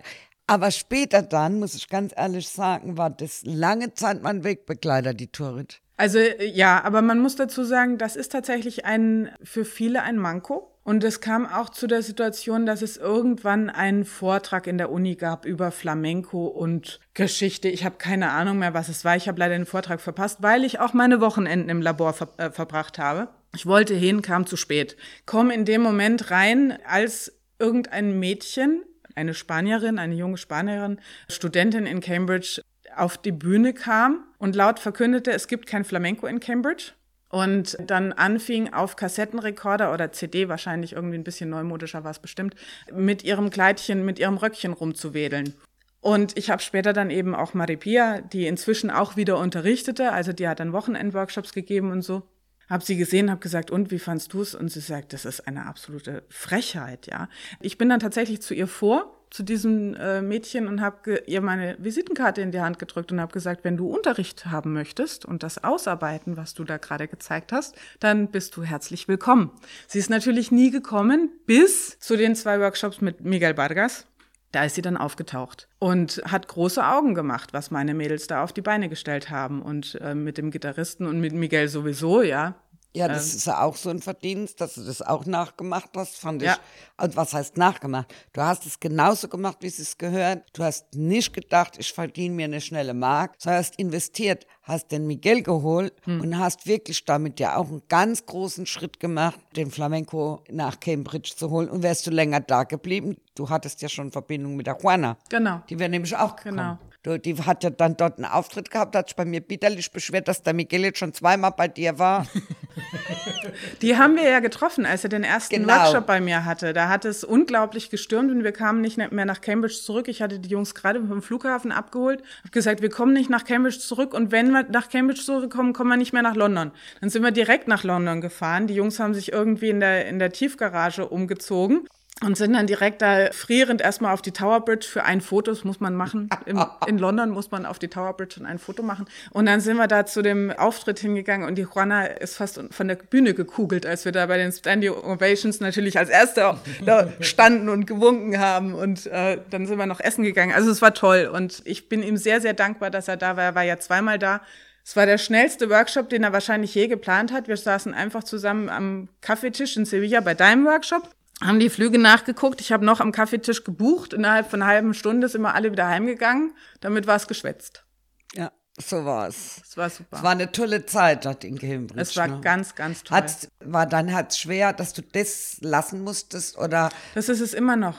Aber 0.47 0.71
später 0.71 1.21
dann, 1.21 1.59
muss 1.59 1.75
ich 1.75 1.89
ganz 1.89 2.13
ehrlich 2.15 2.47
sagen, 2.47 2.97
war 2.97 3.09
das 3.09 3.41
lange 3.43 3.93
Zeit 3.93 4.23
mein 4.23 4.43
Wegbegleiter, 4.43 5.13
die 5.13 5.27
Turret. 5.27 5.81
Also 5.97 6.19
ja, 6.19 6.83
aber 6.83 7.01
man 7.01 7.19
muss 7.19 7.35
dazu 7.35 7.63
sagen, 7.63 7.97
das 7.97 8.15
ist 8.15 8.31
tatsächlich 8.31 8.85
ein 8.85 9.29
für 9.43 9.65
viele 9.65 10.03
ein 10.03 10.17
Manko. 10.17 10.73
Und 10.83 11.03
es 11.03 11.19
kam 11.19 11.45
auch 11.45 11.67
zu 11.69 11.85
der 11.85 12.01
Situation, 12.01 12.65
dass 12.65 12.81
es 12.81 12.95
irgendwann 12.95 13.69
einen 13.69 14.05
Vortrag 14.05 14.67
in 14.67 14.77
der 14.77 14.89
Uni 14.89 15.15
gab 15.15 15.43
über 15.45 15.71
Flamenco 15.71 16.47
und 16.47 17.01
Geschichte. 17.13 17.67
Ich 17.67 17.83
habe 17.83 17.97
keine 17.97 18.29
Ahnung 18.29 18.59
mehr, 18.59 18.73
was 18.73 18.87
es 18.87 19.03
war. 19.03 19.17
Ich 19.17 19.27
habe 19.27 19.37
leider 19.37 19.57
den 19.57 19.65
Vortrag 19.65 19.99
verpasst, 19.99 20.37
weil 20.41 20.63
ich 20.63 20.79
auch 20.79 20.93
meine 20.93 21.19
Wochenenden 21.19 21.67
im 21.67 21.81
Labor 21.81 22.13
ver 22.13 22.29
äh, 22.37 22.51
verbracht 22.51 22.99
habe. 22.99 23.27
Ich 23.53 23.65
wollte 23.65 23.95
hin, 23.95 24.21
kam 24.21 24.45
zu 24.45 24.55
spät. 24.55 24.95
Komm 25.25 25.49
in 25.49 25.65
dem 25.65 25.81
Moment 25.81 26.31
rein, 26.31 26.77
als 26.87 27.33
irgendein 27.59 28.17
Mädchen, 28.17 28.83
eine 29.17 29.33
Spanierin, 29.33 29.99
eine 29.99 30.15
junge 30.15 30.37
Spanierin, 30.37 30.99
Studentin 31.29 31.85
in 31.85 31.99
Cambridge, 31.99 32.61
auf 32.95 33.17
die 33.17 33.31
Bühne 33.31 33.73
kam 33.73 34.23
und 34.37 34.55
laut 34.55 34.79
verkündete, 34.79 35.31
es 35.31 35.47
gibt 35.47 35.67
kein 35.67 35.83
Flamenco 35.83 36.25
in 36.27 36.39
Cambridge 36.39 36.93
und 37.29 37.77
dann 37.85 38.13
anfing 38.13 38.73
auf 38.73 38.95
Kassettenrekorder 38.95 39.93
oder 39.93 40.11
CD, 40.11 40.47
wahrscheinlich 40.47 40.93
irgendwie 40.93 41.17
ein 41.17 41.23
bisschen 41.23 41.49
neumodischer 41.49 42.03
war 42.03 42.11
es 42.11 42.19
bestimmt, 42.19 42.55
mit 42.91 43.23
ihrem 43.23 43.49
Kleidchen, 43.49 44.05
mit 44.05 44.19
ihrem 44.19 44.37
Röckchen 44.37 44.73
rumzuwedeln. 44.73 45.53
Und 45.99 46.37
ich 46.37 46.49
habe 46.49 46.61
später 46.61 46.93
dann 46.93 47.09
eben 47.09 47.35
auch 47.35 47.53
Maripia, 47.53 48.21
die 48.21 48.47
inzwischen 48.47 48.89
auch 48.89 49.17
wieder 49.17 49.37
unterrichtete, 49.37 50.13
also 50.13 50.31
die 50.31 50.47
hat 50.47 50.59
dann 50.59 50.73
Wochenendworkshops 50.73 51.53
gegeben 51.53 51.91
und 51.91 52.01
so. 52.01 52.23
Habe 52.69 52.83
sie 52.83 52.97
gesehen, 52.97 53.29
habe 53.31 53.39
gesagt, 53.39 53.71
und 53.71 53.91
wie 53.91 53.99
fandst 53.99 54.33
du 54.33 54.41
es? 54.41 54.55
Und 54.55 54.69
sie 54.69 54.81
sagt, 54.81 55.13
das 55.13 55.25
ist 55.25 55.47
eine 55.47 55.65
absolute 55.65 56.23
Frechheit, 56.29 57.07
ja. 57.07 57.29
Ich 57.59 57.77
bin 57.77 57.89
dann 57.89 57.99
tatsächlich 57.99 58.41
zu 58.41 58.53
ihr 58.53 58.67
vor 58.67 59.13
zu 59.29 59.43
diesem 59.43 59.93
äh, 59.95 60.21
Mädchen 60.21 60.67
und 60.67 60.81
habe 60.81 61.23
ihr 61.27 61.41
meine 61.41 61.75
Visitenkarte 61.79 62.41
in 62.41 62.51
die 62.51 62.61
Hand 62.61 62.79
gedrückt 62.79 63.11
und 63.11 63.19
habe 63.19 63.33
gesagt, 63.33 63.63
wenn 63.63 63.77
du 63.77 63.87
Unterricht 63.87 64.45
haben 64.45 64.73
möchtest 64.73 65.25
und 65.25 65.43
das 65.43 65.63
ausarbeiten, 65.63 66.37
was 66.37 66.53
du 66.53 66.63
da 66.63 66.77
gerade 66.77 67.07
gezeigt 67.07 67.51
hast, 67.51 67.75
dann 67.99 68.29
bist 68.29 68.55
du 68.55 68.63
herzlich 68.63 69.07
willkommen. 69.07 69.51
Sie 69.87 69.99
ist 69.99 70.09
natürlich 70.09 70.51
nie 70.51 70.71
gekommen 70.71 71.29
bis 71.45 71.99
zu 71.99 72.15
den 72.15 72.35
zwei 72.35 72.59
Workshops 72.59 73.01
mit 73.01 73.21
Miguel 73.21 73.57
Vargas. 73.57 74.07
Da 74.51 74.63
ist 74.63 74.75
sie 74.75 74.81
dann 74.81 74.97
aufgetaucht 74.97 75.67
und 75.79 76.21
hat 76.25 76.47
große 76.47 76.85
Augen 76.85 77.15
gemacht, 77.15 77.53
was 77.53 77.69
meine 77.69 77.93
Mädels 77.93 78.27
da 78.27 78.43
auf 78.43 78.53
die 78.53 78.61
Beine 78.61 78.87
gestellt 78.87 79.29
haben. 79.29 79.61
Und 79.61 79.99
äh, 80.01 80.15
mit 80.15 80.37
dem 80.37 80.51
Gitarristen 80.51 81.05
und 81.05 81.19
mit 81.19 81.33
Miguel 81.33 81.67
sowieso, 81.67 82.21
ja, 82.21 82.55
ja, 82.95 83.07
das 83.07 83.31
ähm, 83.31 83.37
ist 83.37 83.47
ja 83.47 83.61
auch 83.61 83.75
so 83.75 83.89
ein 83.89 84.01
Verdienst, 84.01 84.59
dass 84.59 84.75
du 84.75 84.83
das 84.83 85.01
auch 85.01 85.25
nachgemacht 85.25 85.89
hast, 85.95 86.17
fand 86.17 86.41
ja. 86.41 86.53
ich. 86.53 86.59
Also 86.97 87.15
was 87.15 87.33
heißt 87.33 87.57
nachgemacht? 87.57 88.13
Du 88.33 88.41
hast 88.41 88.65
es 88.65 88.79
genauso 88.79 89.27
gemacht, 89.27 89.57
wie 89.61 89.67
es 89.67 89.97
gehört. 89.97 90.43
Du 90.53 90.63
hast 90.63 90.93
nicht 90.95 91.33
gedacht, 91.33 91.75
ich 91.77 91.93
verdiene 91.93 92.33
mir 92.33 92.45
eine 92.45 92.61
schnelle 92.61 92.93
Mark, 92.93 93.35
sondern 93.37 93.59
hast 93.59 93.77
investiert, 93.77 94.47
hast 94.63 94.91
den 94.91 95.05
Miguel 95.05 95.43
geholt 95.43 95.93
hm. 96.03 96.21
und 96.21 96.37
hast 96.39 96.65
wirklich 96.65 97.05
damit 97.05 97.39
ja 97.39 97.57
auch 97.57 97.67
einen 97.67 97.83
ganz 97.87 98.25
großen 98.25 98.65
Schritt 98.65 98.99
gemacht, 98.99 99.39
den 99.55 99.69
Flamenco 99.69 100.43
nach 100.49 100.79
Cambridge 100.79 101.33
zu 101.35 101.49
holen. 101.51 101.69
Und 101.69 101.83
wärst 101.83 102.07
du 102.07 102.11
länger 102.11 102.39
da 102.39 102.63
geblieben, 102.63 103.17
du 103.35 103.49
hattest 103.49 103.81
ja 103.81 103.89
schon 103.89 104.11
Verbindung 104.11 104.55
mit 104.55 104.65
der 104.65 104.77
Juana. 104.81 105.17
Genau. 105.29 105.61
Die 105.69 105.77
wäre 105.77 105.89
nämlich 105.89 106.15
auch 106.15 106.35
gekommen. 106.35 106.57
Genau. 106.57 106.77
Die 107.15 107.35
hat 107.37 107.63
ja 107.63 107.69
dann 107.69 107.95
dort 107.95 108.17
einen 108.17 108.25
Auftritt 108.25 108.71
gehabt, 108.71 108.95
hat 108.95 109.07
sich 109.09 109.15
bei 109.15 109.25
mir 109.25 109.41
bitterlich 109.41 109.91
beschwert, 109.91 110.27
dass 110.27 110.43
der 110.43 110.53
Miguel 110.53 110.81
jetzt 110.81 110.99
schon 110.99 111.13
zweimal 111.13 111.51
bei 111.55 111.67
dir 111.67 111.97
war. 111.99 112.27
Die 113.81 113.97
haben 113.97 114.15
wir 114.15 114.29
ja 114.29 114.39
getroffen, 114.39 114.85
als 114.85 115.03
er 115.03 115.09
den 115.09 115.23
ersten 115.23 115.55
genau. 115.55 115.73
Workshop 115.73 116.05
bei 116.05 116.19
mir 116.19 116.45
hatte. 116.45 116.73
Da 116.73 116.89
hat 116.89 117.05
es 117.05 117.23
unglaublich 117.23 117.89
gestürmt 117.89 118.31
und 118.31 118.43
wir 118.43 118.51
kamen 118.51 118.81
nicht 118.81 118.97
mehr 118.97 119.25
nach 119.25 119.41
Cambridge 119.41 119.75
zurück. 119.75 120.07
Ich 120.07 120.21
hatte 120.21 120.39
die 120.39 120.49
Jungs 120.49 120.75
gerade 120.75 121.03
vom 121.05 121.21
Flughafen 121.21 121.71
abgeholt, 121.71 122.21
habe 122.39 122.51
gesagt, 122.51 122.81
wir 122.81 122.89
kommen 122.89 123.13
nicht 123.13 123.29
nach 123.29 123.45
Cambridge 123.45 123.79
zurück 123.79 124.13
und 124.13 124.31
wenn 124.31 124.51
wir 124.51 124.63
nach 124.69 124.89
Cambridge 124.89 125.21
zurückkommen, 125.21 125.73
kommen 125.73 125.89
wir 125.89 125.97
nicht 125.97 126.13
mehr 126.13 126.21
nach 126.21 126.35
London. 126.35 126.71
Dann 127.01 127.09
sind 127.09 127.23
wir 127.23 127.31
direkt 127.31 127.67
nach 127.67 127.83
London 127.83 128.21
gefahren. 128.21 128.67
Die 128.67 128.75
Jungs 128.75 128.99
haben 128.99 129.13
sich 129.13 129.31
irgendwie 129.31 129.69
in 129.69 129.79
der, 129.79 130.07
in 130.07 130.19
der 130.19 130.31
Tiefgarage 130.31 131.07
umgezogen 131.07 131.87
und 132.23 132.35
sind 132.35 132.53
dann 132.53 132.65
direkt 132.65 133.03
da 133.03 133.31
frierend 133.31 133.79
erstmal 133.79 134.11
auf 134.11 134.23
die 134.23 134.31
Tower 134.31 134.61
Bridge 134.61 134.87
für 134.89 135.03
ein 135.03 135.21
Foto, 135.21 135.51
das 135.51 135.63
muss 135.63 135.79
man 135.79 135.95
machen. 135.95 136.29
Im, 136.45 136.63
in 136.87 136.97
London 136.97 137.29
muss 137.29 137.51
man 137.51 137.65
auf 137.65 137.77
die 137.77 137.89
Tower 137.89 138.13
Bridge 138.13 138.41
ein 138.43 138.57
Foto 138.57 138.81
machen. 138.81 139.05
Und 139.31 139.45
dann 139.45 139.59
sind 139.59 139.77
wir 139.77 139.87
da 139.87 140.05
zu 140.05 140.23
dem 140.23 140.49
Auftritt 140.51 140.99
hingegangen 140.99 141.47
und 141.47 141.55
die 141.55 141.63
Juana 141.63 142.05
ist 142.05 142.37
fast 142.37 142.59
von 142.71 142.87
der 142.87 142.95
Bühne 142.95 143.35
gekugelt, 143.35 143.85
als 143.85 144.03
wir 144.03 144.11
da 144.11 144.25
bei 144.25 144.37
den 144.37 144.51
Standing 144.51 144.93
Ovations 144.93 145.59
natürlich 145.59 145.99
als 145.99 146.09
Erste 146.09 146.57
da 146.83 147.07
standen 147.19 147.69
und 147.69 147.85
gewunken 147.85 148.39
haben. 148.39 148.73
Und 148.73 149.05
äh, 149.07 149.37
dann 149.51 149.67
sind 149.67 149.77
wir 149.77 149.85
noch 149.85 149.99
essen 149.99 150.23
gegangen. 150.23 150.53
Also 150.53 150.71
es 150.71 150.81
war 150.81 150.95
toll 150.95 151.29
und 151.31 151.61
ich 151.65 151.87
bin 151.87 152.01
ihm 152.01 152.17
sehr, 152.17 152.41
sehr 152.41 152.53
dankbar, 152.53 152.89
dass 152.89 153.07
er 153.07 153.17
da 153.17 153.37
war. 153.37 153.43
Er 153.43 153.55
war 153.55 153.63
ja 153.63 153.77
zweimal 153.77 154.17
da. 154.17 154.41
Es 154.83 154.95
war 154.95 155.05
der 155.05 155.17
schnellste 155.19 155.69
Workshop, 155.69 156.09
den 156.09 156.23
er 156.23 156.33
wahrscheinlich 156.33 156.73
je 156.73 156.87
geplant 156.87 157.31
hat. 157.31 157.47
Wir 157.47 157.57
saßen 157.57 157.93
einfach 157.93 158.23
zusammen 158.23 158.69
am 158.69 159.09
Kaffeetisch 159.21 159.77
in 159.77 159.85
Sevilla 159.85 160.21
bei 160.21 160.33
deinem 160.33 160.65
Workshop 160.65 161.09
haben 161.41 161.59
die 161.59 161.69
Flüge 161.69 161.99
nachgeguckt. 161.99 162.61
Ich 162.61 162.71
habe 162.71 162.85
noch 162.85 162.99
am 162.99 163.11
Kaffeetisch 163.11 163.63
gebucht. 163.63 164.13
Innerhalb 164.13 164.49
von 164.49 164.61
einer 164.61 164.71
halben 164.71 164.93
Stunde 164.93 165.27
sind 165.27 165.41
wir 165.41 165.53
alle 165.53 165.71
wieder 165.71 165.87
heimgegangen. 165.87 166.53
Damit 166.79 167.05
war 167.07 167.15
es 167.15 167.27
geschwätzt. 167.27 167.85
Ja, 168.33 168.51
so 168.79 169.05
war 169.05 169.27
es. 169.27 169.61
Es 169.63 169.77
war 169.77 169.89
super. 169.89 170.17
Es 170.17 170.23
war 170.23 170.31
eine 170.31 170.51
tolle 170.51 170.85
Zeit 170.85 171.25
dort 171.25 171.43
in 171.43 171.59
Cambridge. 171.59 172.01
Es 172.01 172.15
war 172.17 172.27
ne? 172.27 172.41
ganz, 172.41 172.75
ganz 172.75 173.03
toll. 173.03 173.17
Hat's, 173.17 173.49
war 173.59 173.85
dann 173.85 174.13
hat's 174.13 174.39
schwer, 174.39 174.73
dass 174.73 174.93
du 174.93 175.01
das 175.01 175.57
lassen 175.61 176.03
musstest 176.03 176.57
oder? 176.57 176.89
Das 177.13 177.29
ist 177.29 177.39
es 177.39 177.53
immer 177.53 177.75
noch. 177.75 177.97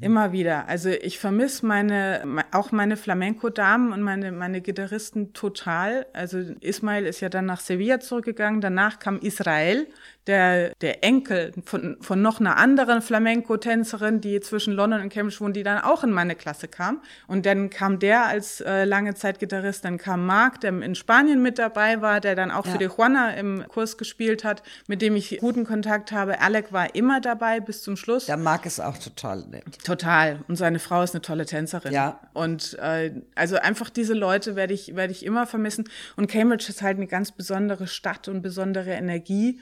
Immer 0.00 0.32
wieder. 0.32 0.68
Also 0.68 0.90
ich 0.90 1.18
vermisse 1.18 1.64
meine, 1.66 2.44
auch 2.52 2.72
meine 2.72 2.96
Flamenco-Damen 2.96 3.92
und 3.92 4.02
meine, 4.02 4.32
meine 4.32 4.60
Gitarristen 4.60 5.32
total. 5.32 6.06
Also 6.12 6.38
Ismail 6.60 7.06
ist 7.06 7.20
ja 7.20 7.28
dann 7.28 7.46
nach 7.46 7.60
Sevilla 7.60 7.98
zurückgegangen, 7.98 8.60
danach 8.60 8.98
kam 8.98 9.18
Israel, 9.18 9.88
der, 10.28 10.74
der 10.80 11.02
Enkel 11.02 11.52
von, 11.64 11.96
von 12.00 12.22
noch 12.22 12.38
einer 12.38 12.56
anderen 12.58 13.00
Flamenco-Tänzerin, 13.02 14.20
die 14.20 14.40
zwischen 14.40 14.74
London 14.74 15.00
und 15.00 15.08
Cambridge 15.08 15.40
wohnt, 15.40 15.56
die 15.56 15.62
dann 15.62 15.78
auch 15.78 16.04
in 16.04 16.10
meine 16.10 16.34
Klasse 16.34 16.68
kam. 16.68 17.02
Und 17.26 17.46
dann 17.46 17.70
kam 17.70 17.98
der 17.98 18.26
als 18.26 18.60
äh, 18.60 18.84
lange 18.84 19.14
Zeit 19.14 19.38
Gitarrist, 19.38 19.84
dann 19.84 19.98
kam 19.98 20.26
Marc, 20.26 20.60
der 20.60 20.70
in 20.82 20.94
Spanien 20.94 21.42
mit 21.42 21.58
dabei 21.58 22.02
war, 22.02 22.20
der 22.20 22.34
dann 22.34 22.50
auch 22.50 22.66
ja. 22.66 22.72
für 22.72 22.78
die 22.78 22.84
Juana 22.84 23.34
im 23.34 23.64
Kurs 23.68 23.96
gespielt 23.96 24.44
hat, 24.44 24.62
mit 24.86 25.02
dem 25.02 25.16
ich 25.16 25.38
guten 25.40 25.64
Kontakt 25.64 26.12
habe. 26.12 26.40
Alec 26.40 26.72
war 26.72 26.94
immer 26.94 27.20
dabei 27.20 27.60
bis 27.60 27.82
zum 27.82 27.96
Schluss. 27.96 28.26
Der 28.26 28.36
Marc 28.36 28.66
ist 28.66 28.80
auch 28.80 28.98
total 28.98 29.46
nett. 29.46 29.64
Total. 29.82 30.40
Und 30.46 30.56
seine 30.56 30.78
Frau 30.78 31.02
ist 31.02 31.14
eine 31.14 31.22
tolle 31.22 31.46
Tänzerin. 31.46 31.92
Ja. 31.92 32.20
Und 32.34 32.78
äh, 32.78 33.12
also 33.34 33.56
einfach 33.56 33.88
diese 33.88 34.14
Leute 34.14 34.56
werde 34.56 34.74
ich, 34.74 34.94
werde 34.94 35.12
ich 35.12 35.24
immer 35.24 35.46
vermissen. 35.46 35.88
Und 36.16 36.30
Cambridge 36.30 36.66
ist 36.68 36.82
halt 36.82 36.98
eine 36.98 37.06
ganz 37.06 37.32
besondere 37.32 37.86
Stadt 37.86 38.28
und 38.28 38.42
besondere 38.42 38.90
Energie. 38.90 39.58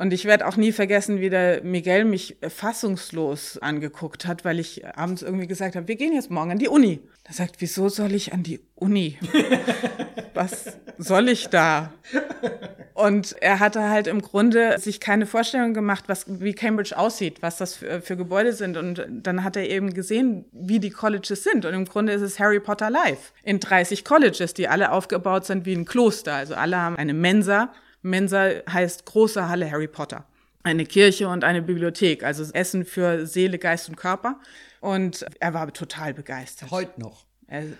Und 0.00 0.14
ich 0.14 0.24
werde 0.24 0.46
auch 0.46 0.56
nie 0.56 0.72
vergessen, 0.72 1.20
wie 1.20 1.28
der 1.28 1.62
Miguel 1.62 2.06
mich 2.06 2.38
fassungslos 2.48 3.58
angeguckt 3.58 4.26
hat, 4.26 4.46
weil 4.46 4.58
ich 4.58 4.86
abends 4.96 5.20
irgendwie 5.20 5.46
gesagt 5.46 5.76
habe, 5.76 5.88
wir 5.88 5.96
gehen 5.96 6.14
jetzt 6.14 6.30
morgen 6.30 6.52
an 6.52 6.58
die 6.58 6.68
Uni. 6.68 7.00
Er 7.24 7.34
sagt, 7.34 7.56
wieso 7.58 7.90
soll 7.90 8.14
ich 8.14 8.32
an 8.32 8.42
die 8.42 8.60
Uni? 8.76 9.18
Was 10.32 10.78
soll 10.96 11.28
ich 11.28 11.48
da? 11.48 11.92
Und 12.94 13.36
er 13.42 13.60
hatte 13.60 13.90
halt 13.90 14.06
im 14.06 14.22
Grunde 14.22 14.78
sich 14.78 15.00
keine 15.00 15.26
Vorstellung 15.26 15.74
gemacht, 15.74 16.04
was, 16.06 16.24
wie 16.28 16.54
Cambridge 16.54 16.96
aussieht, 16.96 17.42
was 17.42 17.58
das 17.58 17.74
für, 17.74 18.00
für 18.00 18.16
Gebäude 18.16 18.52
sind. 18.54 18.78
Und 18.78 19.06
dann 19.08 19.44
hat 19.44 19.56
er 19.56 19.68
eben 19.68 19.92
gesehen, 19.92 20.46
wie 20.52 20.80
die 20.80 20.90
Colleges 20.90 21.44
sind. 21.44 21.66
Und 21.66 21.74
im 21.74 21.84
Grunde 21.84 22.14
ist 22.14 22.22
es 22.22 22.38
Harry 22.38 22.60
Potter 22.60 22.88
Live 22.88 23.34
in 23.42 23.60
30 23.60 24.04
Colleges, 24.04 24.54
die 24.54 24.66
alle 24.68 24.92
aufgebaut 24.92 25.44
sind 25.44 25.66
wie 25.66 25.74
ein 25.74 25.84
Kloster. 25.84 26.34
Also 26.34 26.54
alle 26.54 26.78
haben 26.78 26.96
eine 26.96 27.12
Mensa 27.12 27.70
Mensa 28.02 28.50
heißt 28.68 29.04
große 29.04 29.48
Halle 29.48 29.70
Harry 29.70 29.88
Potter. 29.88 30.24
Eine 30.62 30.84
Kirche 30.84 31.28
und 31.28 31.42
eine 31.42 31.62
Bibliothek, 31.62 32.22
also 32.22 32.44
Essen 32.52 32.84
für 32.84 33.26
Seele, 33.26 33.58
Geist 33.58 33.88
und 33.88 33.96
Körper. 33.96 34.38
Und 34.80 35.24
er 35.40 35.54
war 35.54 35.72
total 35.72 36.14
begeistert. 36.14 36.70
Heute 36.70 37.00
noch. 37.00 37.24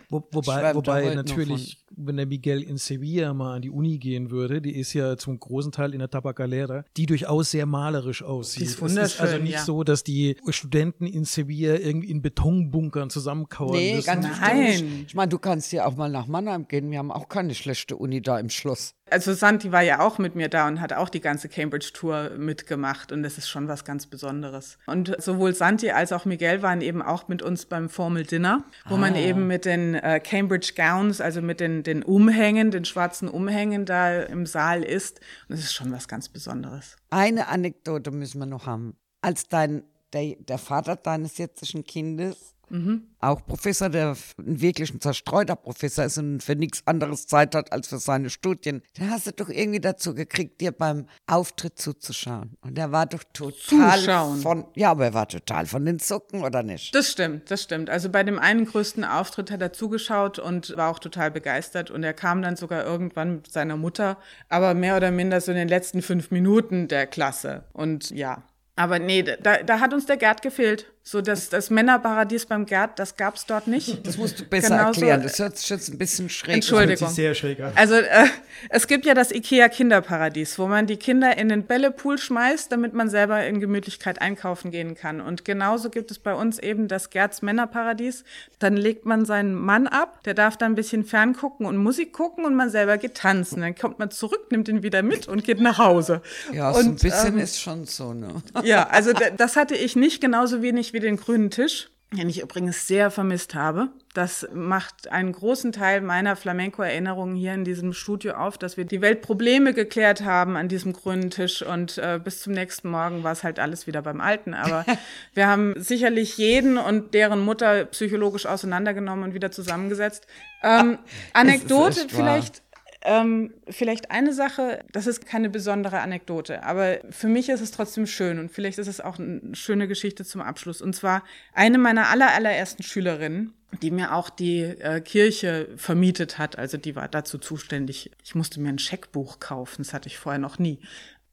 Wo, 0.09 0.23
wobei, 0.33 0.75
wobei 0.75 1.15
natürlich, 1.15 1.79
wenn 1.91 2.17
der 2.17 2.27
Miguel 2.27 2.61
in 2.63 2.77
Sevilla 2.77 3.33
mal 3.33 3.57
an 3.57 3.63
die 3.63 3.71
Uni 3.71 3.99
gehen 3.99 4.31
würde, 4.31 4.61
die 4.61 4.75
ist 4.77 4.93
ja 4.95 5.17
zum 5.17 5.39
großen 5.39 5.71
Teil 5.71 5.93
in 5.93 6.01
der 6.01 6.11
Tabacalera, 6.11 6.85
die 6.97 7.07
durchaus 7.07 7.53
sehr 7.53 7.67
malerisch 7.67 8.25
aussieht. 8.25 8.63
Die 8.63 8.67
ist 8.67 8.81
wunderschön, 8.81 9.05
es 9.05 9.15
ist 9.15 9.21
also 9.21 9.39
nicht 9.39 9.53
ja. 9.53 9.65
so, 9.65 9.85
dass 9.85 10.03
die 10.03 10.37
Studenten 10.49 11.07
in 11.07 11.25
Sevilla 11.25 11.77
irgendwie 11.77 12.11
in 12.11 12.21
Betonbunkern 12.21 13.11
zusammenkauern 13.11 13.77
nee, 13.77 13.95
müssen. 13.95 14.07
Ganz 14.07 14.27
Nein. 14.41 15.05
Ich 15.07 15.15
meine, 15.15 15.29
du 15.29 15.39
kannst 15.39 15.73
ja 15.73 15.87
auch 15.87 15.95
mal 15.95 16.11
nach 16.11 16.27
Mannheim 16.27 16.67
gehen. 16.67 16.91
Wir 16.91 16.99
haben 16.99 17.13
auch 17.13 17.29
keine 17.29 17.55
schlechte 17.55 17.97
Uni 17.97 18.21
da 18.21 18.41
im 18.41 18.51
Schloss. 18.51 18.97
Also 19.11 19.35
Santi 19.35 19.73
war 19.73 19.83
ja 19.83 20.01
auch 20.01 20.19
mit 20.19 20.35
mir 20.35 20.49
da 20.49 20.69
und 20.69 20.81
hat 20.81 20.93
auch 20.93 21.09
die 21.09 21.21
ganze 21.21 21.49
Cambridge-Tour 21.49 22.31
mitgemacht 22.39 23.13
und 23.13 23.23
das 23.23 23.39
ist 23.39 23.49
schon 23.49 23.69
was 23.69 23.85
ganz 23.85 24.07
Besonderes. 24.07 24.79
Und 24.87 25.15
sowohl 25.21 25.55
Santi 25.55 25.91
als 25.91 26.13
auch 26.13 26.25
Miguel 26.25 26.63
waren 26.63 26.81
eben 26.81 27.03
auch 27.03 27.29
mit 27.29 27.43
uns 27.43 27.67
beim 27.67 27.89
Formal 27.89 28.25
Dinner, 28.25 28.65
wo 28.89 28.95
ah. 28.95 28.99
man 28.99 29.17
eben 29.17 29.47
mit 29.47 29.65
den 29.65 29.95
äh, 29.95 30.21
Cambridge 30.21 30.73
Gowns, 30.77 31.21
also 31.21 31.43
mit 31.43 31.61
den, 31.61 31.83
den 31.83 32.03
Umhängen, 32.03 32.71
den 32.71 32.85
schwarzen 32.85 33.29
Umhängen 33.29 33.85
da 33.85 34.23
im 34.23 34.47
Saal 34.47 34.83
ist. 34.83 35.21
Und 35.49 35.57
das 35.57 35.61
ist 35.61 35.75
schon 35.75 35.93
was 35.93 36.09
ganz 36.09 36.29
Besonderes. 36.29 36.97
Eine 37.11 37.49
Anekdote 37.49 38.11
müssen 38.11 38.39
wir 38.39 38.47
noch 38.47 38.67
haben. 38.67 38.97
Als 39.23 39.49
dein, 39.49 39.83
der, 40.13 40.37
der 40.39 40.59
Vater 40.59 40.97
deines 40.97 41.39
jetzigen 41.39 41.85
Kindes 41.85 42.55
Mhm. 42.71 43.09
Auch 43.19 43.45
Professor, 43.45 43.89
der 43.89 44.17
wirklich 44.39 44.95
ein 44.95 45.01
zerstreuter 45.01 45.57
Professor 45.57 46.05
ist 46.05 46.17
und 46.19 46.43
für 46.43 46.57
nichts 46.57 46.83
anderes 46.87 47.27
Zeit 47.27 47.55
hat 47.55 47.73
als 47.73 47.89
für 47.89 47.99
seine 47.99 48.31
Studien. 48.31 48.83
Den 48.97 49.11
hast 49.11 49.27
du 49.27 49.33
doch 49.33 49.49
irgendwie 49.49 49.81
dazu 49.81 50.15
gekriegt, 50.15 50.61
dir 50.61 50.73
beim 50.73 51.07
Auftritt 51.27 51.79
zuzuschauen. 51.79 52.57
Und 52.63 52.79
er 52.79 52.93
war 52.93 53.07
doch 53.07 53.25
total 53.33 53.99
Zuschauen. 53.99 54.41
von, 54.41 54.65
ja, 54.75 54.93
aber 54.93 55.07
er 55.07 55.15
war 55.15 55.29
total 55.29 55.67
von 55.67 55.85
den 55.85 55.99
Zucken, 55.99 56.43
oder 56.43 56.63
nicht? 56.63 56.95
Das 56.95 57.11
stimmt, 57.11 57.51
das 57.51 57.63
stimmt. 57.63 57.91
Also 57.91 58.09
bei 58.09 58.23
dem 58.23 58.39
einen 58.39 58.65
größten 58.65 59.05
Auftritt 59.05 59.51
hat 59.51 59.61
er 59.61 59.73
zugeschaut 59.73 60.39
und 60.39 60.77
war 60.77 60.91
auch 60.91 61.01
total 61.01 61.31
begeistert. 61.31 61.91
Und 61.91 62.05
er 62.05 62.15
kam 62.15 62.41
dann 62.41 62.57
sogar 62.57 62.85
irgendwann 62.85 63.37
mit 63.37 63.53
seiner 63.53 63.77
Mutter, 63.77 64.17
aber 64.49 64.75
mehr 64.75 64.97
oder 64.97 65.11
minder 65.11 65.41
so 65.41 65.51
in 65.51 65.59
den 65.59 65.69
letzten 65.69 66.03
fünf 66.03 66.31
Minuten 66.31 66.89
der 66.89 67.07
Klasse. 67.07 67.65
Und 67.73 68.11
ja, 68.11 68.45
aber 68.81 68.99
nee, 68.99 69.23
da, 69.23 69.63
da 69.63 69.81
hat 69.81 69.93
uns 69.93 70.07
der 70.07 70.17
Gerd 70.17 70.41
gefehlt. 70.41 70.91
So 71.11 71.21
das, 71.21 71.49
das 71.49 71.71
Männerparadies 71.71 72.47
beim 72.47 72.67
Gerd, 72.67 73.01
das 73.01 73.17
gab 73.17 73.35
es 73.35 73.45
dort 73.45 73.67
nicht. 73.67 74.07
Das 74.07 74.17
musst 74.17 74.39
du 74.39 74.45
besser 74.45 74.77
Genauso, 74.77 75.01
erklären. 75.01 75.23
Das 75.25 75.41
hört 75.41 75.59
sich 75.59 75.69
jetzt 75.69 75.89
ein 75.89 75.99
bisschen 75.99 76.29
schräg 76.29 76.55
Entschuldigung. 76.55 77.09
Das 77.09 77.17
sehr 77.17 77.35
schräg 77.35 77.59
an. 77.59 77.73
Also 77.75 77.95
äh, 77.95 78.27
es 78.69 78.87
gibt 78.87 79.05
ja 79.05 79.15
das 79.15 79.33
Ikea 79.33 79.69
Kinderparadies, 79.69 80.57
wo 80.61 80.69
man 80.69 80.87
die 80.87 80.99
Kinder 80.99 81.37
in 81.37 81.49
den 81.49 81.65
Bällepool 81.65 82.17
schmeißt, 82.17 82.71
damit 82.71 82.95
man 82.95 83.11
selber 83.11 83.45
in 83.45 83.59
Gemütlichkeit 83.59 84.21
einkaufen 84.21 84.71
gehen 84.71 84.95
kann. 84.95 85.21
Und 85.21 85.45
genauso 85.45 85.91
gibt 85.91 86.13
es 86.13 86.21
bei 86.21 86.33
uns 86.33 86.61
eben 86.61 86.87
das 86.87 87.11
Gerds 87.11 87.43
Männerparadies. 87.43 88.23
Dann 88.61 88.77
legt 88.77 89.05
man 89.05 89.25
seinen 89.25 89.57
Mann 89.57 89.89
ab, 89.89 90.23
der 90.23 90.35
darf 90.35 90.59
dann 90.59 90.73
ein 90.73 90.77
bisschen 90.77 91.05
ferngucken 91.05 91.67
und 91.67 91.77
Musik 91.77 92.13
gucken 92.13 92.45
und 92.45 92.55
man 92.55 92.71
selber 92.71 92.99
geht 92.99 93.17
tanzen. 93.17 93.63
Dann 93.63 93.75
kommt 93.75 93.99
man 93.99 94.13
zurück, 94.13 94.53
nimmt 94.53 94.69
ihn 94.69 94.85
wieder 94.85 95.03
mit 95.03 95.27
und 95.27 95.43
geht 95.43 95.61
nach 95.61 95.79
Hause. 95.79 96.23
Ja, 96.53 96.71
und, 96.71 96.85
so 96.85 96.89
ein 96.91 96.95
bisschen 96.95 97.35
ähm, 97.35 97.41
ist 97.41 97.61
schon 97.61 97.85
so, 97.87 98.15
ne? 98.15 98.29
Ja, 98.63 98.87
also 98.91 99.11
das 99.37 99.57
hatte 99.57 99.75
ich 99.75 99.97
nicht 99.97 100.21
genauso 100.21 100.63
wenig 100.63 100.93
wie 100.93 101.00
den 101.01 101.17
grünen 101.17 101.51
Tisch, 101.51 101.91
den 102.13 102.29
ich 102.29 102.41
übrigens 102.41 102.87
sehr 102.87 103.11
vermisst 103.11 103.55
habe. 103.55 103.89
Das 104.15 104.49
macht 104.53 105.09
einen 105.13 105.31
großen 105.31 105.71
Teil 105.71 106.01
meiner 106.01 106.35
Flamenco-Erinnerungen 106.35 107.37
hier 107.37 107.55
in 107.55 107.65
diesem 107.65 107.93
Studio 107.93 108.35
auf, 108.35 108.59
dass 108.59 108.77
wir 108.77 108.85
die 108.85 109.01
Weltprobleme 109.01 109.73
geklärt 109.73 110.25
haben 110.25 110.57
an 110.57 110.69
diesem 110.69 110.93
grünen 110.93 111.31
Tisch 111.31 111.63
und 111.63 111.99
äh, 111.99 112.19
bis 112.23 112.41
zum 112.41 112.53
nächsten 112.53 112.91
Morgen 112.91 113.23
war 113.23 113.33
es 113.33 113.45
halt 113.45 113.61
alles 113.61 113.87
wieder 113.87 114.03
beim 114.03 114.21
Alten. 114.21 114.55
Aber 114.55 114.85
wir 115.35 115.47
haben 115.47 115.75
sicherlich 115.77 116.37
jeden 116.39 116.79
und 116.79 117.15
deren 117.15 117.41
Mutter 117.41 117.85
psychologisch 117.85 118.47
auseinandergenommen 118.47 119.25
und 119.25 119.35
wieder 119.35 119.53
zusammengesetzt. 119.53 120.27
Ähm, 120.65 120.99
Anekdote 121.33 122.07
vielleicht. 122.09 122.63
Ähm, 123.03 123.55
vielleicht 123.69 124.11
eine 124.11 124.35
Sache, 124.35 124.85
das 124.93 125.07
ist 125.07 125.25
keine 125.25 125.49
besondere 125.49 126.01
Anekdote, 126.01 126.63
aber 126.65 126.99
für 127.09 127.29
mich 127.29 127.49
ist 127.49 127.63
es 127.63 127.71
trotzdem 127.71 128.07
schön 128.07 128.39
und 128.39 128.51
vielleicht 128.51 128.79
ist 128.79 128.89
es 128.89 129.01
auch 129.01 129.19
eine 129.19 129.55
schöne 129.55 129.89
Geschichte 129.89 130.25
zum 130.25 130.43
Abschluss. 130.43 130.83
Und 130.83 130.95
zwar 130.95 131.25
eine 131.55 131.79
meiner 131.79 132.09
aller, 132.09 132.35
allerersten 132.35 132.83
Schülerinnen, 132.83 133.55
die 133.81 133.91
mir 133.91 134.15
auch 134.15 134.29
die 134.29 134.63
äh, 134.63 135.01
Kirche 135.01 135.69
vermietet 135.77 136.37
hat, 136.37 136.59
also 136.59 136.77
die 136.77 136.95
war 136.95 137.09
dazu 137.09 137.39
zuständig. 137.39 138.11
Ich 138.23 138.35
musste 138.35 138.61
mir 138.61 138.69
ein 138.69 138.79
Scheckbuch 138.79 139.41
kaufen, 139.41 139.77
das 139.79 139.95
hatte 139.95 140.09
ich 140.09 140.19
vorher 140.19 140.41
noch 140.41 140.59
nie. 140.59 140.79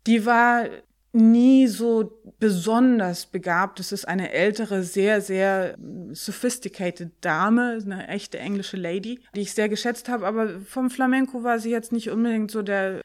Die 0.06 0.26
war 0.26 0.70
nie 1.14 1.68
so 1.68 2.22
besonders 2.40 3.26
begabt. 3.26 3.80
Es 3.80 3.92
ist 3.92 4.08
eine 4.08 4.32
ältere, 4.32 4.84
sehr, 4.84 5.22
sehr 5.22 5.78
sophisticated 6.12 7.12
Dame, 7.22 7.80
eine 7.84 8.08
echte 8.08 8.38
englische 8.40 8.78
Lady, 8.78 9.20
die 9.36 9.42
ich 9.42 9.54
sehr 9.54 9.70
geschätzt 9.70 10.10
habe. 10.10 10.28
Aber 10.28 10.60
vom 10.62 10.90
Flamenco 10.90 11.44
war 11.44 11.60
sie 11.60 11.72
jetzt 11.72 11.92
nicht 11.92 12.10
unbedingt 12.10 12.52
so 12.52 12.62
der, 12.62 13.02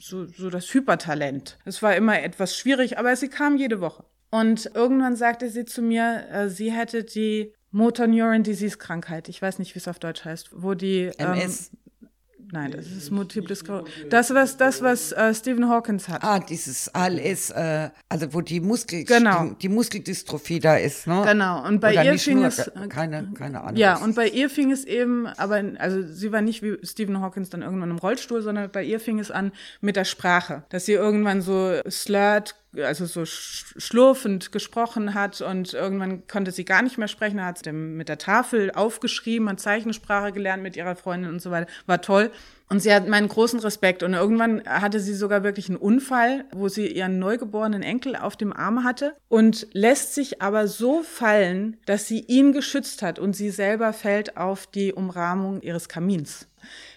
so, 0.00 0.26
so 0.26 0.50
das 0.50 0.72
Hypertalent. 0.72 1.58
Es 1.64 1.82
war 1.82 1.96
immer 1.96 2.22
etwas 2.22 2.56
schwierig, 2.56 2.98
aber 2.98 3.14
sie 3.16 3.28
kam 3.28 3.56
jede 3.56 3.80
Woche. 3.80 4.04
Und 4.30 4.70
irgendwann 4.74 5.16
sagte 5.16 5.48
sie 5.48 5.64
zu 5.64 5.82
mir, 5.82 6.26
äh, 6.30 6.48
sie 6.48 6.72
hätte 6.72 7.04
die 7.04 7.54
Motor 7.70 8.06
Neuron 8.06 8.42
Disease 8.42 8.76
Krankheit. 8.76 9.28
Ich 9.28 9.40
weiß 9.40 9.58
nicht, 9.58 9.74
wie 9.74 9.78
es 9.78 9.88
auf 9.88 9.98
Deutsch 9.98 10.24
heißt, 10.24 10.50
wo 10.52 10.74
die 10.74 11.10
MS. 11.18 11.70
Ähm, 11.72 11.78
Nein, 12.52 12.70
das 12.70 12.86
ist 12.86 13.10
Multiple 13.10 13.54
Sklerose. 13.56 13.90
Das, 14.08 14.32
was, 14.32 14.56
das, 14.56 14.80
was 14.80 15.12
äh, 15.12 15.34
Stephen 15.34 15.68
Hawkins 15.68 16.08
hat. 16.08 16.22
Ah, 16.22 16.38
dieses 16.38 16.94
ALS, 16.94 17.50
äh, 17.50 17.90
also 18.08 18.32
wo 18.32 18.40
die 18.40 18.60
Muskel, 18.60 19.04
genau. 19.04 19.46
die, 19.46 19.54
die, 19.56 19.68
Muskeldystrophie 19.68 20.60
da 20.60 20.76
ist, 20.76 21.06
ne? 21.06 21.22
Genau. 21.26 21.66
Und 21.66 21.80
bei 21.80 21.92
Oder 21.92 22.04
ihr 22.04 22.18
fing 22.18 22.38
nur, 22.38 22.46
es. 22.46 22.70
Keine, 22.88 23.28
keine 23.34 23.62
Ahnung. 23.62 23.76
Ja, 23.76 23.96
und 23.96 24.14
bei 24.14 24.28
ihr 24.28 24.48
fing 24.48 24.70
es 24.70 24.84
eben, 24.84 25.26
aber, 25.26 25.62
also 25.78 26.02
sie 26.02 26.30
war 26.30 26.40
nicht 26.40 26.62
wie 26.62 26.78
Stephen 26.84 27.20
Hawkins 27.20 27.50
dann 27.50 27.62
irgendwann 27.62 27.90
im 27.90 27.98
Rollstuhl, 27.98 28.42
sondern 28.42 28.70
bei 28.70 28.84
ihr 28.84 29.00
fing 29.00 29.18
es 29.18 29.30
an 29.30 29.52
mit 29.80 29.96
der 29.96 30.04
Sprache. 30.04 30.62
Dass 30.68 30.86
sie 30.86 30.92
irgendwann 30.92 31.42
so 31.42 31.80
slurred 31.88 32.54
also 32.84 33.06
so 33.06 33.24
schlurfend 33.24 34.52
gesprochen 34.52 35.14
hat 35.14 35.40
und 35.40 35.74
irgendwann 35.74 36.26
konnte 36.26 36.50
sie 36.50 36.64
gar 36.64 36.82
nicht 36.82 36.98
mehr 36.98 37.08
sprechen, 37.08 37.44
hat 37.44 37.64
sie 37.64 37.72
mit 37.72 38.08
der 38.08 38.18
Tafel 38.18 38.70
aufgeschrieben, 38.72 39.48
hat 39.48 39.60
Zeichensprache 39.60 40.32
gelernt 40.32 40.62
mit 40.62 40.76
ihrer 40.76 40.96
Freundin 40.96 41.30
und 41.30 41.42
so 41.42 41.50
weiter. 41.50 41.70
War 41.86 42.00
toll. 42.00 42.30
Und 42.68 42.80
sie 42.80 42.92
hat 42.92 43.06
meinen 43.06 43.28
großen 43.28 43.60
Respekt. 43.60 44.02
Und 44.02 44.14
irgendwann 44.14 44.62
hatte 44.66 44.98
sie 44.98 45.14
sogar 45.14 45.44
wirklich 45.44 45.68
einen 45.68 45.78
Unfall, 45.78 46.44
wo 46.52 46.68
sie 46.68 46.88
ihren 46.88 47.18
neugeborenen 47.18 47.82
Enkel 47.82 48.16
auf 48.16 48.36
dem 48.36 48.52
Arm 48.52 48.82
hatte 48.82 49.14
und 49.28 49.68
lässt 49.72 50.14
sich 50.14 50.42
aber 50.42 50.66
so 50.66 51.02
fallen, 51.02 51.76
dass 51.86 52.08
sie 52.08 52.20
ihn 52.20 52.52
geschützt 52.52 53.02
hat 53.02 53.18
und 53.20 53.34
sie 53.34 53.50
selber 53.50 53.92
fällt 53.92 54.36
auf 54.36 54.66
die 54.66 54.92
Umrahmung 54.92 55.62
ihres 55.62 55.88
Kamins. 55.88 56.48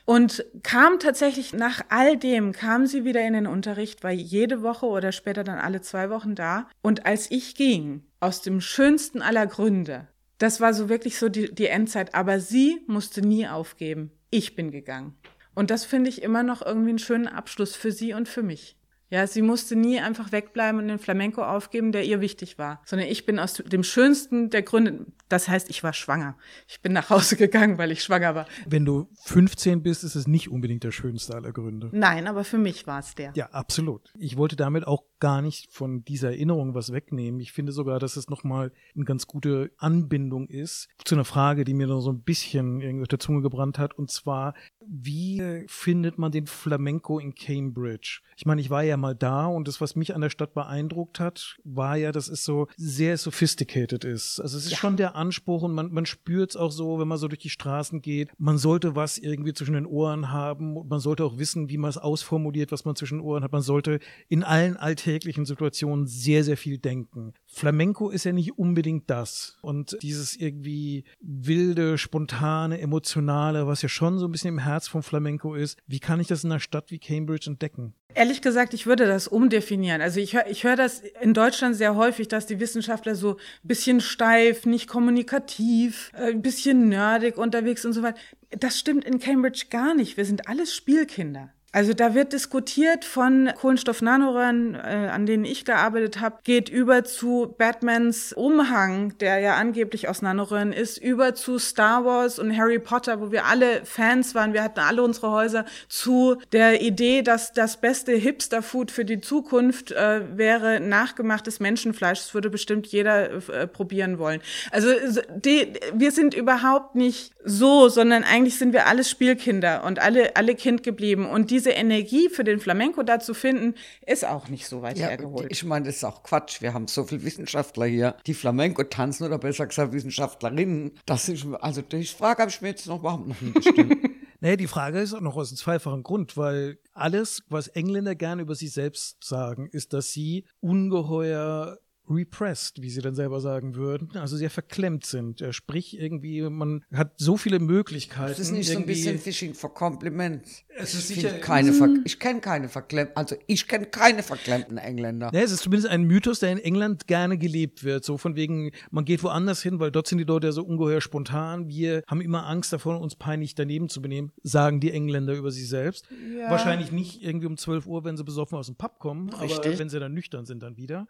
Und 0.10 0.43
kam 0.64 0.97
tatsächlich 0.97 1.53
nach 1.53 1.82
all 1.89 2.18
dem, 2.18 2.51
kam 2.51 2.88
sie 2.88 3.05
wieder 3.05 3.22
in 3.22 3.34
den 3.34 3.45
Unterricht, 3.45 4.03
war 4.03 4.10
jede 4.10 4.64
Woche 4.64 4.88
oder 4.88 5.12
später 5.12 5.43
dann 5.43 5.60
alle 5.60 5.82
zwei 5.82 6.10
Wochen 6.10 6.34
da. 6.34 6.68
Und 6.82 7.05
als 7.05 7.30
ich 7.30 7.53
ging, 7.53 8.01
aus 8.20 8.41
dem 8.41 8.60
schönsten 8.60 9.22
aller 9.22 9.45
Gründe, 9.45 10.07
das 10.39 10.62
war 10.62 10.74
so 10.74 10.89
wirklich 10.89 11.20
so 11.20 11.30
die, 11.30 11.53
die 11.53 11.68
Endzeit, 11.68 12.16
aber 12.16 12.39
sie 12.39 12.82
musste 12.88 13.22
nie 13.22 13.47
aufgeben. 13.47 14.10
Ich 14.32 14.55
bin 14.55 14.72
gegangen. 14.72 15.14
Und 15.53 15.70
das 15.70 15.86
finde 15.86 16.10
ich 16.10 16.24
immer 16.24 16.41
noch 16.41 16.66
irgendwie 16.66 16.89
einen 16.89 16.97
schönen 16.97 17.28
Abschluss 17.28 17.76
für 17.76 17.91
sie 17.91 18.16
und 18.16 18.28
für 18.28 18.41
mich. 18.41 18.78
Ja, 19.10 19.26
sie 19.26 19.41
musste 19.41 19.76
nie 19.76 19.99
einfach 19.99 20.32
wegbleiben 20.32 20.80
und 20.80 20.88
den 20.88 20.99
Flamenco 20.99 21.43
aufgeben, 21.43 21.91
der 21.91 22.03
ihr 22.05 22.22
wichtig 22.22 22.57
war, 22.57 22.82
sondern 22.86 23.07
ich 23.07 23.26
bin 23.26 23.39
aus 23.39 23.55
dem 23.55 23.84
schönsten 23.84 24.49
der 24.49 24.62
Gründe, 24.62 25.05
das 25.30 25.47
heißt, 25.47 25.70
ich 25.70 25.84
war 25.84 25.93
schwanger. 25.93 26.38
Ich 26.68 26.82
bin 26.82 26.93
nach 26.93 27.10
Hause 27.10 27.36
gegangen, 27.36 27.78
weil 27.78 27.91
ich 27.91 28.03
schwanger 28.03 28.36
war. 28.36 28.45
Wenn 28.68 28.86
du 28.86 29.10
15 29.24 29.82
bist, 29.82 30.03
ist 30.03 30.16
es 30.16 30.28
nicht 30.28 30.49
unbedingt 30.49 30.84
der 30.84 30.91
schönste 30.91 31.36
aller 31.36 31.51
Gründe. 31.51 31.89
Nein, 31.91 32.28
aber 32.28 32.43
für 32.43 32.57
mich 32.57 32.86
war 32.88 32.99
es 32.99 33.16
der. 33.16 33.32
Ja, 33.36 33.47
absolut. 33.47 34.14
Ich 34.18 34.38
wollte 34.38 34.55
damit 34.55 34.86
auch 34.86 35.03
gar 35.20 35.41
nicht 35.41 35.72
von 35.72 36.03
dieser 36.05 36.30
Erinnerung 36.30 36.74
was 36.74 36.91
wegnehmen. 36.91 37.39
Ich 37.39 37.51
finde 37.51 37.72
sogar, 37.72 37.99
dass 37.99 38.15
es 38.15 38.30
nochmal 38.30 38.72
eine 38.95 39.05
ganz 39.05 39.28
gute 39.28 39.72
Anbindung 39.78 40.47
ist 40.47 40.89
zu 41.03 41.15
einer 41.15 41.26
Frage, 41.26 41.63
die 41.63 41.74
mir 41.74 41.88
noch 41.88 42.01
so 42.01 42.11
ein 42.11 42.22
bisschen 42.22 42.82
irgendwie 42.82 43.03
auf 43.03 43.09
der 43.09 43.20
Zunge 43.20 43.41
gebrannt 43.41 43.80
hat, 43.80 43.97
und 43.97 44.11
zwar, 44.11 44.53
wie 44.86 45.65
findet 45.67 46.17
man 46.17 46.32
den 46.32 46.47
Flamenco 46.47 47.20
in 47.20 47.36
Cambridge? 47.36 48.22
Ich 48.38 48.45
meine, 48.45 48.61
ich 48.61 48.70
war 48.70 48.84
ja 48.84 48.97
mal 48.97 49.15
da 49.15 49.47
und 49.47 49.67
das, 49.67 49.82
was 49.82 49.95
mich 49.95 50.15
an 50.15 50.22
der 50.22 50.30
Stadt 50.30 50.53
beeindruckt 50.53 51.20
hat, 51.20 51.57
war 51.63 51.97
ja, 51.97 52.11
dass 52.11 52.28
es 52.30 52.43
so 52.43 52.67
sehr 52.78 53.17
sophisticated 53.17 54.05
ist. 54.05 54.39
Also 54.39 54.57
es 54.57 54.65
ist 54.65 54.72
ja. 54.72 54.78
schon 54.78 54.97
der 54.97 55.15
Anspruch 55.15 55.63
und 55.63 55.74
man, 55.74 55.91
man 55.91 56.05
spürt 56.05 56.51
es 56.51 56.55
auch 56.55 56.72
so, 56.72 56.99
wenn 56.99 57.07
man 57.07 57.17
so 57.17 57.28
durch 57.28 57.39
die 57.39 57.49
Straßen 57.49 58.01
geht. 58.01 58.30
Man 58.38 58.57
sollte 58.57 58.95
was 58.95 59.17
irgendwie 59.17 59.53
zwischen 59.53 59.74
den 59.74 59.86
Ohren 59.86 60.32
haben 60.32 60.78
und 60.78 60.89
man 60.89 60.99
sollte 60.99 61.26
auch 61.26 61.38
wissen, 61.38 61.70
wie 61.70 61.78
man 61.78 61.89
es 61.89 61.97
ausformuliert, 61.97 62.72
was 62.72 62.86
man 62.86 62.95
zwischen 62.95 63.17
den 63.17 63.26
Ohren 63.26 63.43
hat. 63.43 63.51
Man 63.51 63.61
sollte 63.61 63.99
in 64.28 64.43
allen 64.43 64.78
alltäglichen 65.10 65.45
Situationen 65.45 66.05
sehr, 66.05 66.43
sehr 66.43 66.57
viel 66.57 66.78
denken. 66.78 67.34
Flamenco 67.47 68.10
ist 68.10 68.26
ja 68.26 68.32
nicht 68.32 68.57
unbedingt 68.57 69.10
das. 69.10 69.57
Und 69.62 69.97
dieses 70.01 70.36
irgendwie 70.36 71.03
wilde, 71.20 71.97
spontane, 71.97 72.80
emotionale, 72.80 73.66
was 73.66 73.82
ja 73.82 73.89
schon 73.89 74.20
so 74.20 74.28
ein 74.28 74.32
bisschen 74.32 74.49
im 74.49 74.60
Herz 74.60 74.88
vom 74.88 75.01
Flamenco 75.01 75.55
ist, 75.55 75.78
wie 75.88 75.99
kann 75.99 76.20
ich 76.20 76.28
das 76.28 76.43
in 76.43 76.51
einer 76.51 76.60
Stadt 76.60 76.91
wie 76.91 76.99
Cambridge 76.99 77.49
entdecken? 77.49 77.93
Ehrlich 78.14 78.41
gesagt, 78.41 78.74
ich 78.74 78.86
würde 78.86 79.05
das 79.05 79.28
umdefinieren. 79.28 80.01
Also 80.01 80.20
ich 80.20 80.34
höre 80.34 80.47
ich 80.47 80.64
hör 80.64 80.76
das 80.76 81.01
in 81.22 81.34
Deutschland 81.34 81.76
sehr 81.76 81.95
häufig, 81.95 82.28
dass 82.28 82.47
die 82.47 82.60
Wissenschaftler 82.60 83.16
so 83.16 83.34
ein 83.34 83.68
bisschen 83.68 84.01
steif, 84.01 84.66
nicht 84.66 84.88
kommunikativ, 84.88 86.12
ein 86.14 86.38
äh, 86.38 86.41
bisschen 86.41 86.89
nerdig 86.89 87.38
unterwegs 87.38 87.86
und 87.86 87.93
so 87.93 88.01
weiter. 88.01 88.20
Das 88.51 88.80
stimmt 88.80 89.05
in 89.05 89.20
Cambridge 89.20 89.66
gar 89.70 89.93
nicht. 89.93 90.18
Wir 90.18 90.26
sind 90.26 90.47
alles 90.47 90.76
Spielkinder. 90.76 91.53
Also 91.72 91.93
da 91.93 92.15
wird 92.15 92.34
diskutiert 92.34 93.05
von 93.05 93.51
Kohlenstoff-Nanoröhren, 93.55 94.74
äh, 94.74 95.09
an 95.11 95.28
denen 95.28 95.45
ich 95.45 95.65
gearbeitet 95.65 96.20
habe, 96.20 96.39
geht 96.43 96.67
über 96.67 97.03
zu 97.03 97.53
Batmans 97.57 98.34
Umhang, 98.34 99.15
der 99.20 99.38
ja 99.39 99.55
angeblich 99.55 100.07
aus 100.07 100.24
Nanoröhren 100.24 100.74
ist, 100.74 100.97
über 100.97 101.36
zu 101.36 101.59
Star 101.59 102.05
Wars 102.05 102.39
und 102.39 102.57
Harry 102.57 102.80
Potter, 102.80 103.22
wo 103.22 103.32
wir 103.32 103.45
alle 103.45 103.86
Fans 103.86 104.34
waren. 104.34 104.53
Wir 104.53 104.63
hatten 104.63 104.80
alle 104.80 105.03
unsere 105.03 105.30
Häuser 105.30 105.65
zu 105.88 106.38
der 106.53 106.82
Idee, 106.82 107.22
dass 107.22 107.53
das 107.53 107.78
beste 107.78 108.13
Hipster-Food 108.13 108.89
für 108.89 109.05
die 109.05 109.22
Zukunft 109.22 109.91
äh, 109.91 110.22
wäre 110.36 110.80
nachgemachtes 110.80 111.59
Menschenfleisch. 111.59 112.20
Das 112.20 112.34
würde 112.34 112.49
bestimmt 112.49 112.88
jeder 112.88 113.30
äh, 113.49 113.67
probieren 113.67 114.17
wollen. 114.17 114.41
Also 114.72 114.89
die, 115.36 115.74
wir 115.93 116.11
sind 116.11 116.34
überhaupt 116.34 116.95
nicht 116.95 117.32
so, 117.45 117.89
sondern 117.89 118.24
eigentlich 118.24 118.57
sind 118.57 118.74
wir 118.74 118.88
alles 118.88 119.07
Spielkinder 119.07 119.84
und 119.84 119.99
alle, 119.99 120.36
alle 120.36 120.55
Kind 120.55 120.82
geblieben. 120.82 121.28
Und 121.28 121.51
diese 121.60 121.72
Energie 121.72 122.30
für 122.30 122.43
den 122.45 122.60
Flamenco 122.60 123.03
da 123.03 123.20
zu 123.20 123.34
finden, 123.34 123.76
ist 124.05 124.26
auch 124.26 124.47
nicht 124.47 124.66
so 124.66 124.82
weit 124.82 124.97
Ja, 124.97 125.07
hergeholt. 125.10 125.47
ich 125.51 125.64
meine, 125.66 125.86
das 125.88 125.97
ist 125.97 126.03
auch 126.05 126.24
Quatsch. 126.24 126.62
Wir 126.62 126.74
haben 126.74 126.88
so 126.88 127.03
viele 127.03 127.24
Wissenschaftler 127.24 127.86
hier, 127.86 128.16
die 128.26 128.34
Flamenco 128.34 128.84
tanzen 128.84 129.26
oder 129.26 129.38
besser 129.38 129.68
gesagt 129.68 129.91
Wissenschaftlerinnen. 129.91 130.91
Das 131.05 131.28
ist, 131.28 131.45
also 131.60 131.82
die 131.82 132.05
Frage 132.05 132.41
habe 132.43 132.49
ich 132.51 132.62
mir 132.62 132.70
jetzt 132.70 132.88
noch 132.88 132.99
überhaupt 132.99 133.28
noch 133.28 133.41
nie 133.41 133.51
gestellt. 133.51 133.97
Naja, 134.41 134.55
die 134.55 134.68
Frage 134.68 135.01
ist 135.01 135.14
auch 135.14 135.20
noch 135.20 135.36
aus 135.36 135.49
einem 135.49 135.57
zweifachen 135.57 136.01
Grund, 136.01 136.38
weil 136.38 136.80
alles, 136.93 137.43
was 137.49 137.68
Engländer 137.68 138.16
gerne 138.16 138.43
über 138.43 138.55
sich 138.55 138.72
selbst 138.72 139.22
sagen, 139.22 139.68
ist, 139.70 139.91
dass 139.91 140.14
sie 140.14 140.45
ungeheuer 140.62 141.78
repressed, 142.10 142.82
wie 142.82 142.89
sie 142.89 143.01
dann 143.01 143.16
selber 143.16 143.39
sagen 143.41 143.76
würden, 143.76 144.10
also 144.16 144.36
sehr 144.38 144.49
verklemmt 144.49 145.05
sind. 145.05 145.39
Ja, 145.39 145.53
sprich, 145.53 145.99
irgendwie, 145.99 146.41
man 146.41 146.84
hat 146.93 147.14
so 147.18 147.38
viele 147.38 147.60
Möglichkeiten. 147.60 148.30
Das 148.30 148.39
ist 148.39 148.51
nicht 148.51 148.70
so 148.70 148.78
ein 148.78 148.86
bisschen 148.86 149.20
Fishing 149.20 149.53
for 149.53 149.74
Compliments. 149.74 150.64
Es 150.78 150.93
ist 150.93 151.10
ich 151.10 151.18
sicher- 151.18 151.38
keine 151.39 151.74
Ver 151.74 151.89
ich 152.05 152.20
kenne 152.20 152.39
keine 152.39 152.70
verklemmten, 152.70 153.16
also 153.18 153.36
ich 153.47 153.68
kenne 153.68 153.86
keine 153.86 154.24
verklemmten 154.24 154.78
Engländer. 154.78 155.30
Ja, 155.34 155.41
es 155.41 155.51
ist 155.51 155.64
zumindest 155.64 155.91
ein 155.91 156.03
Mythos, 156.03 156.39
der 156.39 156.51
in 156.51 156.57
England 156.57 157.07
gerne 157.07 157.38
gelebt 157.38 157.84
wird. 157.84 158.05
So 158.05 158.18
von 158.18 158.36
wegen, 158.36 158.72
man 158.91 159.05
geht 159.05 159.22
woanders 159.24 159.62
hin, 159.62 159.80
weil 159.80 159.91
dort 159.91 160.07
sind 160.07 160.18
die 160.20 160.24
Leute 160.24 160.47
ja 160.47 160.51
so 160.53 160.64
ungeheuer 160.64 161.01
spontan. 161.01 161.68
Wir 161.68 162.03
haben 162.07 162.22
immer 162.22 162.47
Angst 162.47 162.72
davor, 162.74 163.01
uns 163.01 163.16
peinlich 163.16 163.55
daneben 163.55 163.89
zu 163.89 164.01
benehmen, 164.01 164.32
sagen 164.43 164.80
die 164.80 164.91
Engländer 164.91 165.34
über 165.34 165.51
sich 165.51 165.68
selbst. 165.68 166.07
Wahrscheinlich 166.47 166.91
nicht 166.91 167.22
irgendwie 167.24 167.47
um 167.47 167.57
12 167.57 167.86
Uhr, 167.86 168.03
wenn 168.03 168.18
sie 168.18 168.24
besoffen 168.24 168.57
aus 168.57 168.68
dem 168.68 168.76
Pub 168.76 168.99
kommen, 168.99 169.30
aber 169.34 169.43
Richtig. 169.43 169.78
wenn 169.80 169.89
sie 169.89 169.99
dann 169.99 170.14
nüchtern 170.14 170.45
sind 170.45 170.64
dann 170.64 170.78
wieder. 170.78 171.07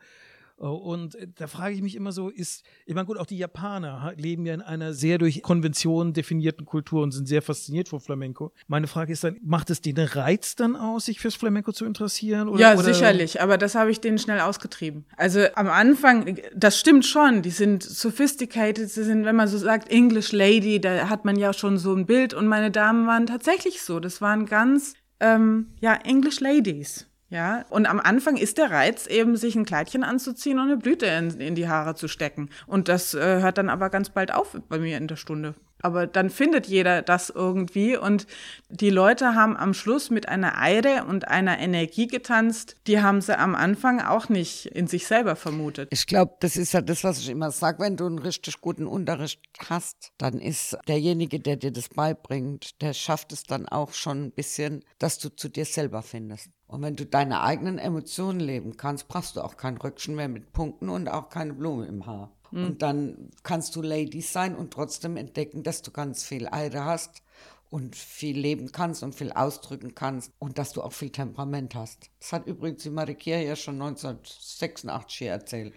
Und 0.59 1.15
äh, 1.15 1.27
da 1.35 1.47
frage 1.47 1.73
ich 1.73 1.81
mich 1.81 1.95
immer 1.95 2.11
so, 2.11 2.29
ist, 2.29 2.63
ich 2.85 2.93
meine, 2.93 3.05
gut, 3.05 3.17
auch 3.17 3.25
die 3.25 3.37
Japaner 3.37 4.13
leben 4.17 4.45
ja 4.45 4.53
in 4.53 4.61
einer 4.61 4.93
sehr 4.93 5.17
durch 5.17 5.41
Konventionen 5.41 6.13
definierten 6.13 6.65
Kultur 6.65 7.01
und 7.01 7.11
sind 7.11 7.27
sehr 7.27 7.41
fasziniert 7.41 7.87
vom 7.87 8.01
Flamenco. 8.01 8.51
Meine 8.67 8.87
Frage 8.87 9.13
ist 9.13 9.23
dann, 9.23 9.37
macht 9.41 9.69
es 9.69 9.81
den 9.81 9.97
Reiz 9.97 10.55
dann 10.55 10.75
aus, 10.75 11.05
sich 11.05 11.19
fürs 11.19 11.35
Flamenco 11.35 11.71
zu 11.71 11.85
interessieren? 11.85 12.49
Oder, 12.49 12.59
ja, 12.59 12.73
oder 12.73 12.93
sicherlich, 12.93 13.41
aber 13.41 13.57
das 13.57 13.75
habe 13.75 13.89
ich 13.89 14.01
denen 14.01 14.17
schnell 14.17 14.41
ausgetrieben. 14.41 15.05
Also 15.15 15.45
am 15.55 15.69
Anfang, 15.69 16.37
das 16.53 16.77
stimmt 16.77 17.05
schon, 17.05 17.41
die 17.41 17.51
sind 17.51 17.81
sophisticated, 17.81 18.89
sie 18.89 19.03
sind, 19.03 19.23
wenn 19.23 19.37
man 19.37 19.47
so 19.47 19.57
sagt, 19.57 19.89
English 19.89 20.33
Lady, 20.33 20.81
da 20.81 21.09
hat 21.09 21.23
man 21.23 21.37
ja 21.37 21.53
schon 21.53 21.77
so 21.77 21.93
ein 21.93 22.05
Bild 22.05 22.33
und 22.33 22.47
meine 22.47 22.69
Damen 22.69 23.07
waren 23.07 23.27
tatsächlich 23.27 23.81
so. 23.81 24.01
Das 24.01 24.19
waren 24.19 24.45
ganz, 24.45 24.93
ähm, 25.21 25.67
ja, 25.79 25.93
English 26.03 26.41
Ladies. 26.41 27.08
Ja, 27.29 27.63
und 27.69 27.85
am 27.85 27.99
Anfang 27.99 28.37
ist 28.37 28.57
der 28.57 28.71
Reiz 28.71 29.05
eben, 29.05 29.37
sich 29.37 29.55
ein 29.55 29.65
Kleidchen 29.65 30.03
anzuziehen 30.03 30.57
und 30.57 30.65
eine 30.65 30.77
Blüte 30.77 31.05
in, 31.05 31.39
in 31.39 31.55
die 31.55 31.67
Haare 31.67 31.93
zu 31.93 32.07
stecken. 32.07 32.49
Und 32.65 32.87
das 32.87 33.13
äh, 33.13 33.41
hört 33.41 33.59
dann 33.59 33.69
aber 33.69 33.91
ganz 33.91 34.09
bald 34.09 34.33
auf 34.33 34.57
bei 34.67 34.79
mir 34.79 34.97
in 34.97 35.07
der 35.07 35.15
Stunde. 35.15 35.53
Aber 35.81 36.07
dann 36.07 36.29
findet 36.29 36.67
jeder 36.67 37.01
das 37.01 37.29
irgendwie 37.29 37.97
und 37.97 38.27
die 38.69 38.89
Leute 38.89 39.35
haben 39.35 39.55
am 39.55 39.73
Schluss 39.73 40.09
mit 40.09 40.27
einer 40.27 40.59
Eide 40.59 41.05
und 41.05 41.27
einer 41.27 41.59
Energie 41.59 42.07
getanzt, 42.07 42.75
die 42.87 43.01
haben 43.01 43.21
sie 43.21 43.37
am 43.37 43.55
Anfang 43.55 44.01
auch 44.01 44.29
nicht 44.29 44.65
in 44.67 44.87
sich 44.87 45.07
selber 45.07 45.35
vermutet. 45.35 45.89
Ich 45.91 46.05
glaube, 46.05 46.35
das 46.39 46.57
ist 46.57 46.73
ja 46.73 46.81
das, 46.81 47.03
was 47.03 47.19
ich 47.19 47.29
immer 47.29 47.51
sage. 47.51 47.79
Wenn 47.79 47.97
du 47.97 48.05
einen 48.05 48.19
richtig 48.19 48.61
guten 48.61 48.87
Unterricht 48.87 49.41
hast, 49.69 50.11
dann 50.17 50.39
ist 50.39 50.77
derjenige, 50.87 51.39
der 51.39 51.55
dir 51.55 51.71
das 51.71 51.89
beibringt, 51.89 52.81
der 52.81 52.93
schafft 52.93 53.31
es 53.31 53.43
dann 53.43 53.67
auch 53.67 53.93
schon 53.93 54.25
ein 54.25 54.31
bisschen, 54.31 54.83
dass 54.97 55.19
du 55.19 55.29
zu 55.29 55.49
dir 55.49 55.65
selber 55.65 56.01
findest. 56.01 56.49
Und 56.67 56.83
wenn 56.83 56.95
du 56.95 57.05
deine 57.05 57.41
eigenen 57.41 57.79
Emotionen 57.79 58.39
leben 58.39 58.77
kannst, 58.77 59.07
brauchst 59.07 59.35
du 59.35 59.41
auch 59.41 59.57
kein 59.57 59.77
Röckchen 59.77 60.15
mehr 60.15 60.27
mit 60.27 60.53
Punkten 60.53 60.89
und 60.89 61.09
auch 61.09 61.29
keine 61.29 61.53
Blume 61.53 61.87
im 61.87 62.05
Haar. 62.05 62.31
Und 62.51 62.81
dann 62.81 63.29
kannst 63.43 63.75
du 63.75 63.81
Lady 63.81 64.21
sein 64.21 64.55
und 64.55 64.71
trotzdem 64.71 65.17
entdecken, 65.17 65.63
dass 65.63 65.81
du 65.81 65.91
ganz 65.91 66.23
viel 66.23 66.47
Eide 66.51 66.85
hast 66.85 67.21
und 67.69 67.95
viel 67.95 68.37
leben 68.37 68.71
kannst 68.71 69.03
und 69.03 69.13
viel 69.13 69.31
ausdrücken 69.31 69.93
kannst 69.93 70.31
und 70.39 70.57
dass 70.57 70.73
du 70.73 70.81
auch 70.81 70.93
viel 70.93 71.11
Temperament 71.11 71.75
hast. 71.75 72.09
Das 72.19 72.33
hat 72.33 72.47
übrigens 72.47 72.83
die 72.83 72.89
Marikia 72.89 73.39
ja 73.39 73.55
schon 73.55 73.75
1986 73.75 75.17
hier 75.17 75.31
erzählt. 75.31 75.73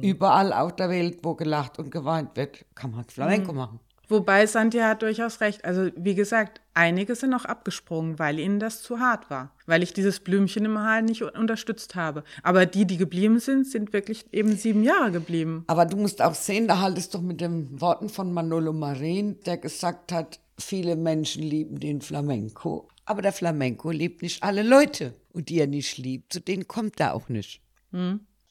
Überall 0.00 0.52
auf 0.52 0.74
der 0.74 0.88
Welt, 0.88 1.20
wo 1.22 1.34
gelacht 1.34 1.78
und 1.78 1.90
geweint 1.90 2.36
wird, 2.36 2.64
kann 2.74 2.90
man 2.90 3.04
Flamenco 3.04 3.52
machen. 3.52 3.78
Wobei 4.08 4.46
Santia 4.46 4.88
hat 4.88 5.02
durchaus 5.02 5.40
recht. 5.40 5.64
Also 5.64 5.90
wie 5.96 6.14
gesagt, 6.14 6.60
einige 6.74 7.14
sind 7.14 7.34
auch 7.34 7.44
abgesprungen, 7.44 8.18
weil 8.18 8.38
ihnen 8.38 8.60
das 8.60 8.82
zu 8.82 9.00
hart 9.00 9.30
war. 9.30 9.52
Weil 9.66 9.82
ich 9.82 9.92
dieses 9.92 10.20
Blümchen 10.20 10.64
im 10.64 10.78
Haar 10.78 11.02
nicht 11.02 11.22
unterstützt 11.22 11.94
habe. 11.94 12.22
Aber 12.42 12.66
die, 12.66 12.86
die 12.86 12.96
geblieben 12.96 13.40
sind, 13.40 13.66
sind 13.66 13.92
wirklich 13.92 14.26
eben 14.32 14.56
sieben 14.56 14.84
Jahre 14.84 15.10
geblieben. 15.10 15.64
Aber 15.66 15.86
du 15.86 15.96
musst 15.96 16.22
auch 16.22 16.34
sehen, 16.34 16.68
da 16.68 16.80
halt 16.80 16.98
es 16.98 17.10
doch 17.10 17.20
mit 17.20 17.40
den 17.40 17.80
Worten 17.80 18.08
von 18.08 18.32
Manolo 18.32 18.72
Marin, 18.72 19.40
der 19.44 19.58
gesagt 19.58 20.12
hat, 20.12 20.38
viele 20.58 20.96
Menschen 20.96 21.42
lieben 21.42 21.80
den 21.80 22.00
Flamenco. 22.00 22.88
Aber 23.04 23.22
der 23.22 23.32
Flamenco 23.32 23.90
liebt 23.90 24.22
nicht 24.22 24.42
alle 24.42 24.62
Leute. 24.62 25.14
Und 25.32 25.48
die 25.48 25.60
er 25.60 25.66
nicht 25.66 25.98
liebt, 25.98 26.32
zu 26.32 26.40
denen 26.40 26.66
kommt 26.66 26.98
er 27.00 27.14
auch 27.14 27.28
nicht. 27.28 27.60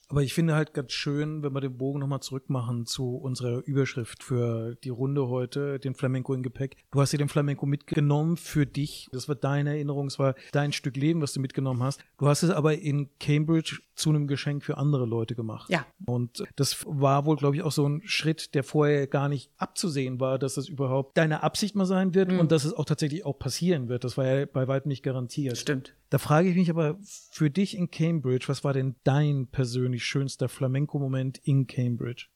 Aber 0.09 0.21
ich 0.21 0.33
finde 0.33 0.55
halt 0.55 0.73
ganz 0.73 0.91
schön, 0.91 1.43
wenn 1.43 1.53
wir 1.53 1.61
den 1.61 1.77
Bogen 1.77 1.99
nochmal 1.99 2.21
zurückmachen 2.21 2.85
zu 2.85 3.15
unserer 3.15 3.63
Überschrift 3.65 4.23
für 4.23 4.75
die 4.83 4.89
Runde 4.89 5.27
heute, 5.27 5.79
den 5.79 5.95
Flamenco 5.95 6.33
in 6.33 6.43
Gepäck. 6.43 6.77
Du 6.91 7.01
hast 7.01 7.11
dir 7.11 7.17
den 7.17 7.29
Flamenco 7.29 7.65
mitgenommen 7.65 8.37
für 8.37 8.65
dich. 8.65 9.07
Das 9.11 9.27
war 9.27 9.35
deine 9.35 9.71
Erinnerung, 9.71 10.07
es 10.07 10.19
war 10.19 10.35
dein 10.51 10.71
Stück 10.71 10.95
Leben, 10.95 11.21
was 11.21 11.33
du 11.33 11.39
mitgenommen 11.39 11.81
hast. 11.81 12.01
Du 12.17 12.27
hast 12.27 12.43
es 12.43 12.51
aber 12.51 12.77
in 12.77 13.09
Cambridge 13.19 13.79
zu 13.95 14.09
einem 14.09 14.27
Geschenk 14.27 14.63
für 14.63 14.77
andere 14.77 15.05
Leute 15.05 15.35
gemacht. 15.35 15.69
Ja. 15.69 15.85
Und 16.05 16.43
das 16.55 16.85
war 16.87 17.25
wohl, 17.25 17.37
glaube 17.37 17.55
ich, 17.55 17.63
auch 17.63 17.71
so 17.71 17.87
ein 17.87 18.01
Schritt, 18.05 18.53
der 18.53 18.63
vorher 18.63 19.07
gar 19.07 19.29
nicht 19.29 19.49
abzusehen 19.57 20.19
war, 20.19 20.37
dass 20.37 20.55
das 20.55 20.67
überhaupt 20.67 21.17
deine 21.17 21.43
Absicht 21.43 21.75
mal 21.75 21.85
sein 21.85 22.13
wird 22.13 22.31
und 22.31 22.51
dass 22.51 22.65
es 22.65 22.73
auch 22.73 22.85
tatsächlich 22.85 23.25
auch 23.25 23.39
passieren 23.39 23.89
wird. 23.89 24.03
Das 24.03 24.17
war 24.17 24.25
ja 24.25 24.45
bei 24.45 24.67
weitem 24.67 24.89
nicht 24.89 25.03
garantiert. 25.03 25.57
Stimmt. 25.57 25.95
Da 26.15 26.19
frage 26.19 26.47
ich 26.47 26.55
mich 26.55 26.69
aber 26.69 26.97
für 27.29 27.49
dich 27.49 27.75
in 27.75 27.91
Cambridge, 27.91 28.45
was 28.47 28.63
war 28.63 28.71
denn 28.71 28.95
dein 29.03 29.47
persönlich 29.47 30.05
schönster 30.05 30.47
Flamenco-Moment 30.47 31.39
in 31.39 31.67
Cambridge? 31.67 32.27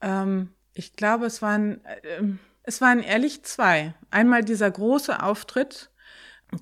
Ähm, 0.00 0.54
ich 0.72 0.96
glaube, 0.96 1.26
es 1.26 1.42
waren, 1.42 1.82
ähm, 2.18 2.38
es 2.62 2.80
waren 2.80 3.00
ehrlich 3.00 3.42
zwei. 3.42 3.92
Einmal 4.10 4.42
dieser 4.42 4.70
große 4.70 5.22
Auftritt, 5.22 5.90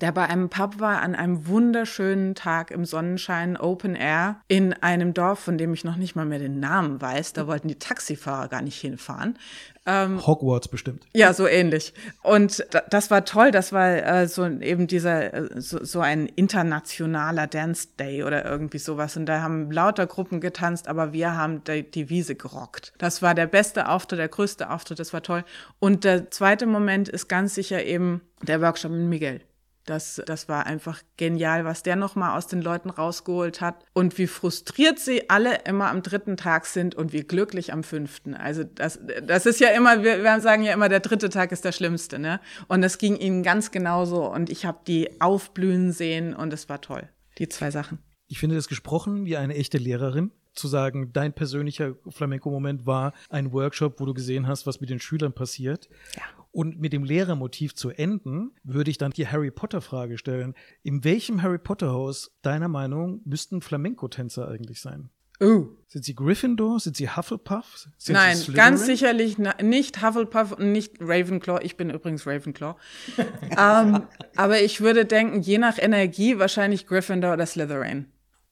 der 0.01 0.11
bei 0.11 0.27
einem 0.27 0.49
Pub 0.49 0.79
war 0.79 1.01
an 1.01 1.15
einem 1.15 1.47
wunderschönen 1.47 2.35
Tag 2.35 2.71
im 2.71 2.85
Sonnenschein, 2.85 3.57
Open 3.57 3.95
Air, 3.95 4.37
in 4.47 4.73
einem 4.73 5.13
Dorf, 5.13 5.39
von 5.39 5.57
dem 5.57 5.73
ich 5.73 5.83
noch 5.83 5.95
nicht 5.95 6.15
mal 6.15 6.25
mehr 6.25 6.39
den 6.39 6.59
Namen 6.59 7.01
weiß. 7.01 7.33
Da 7.33 7.47
wollten 7.47 7.67
die 7.67 7.79
Taxifahrer 7.79 8.47
gar 8.47 8.61
nicht 8.61 8.79
hinfahren. 8.79 9.37
Hogwarts 9.85 10.69
bestimmt. 10.69 11.05
Ja, 11.13 11.33
so 11.33 11.45
ähnlich. 11.45 11.93
Und 12.21 12.65
da, 12.71 12.81
das 12.89 13.11
war 13.11 13.25
toll. 13.25 13.51
Das 13.51 13.73
war 13.73 13.89
äh, 13.89 14.27
so 14.29 14.45
eben 14.47 14.87
dieser 14.87 15.33
äh, 15.33 15.61
so, 15.61 15.83
so 15.83 15.99
ein 15.99 16.27
internationaler 16.27 17.47
Dance 17.47 17.89
Day 17.99 18.23
oder 18.23 18.45
irgendwie 18.45 18.77
sowas. 18.77 19.17
Und 19.17 19.25
da 19.25 19.41
haben 19.41 19.71
lauter 19.71 20.07
Gruppen 20.07 20.39
getanzt, 20.39 20.87
aber 20.87 21.11
wir 21.11 21.35
haben 21.35 21.65
die, 21.65 21.83
die 21.83 22.09
Wiese 22.09 22.35
gerockt. 22.35 22.93
Das 22.97 23.21
war 23.21 23.35
der 23.35 23.47
beste 23.47 23.89
Auftritt, 23.89 24.19
der 24.19 24.29
größte 24.29 24.69
Auftritt. 24.69 24.99
Das 24.99 25.11
war 25.11 25.21
toll. 25.21 25.43
Und 25.79 26.05
der 26.05 26.31
zweite 26.31 26.65
Moment 26.65 27.09
ist 27.09 27.27
ganz 27.27 27.53
sicher 27.53 27.83
eben 27.83 28.21
der 28.41 28.61
Workshop 28.61 28.91
mit 28.91 29.01
Miguel. 29.01 29.41
Das, 29.85 30.21
das 30.25 30.47
war 30.47 30.65
einfach 30.65 31.01
genial, 31.17 31.65
was 31.65 31.83
der 31.83 31.97
nochmal 31.97 32.37
aus 32.37 32.47
den 32.47 32.61
Leuten 32.61 32.89
rausgeholt 32.89 33.59
hat 33.59 33.83
und 33.93 34.17
wie 34.17 34.27
frustriert 34.27 34.97
sie 34.97 35.29
alle 35.29 35.63
immer 35.65 35.89
am 35.89 36.01
dritten 36.01 36.37
Tag 36.37 36.65
sind 36.65 36.95
und 36.95 37.11
wie 37.11 37.23
glücklich 37.23 37.73
am 37.73 37.83
fünften. 37.83 38.33
Also 38.33 38.63
das, 38.63 38.99
das 39.23 39.45
ist 39.45 39.59
ja 39.59 39.69
immer, 39.69 40.03
wir, 40.03 40.39
sagen 40.39 40.63
ja 40.63 40.73
immer, 40.73 40.87
der 40.87 41.01
dritte 41.01 41.29
Tag 41.29 41.51
ist 41.51 41.65
der 41.65 41.73
schlimmste, 41.73 42.17
ne? 42.17 42.39
Und 42.67 42.81
das 42.81 42.97
ging 42.97 43.17
ihnen 43.17 43.43
ganz 43.43 43.71
genauso 43.71 44.31
und 44.31 44.49
ich 44.49 44.65
habe 44.65 44.79
die 44.87 45.19
aufblühen 45.19 45.91
sehen 45.91 46.33
und 46.33 46.53
es 46.53 46.69
war 46.69 46.79
toll. 46.79 47.09
Die 47.37 47.49
zwei 47.49 47.69
Sachen. 47.69 47.99
Ich 48.27 48.39
finde 48.39 48.55
das 48.55 48.67
gesprochen 48.67 49.25
wie 49.25 49.37
eine 49.37 49.55
echte 49.55 49.77
Lehrerin. 49.77 50.31
Zu 50.53 50.67
sagen, 50.67 51.11
dein 51.13 51.33
persönlicher 51.33 51.95
Flamenco-Moment 52.07 52.85
war 52.85 53.13
ein 53.29 53.51
Workshop, 53.53 53.99
wo 53.99 54.05
du 54.05 54.13
gesehen 54.13 54.47
hast, 54.47 54.67
was 54.67 54.81
mit 54.81 54.91
den 54.91 54.99
Schülern 54.99 55.33
passiert. 55.33 55.89
Ja. 56.15 56.42
Und 56.53 56.79
mit 56.79 56.93
dem 56.93 57.03
Lehrermotiv 57.03 57.73
zu 57.73 57.89
enden, 57.89 58.51
würde 58.63 58.91
ich 58.91 58.99
dann 58.99 59.11
die 59.11 59.27
Harry 59.27 59.49
Potter-Frage 59.49 60.19
stellen. 60.19 60.53
In 60.83 61.03
welchem 61.03 61.41
Harry 61.41 61.57
Potter-Haus, 61.57 62.31
deiner 62.43 62.67
Meinung, 62.67 63.21
müssten 63.25 63.59
Flamenco-Tänzer 63.59 64.47
eigentlich 64.47 64.79
sein? 64.79 65.09
Oh. 65.39 65.65
Sind 65.87 66.05
sie 66.05 66.13
Gryffindor? 66.13 66.79
Sind 66.79 66.95
sie 66.95 67.09
Hufflepuff? 67.09 67.87
Sind 67.97 68.13
Nein, 68.13 68.37
sie 68.37 68.53
ganz 68.53 68.85
sicherlich 68.85 69.37
nicht 69.61 70.03
Hufflepuff 70.03 70.51
und 70.51 70.71
nicht 70.71 70.97
Ravenclaw. 71.01 71.63
Ich 71.63 71.75
bin 71.75 71.89
übrigens 71.89 72.27
Ravenclaw. 72.27 72.75
ähm, 73.57 74.03
aber 74.35 74.61
ich 74.61 74.81
würde 74.81 75.05
denken, 75.05 75.41
je 75.41 75.57
nach 75.57 75.79
Energie 75.79 76.37
wahrscheinlich 76.37 76.85
Gryffindor 76.85 77.33
oder 77.33 77.47
Slytherin. 77.47 78.05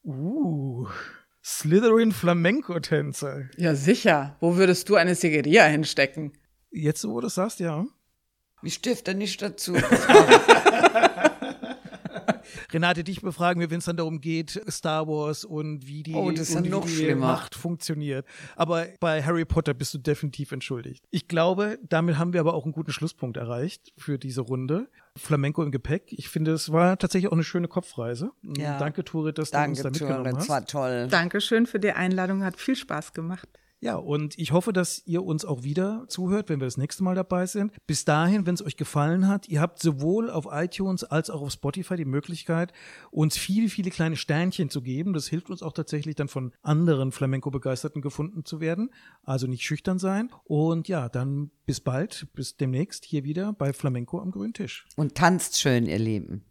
Uh, 0.04 0.88
Slytherin 1.44 2.12
Flamenco-Tänzer. 2.12 3.44
Ja, 3.58 3.76
sicher. 3.76 4.36
Wo 4.40 4.58
würdest 4.58 4.90
du 4.90 4.96
eine 4.96 5.14
Sigiriya 5.14 5.66
hinstecken? 5.66 6.34
Jetzt, 6.72 7.08
wo 7.08 7.16
du 7.16 7.22
das 7.28 7.36
sagst, 7.36 7.60
ja. 7.60 7.86
Ich 8.64 8.76
stifte 8.76 9.14
nicht 9.14 9.42
dazu. 9.42 9.74
Renate, 12.72 13.04
dich 13.04 13.22
befragen 13.22 13.60
wir, 13.60 13.70
wenn 13.70 13.80
es 13.80 13.86
dann 13.86 13.98
darum 13.98 14.22
geht, 14.22 14.62
Star 14.70 15.08
Wars 15.08 15.44
und 15.46 15.88
wie 15.88 16.04
die, 16.04 16.14
Oh, 16.14 16.22
und 16.28 16.70
noch 16.70 16.88
wie 16.88 17.06
die. 17.08 17.16
Macht 17.16 17.56
funktioniert. 17.56 18.26
Aber 18.56 18.88
bei 19.00 19.22
Harry 19.24 19.46
Potter 19.46 19.74
bist 19.74 19.94
du 19.94 19.98
definitiv 19.98 20.52
entschuldigt. 20.52 21.06
Ich 21.12 21.28
glaube, 21.28 21.80
damit 21.88 22.18
haben 22.18 22.34
wir 22.34 22.40
aber 22.40 22.54
auch 22.54 22.64
einen 22.64 22.74
guten 22.74 22.92
Schlusspunkt 22.92 23.38
erreicht 23.38 23.94
für 23.98 24.18
diese 24.18 24.42
Runde. 24.42 24.90
Flamenco 25.18 25.64
im 25.64 25.72
Gepäck. 25.72 26.06
Ich 26.12 26.30
finde, 26.30 26.52
es 26.52 26.72
war 26.72 26.98
tatsächlich 26.98 27.30
auch 27.30 27.34
eine 27.36 27.44
schöne 27.44 27.68
Kopfreise. 27.68 28.32
Ja. 28.58 28.78
Danke, 28.80 29.04
Turit, 29.04 29.38
dass 29.38 29.52
du 29.52 29.58
uns 29.58 29.78
da 29.78 29.84
Danke, 29.84 30.00
mitgenommen 30.00 30.24
Turet, 30.24 30.36
hast. 30.38 30.44
das 30.44 30.50
war 30.50 30.66
toll. 30.66 31.08
Dankeschön 31.10 31.66
für 31.66 31.80
die 31.80 31.92
Einladung, 31.92 32.44
hat 32.44 32.58
viel 32.60 32.76
Spaß 32.76 33.14
gemacht. 33.14 33.48
Ja, 33.84 33.96
und 33.96 34.38
ich 34.38 34.52
hoffe, 34.52 34.74
dass 34.74 35.02
ihr 35.08 35.24
uns 35.24 35.44
auch 35.44 35.64
wieder 35.64 36.06
zuhört, 36.08 36.50
wenn 36.50 36.60
wir 36.60 36.68
das 36.68 36.78
nächste 36.78 37.04
Mal 37.04 37.16
dabei 37.16 37.48
sind. 37.48 37.74
Bis 37.88 38.06
dahin, 38.06 38.46
wenn 38.46 38.54
es 38.54 38.64
euch 38.64 38.78
gefallen 38.78 39.28
hat, 39.28 39.50
ihr 39.50 39.60
habt 39.60 39.80
sowohl 39.82 40.30
auf 40.30 40.48
iTunes 40.52 41.04
als 41.04 41.32
auch 41.32 41.42
auf 41.42 41.52
Spotify 41.52 41.96
die 41.96 42.06
Möglichkeit, 42.06 42.74
uns 43.10 43.38
viele, 43.38 43.70
viele 43.70 43.90
kleine 43.90 44.18
Sternchen 44.18 44.70
zu 44.70 44.84
geben. 44.84 45.14
Das 45.14 45.28
hilft 45.28 45.50
uns 45.50 45.64
auch 45.64 45.74
tatsächlich 45.74 46.14
dann 46.14 46.28
von 46.28 46.54
anderen 46.62 47.12
Flamenco-Begeisterten 47.12 48.04
gefunden 48.04 48.46
zu 48.46 48.60
werden. 48.60 48.92
Also 49.24 49.48
nicht 49.48 49.64
schüchtern 49.64 49.98
sein. 49.98 50.30
Und 50.44 50.88
ja, 50.88 51.10
dann 51.10 51.50
bis 51.66 51.82
bald, 51.82 52.28
bis 52.34 52.58
demnächst 52.58 53.04
hier 53.04 53.24
wieder 53.24 53.52
bei 53.52 53.74
Flamenco 53.74 54.20
am 54.20 54.30
grünen 54.30 54.54
Tisch. 54.54 54.86
Und 54.96 55.16
tanzt 55.16 55.60
schön, 55.60 55.88
ihr 55.88 55.98
Lieben. 55.98 56.46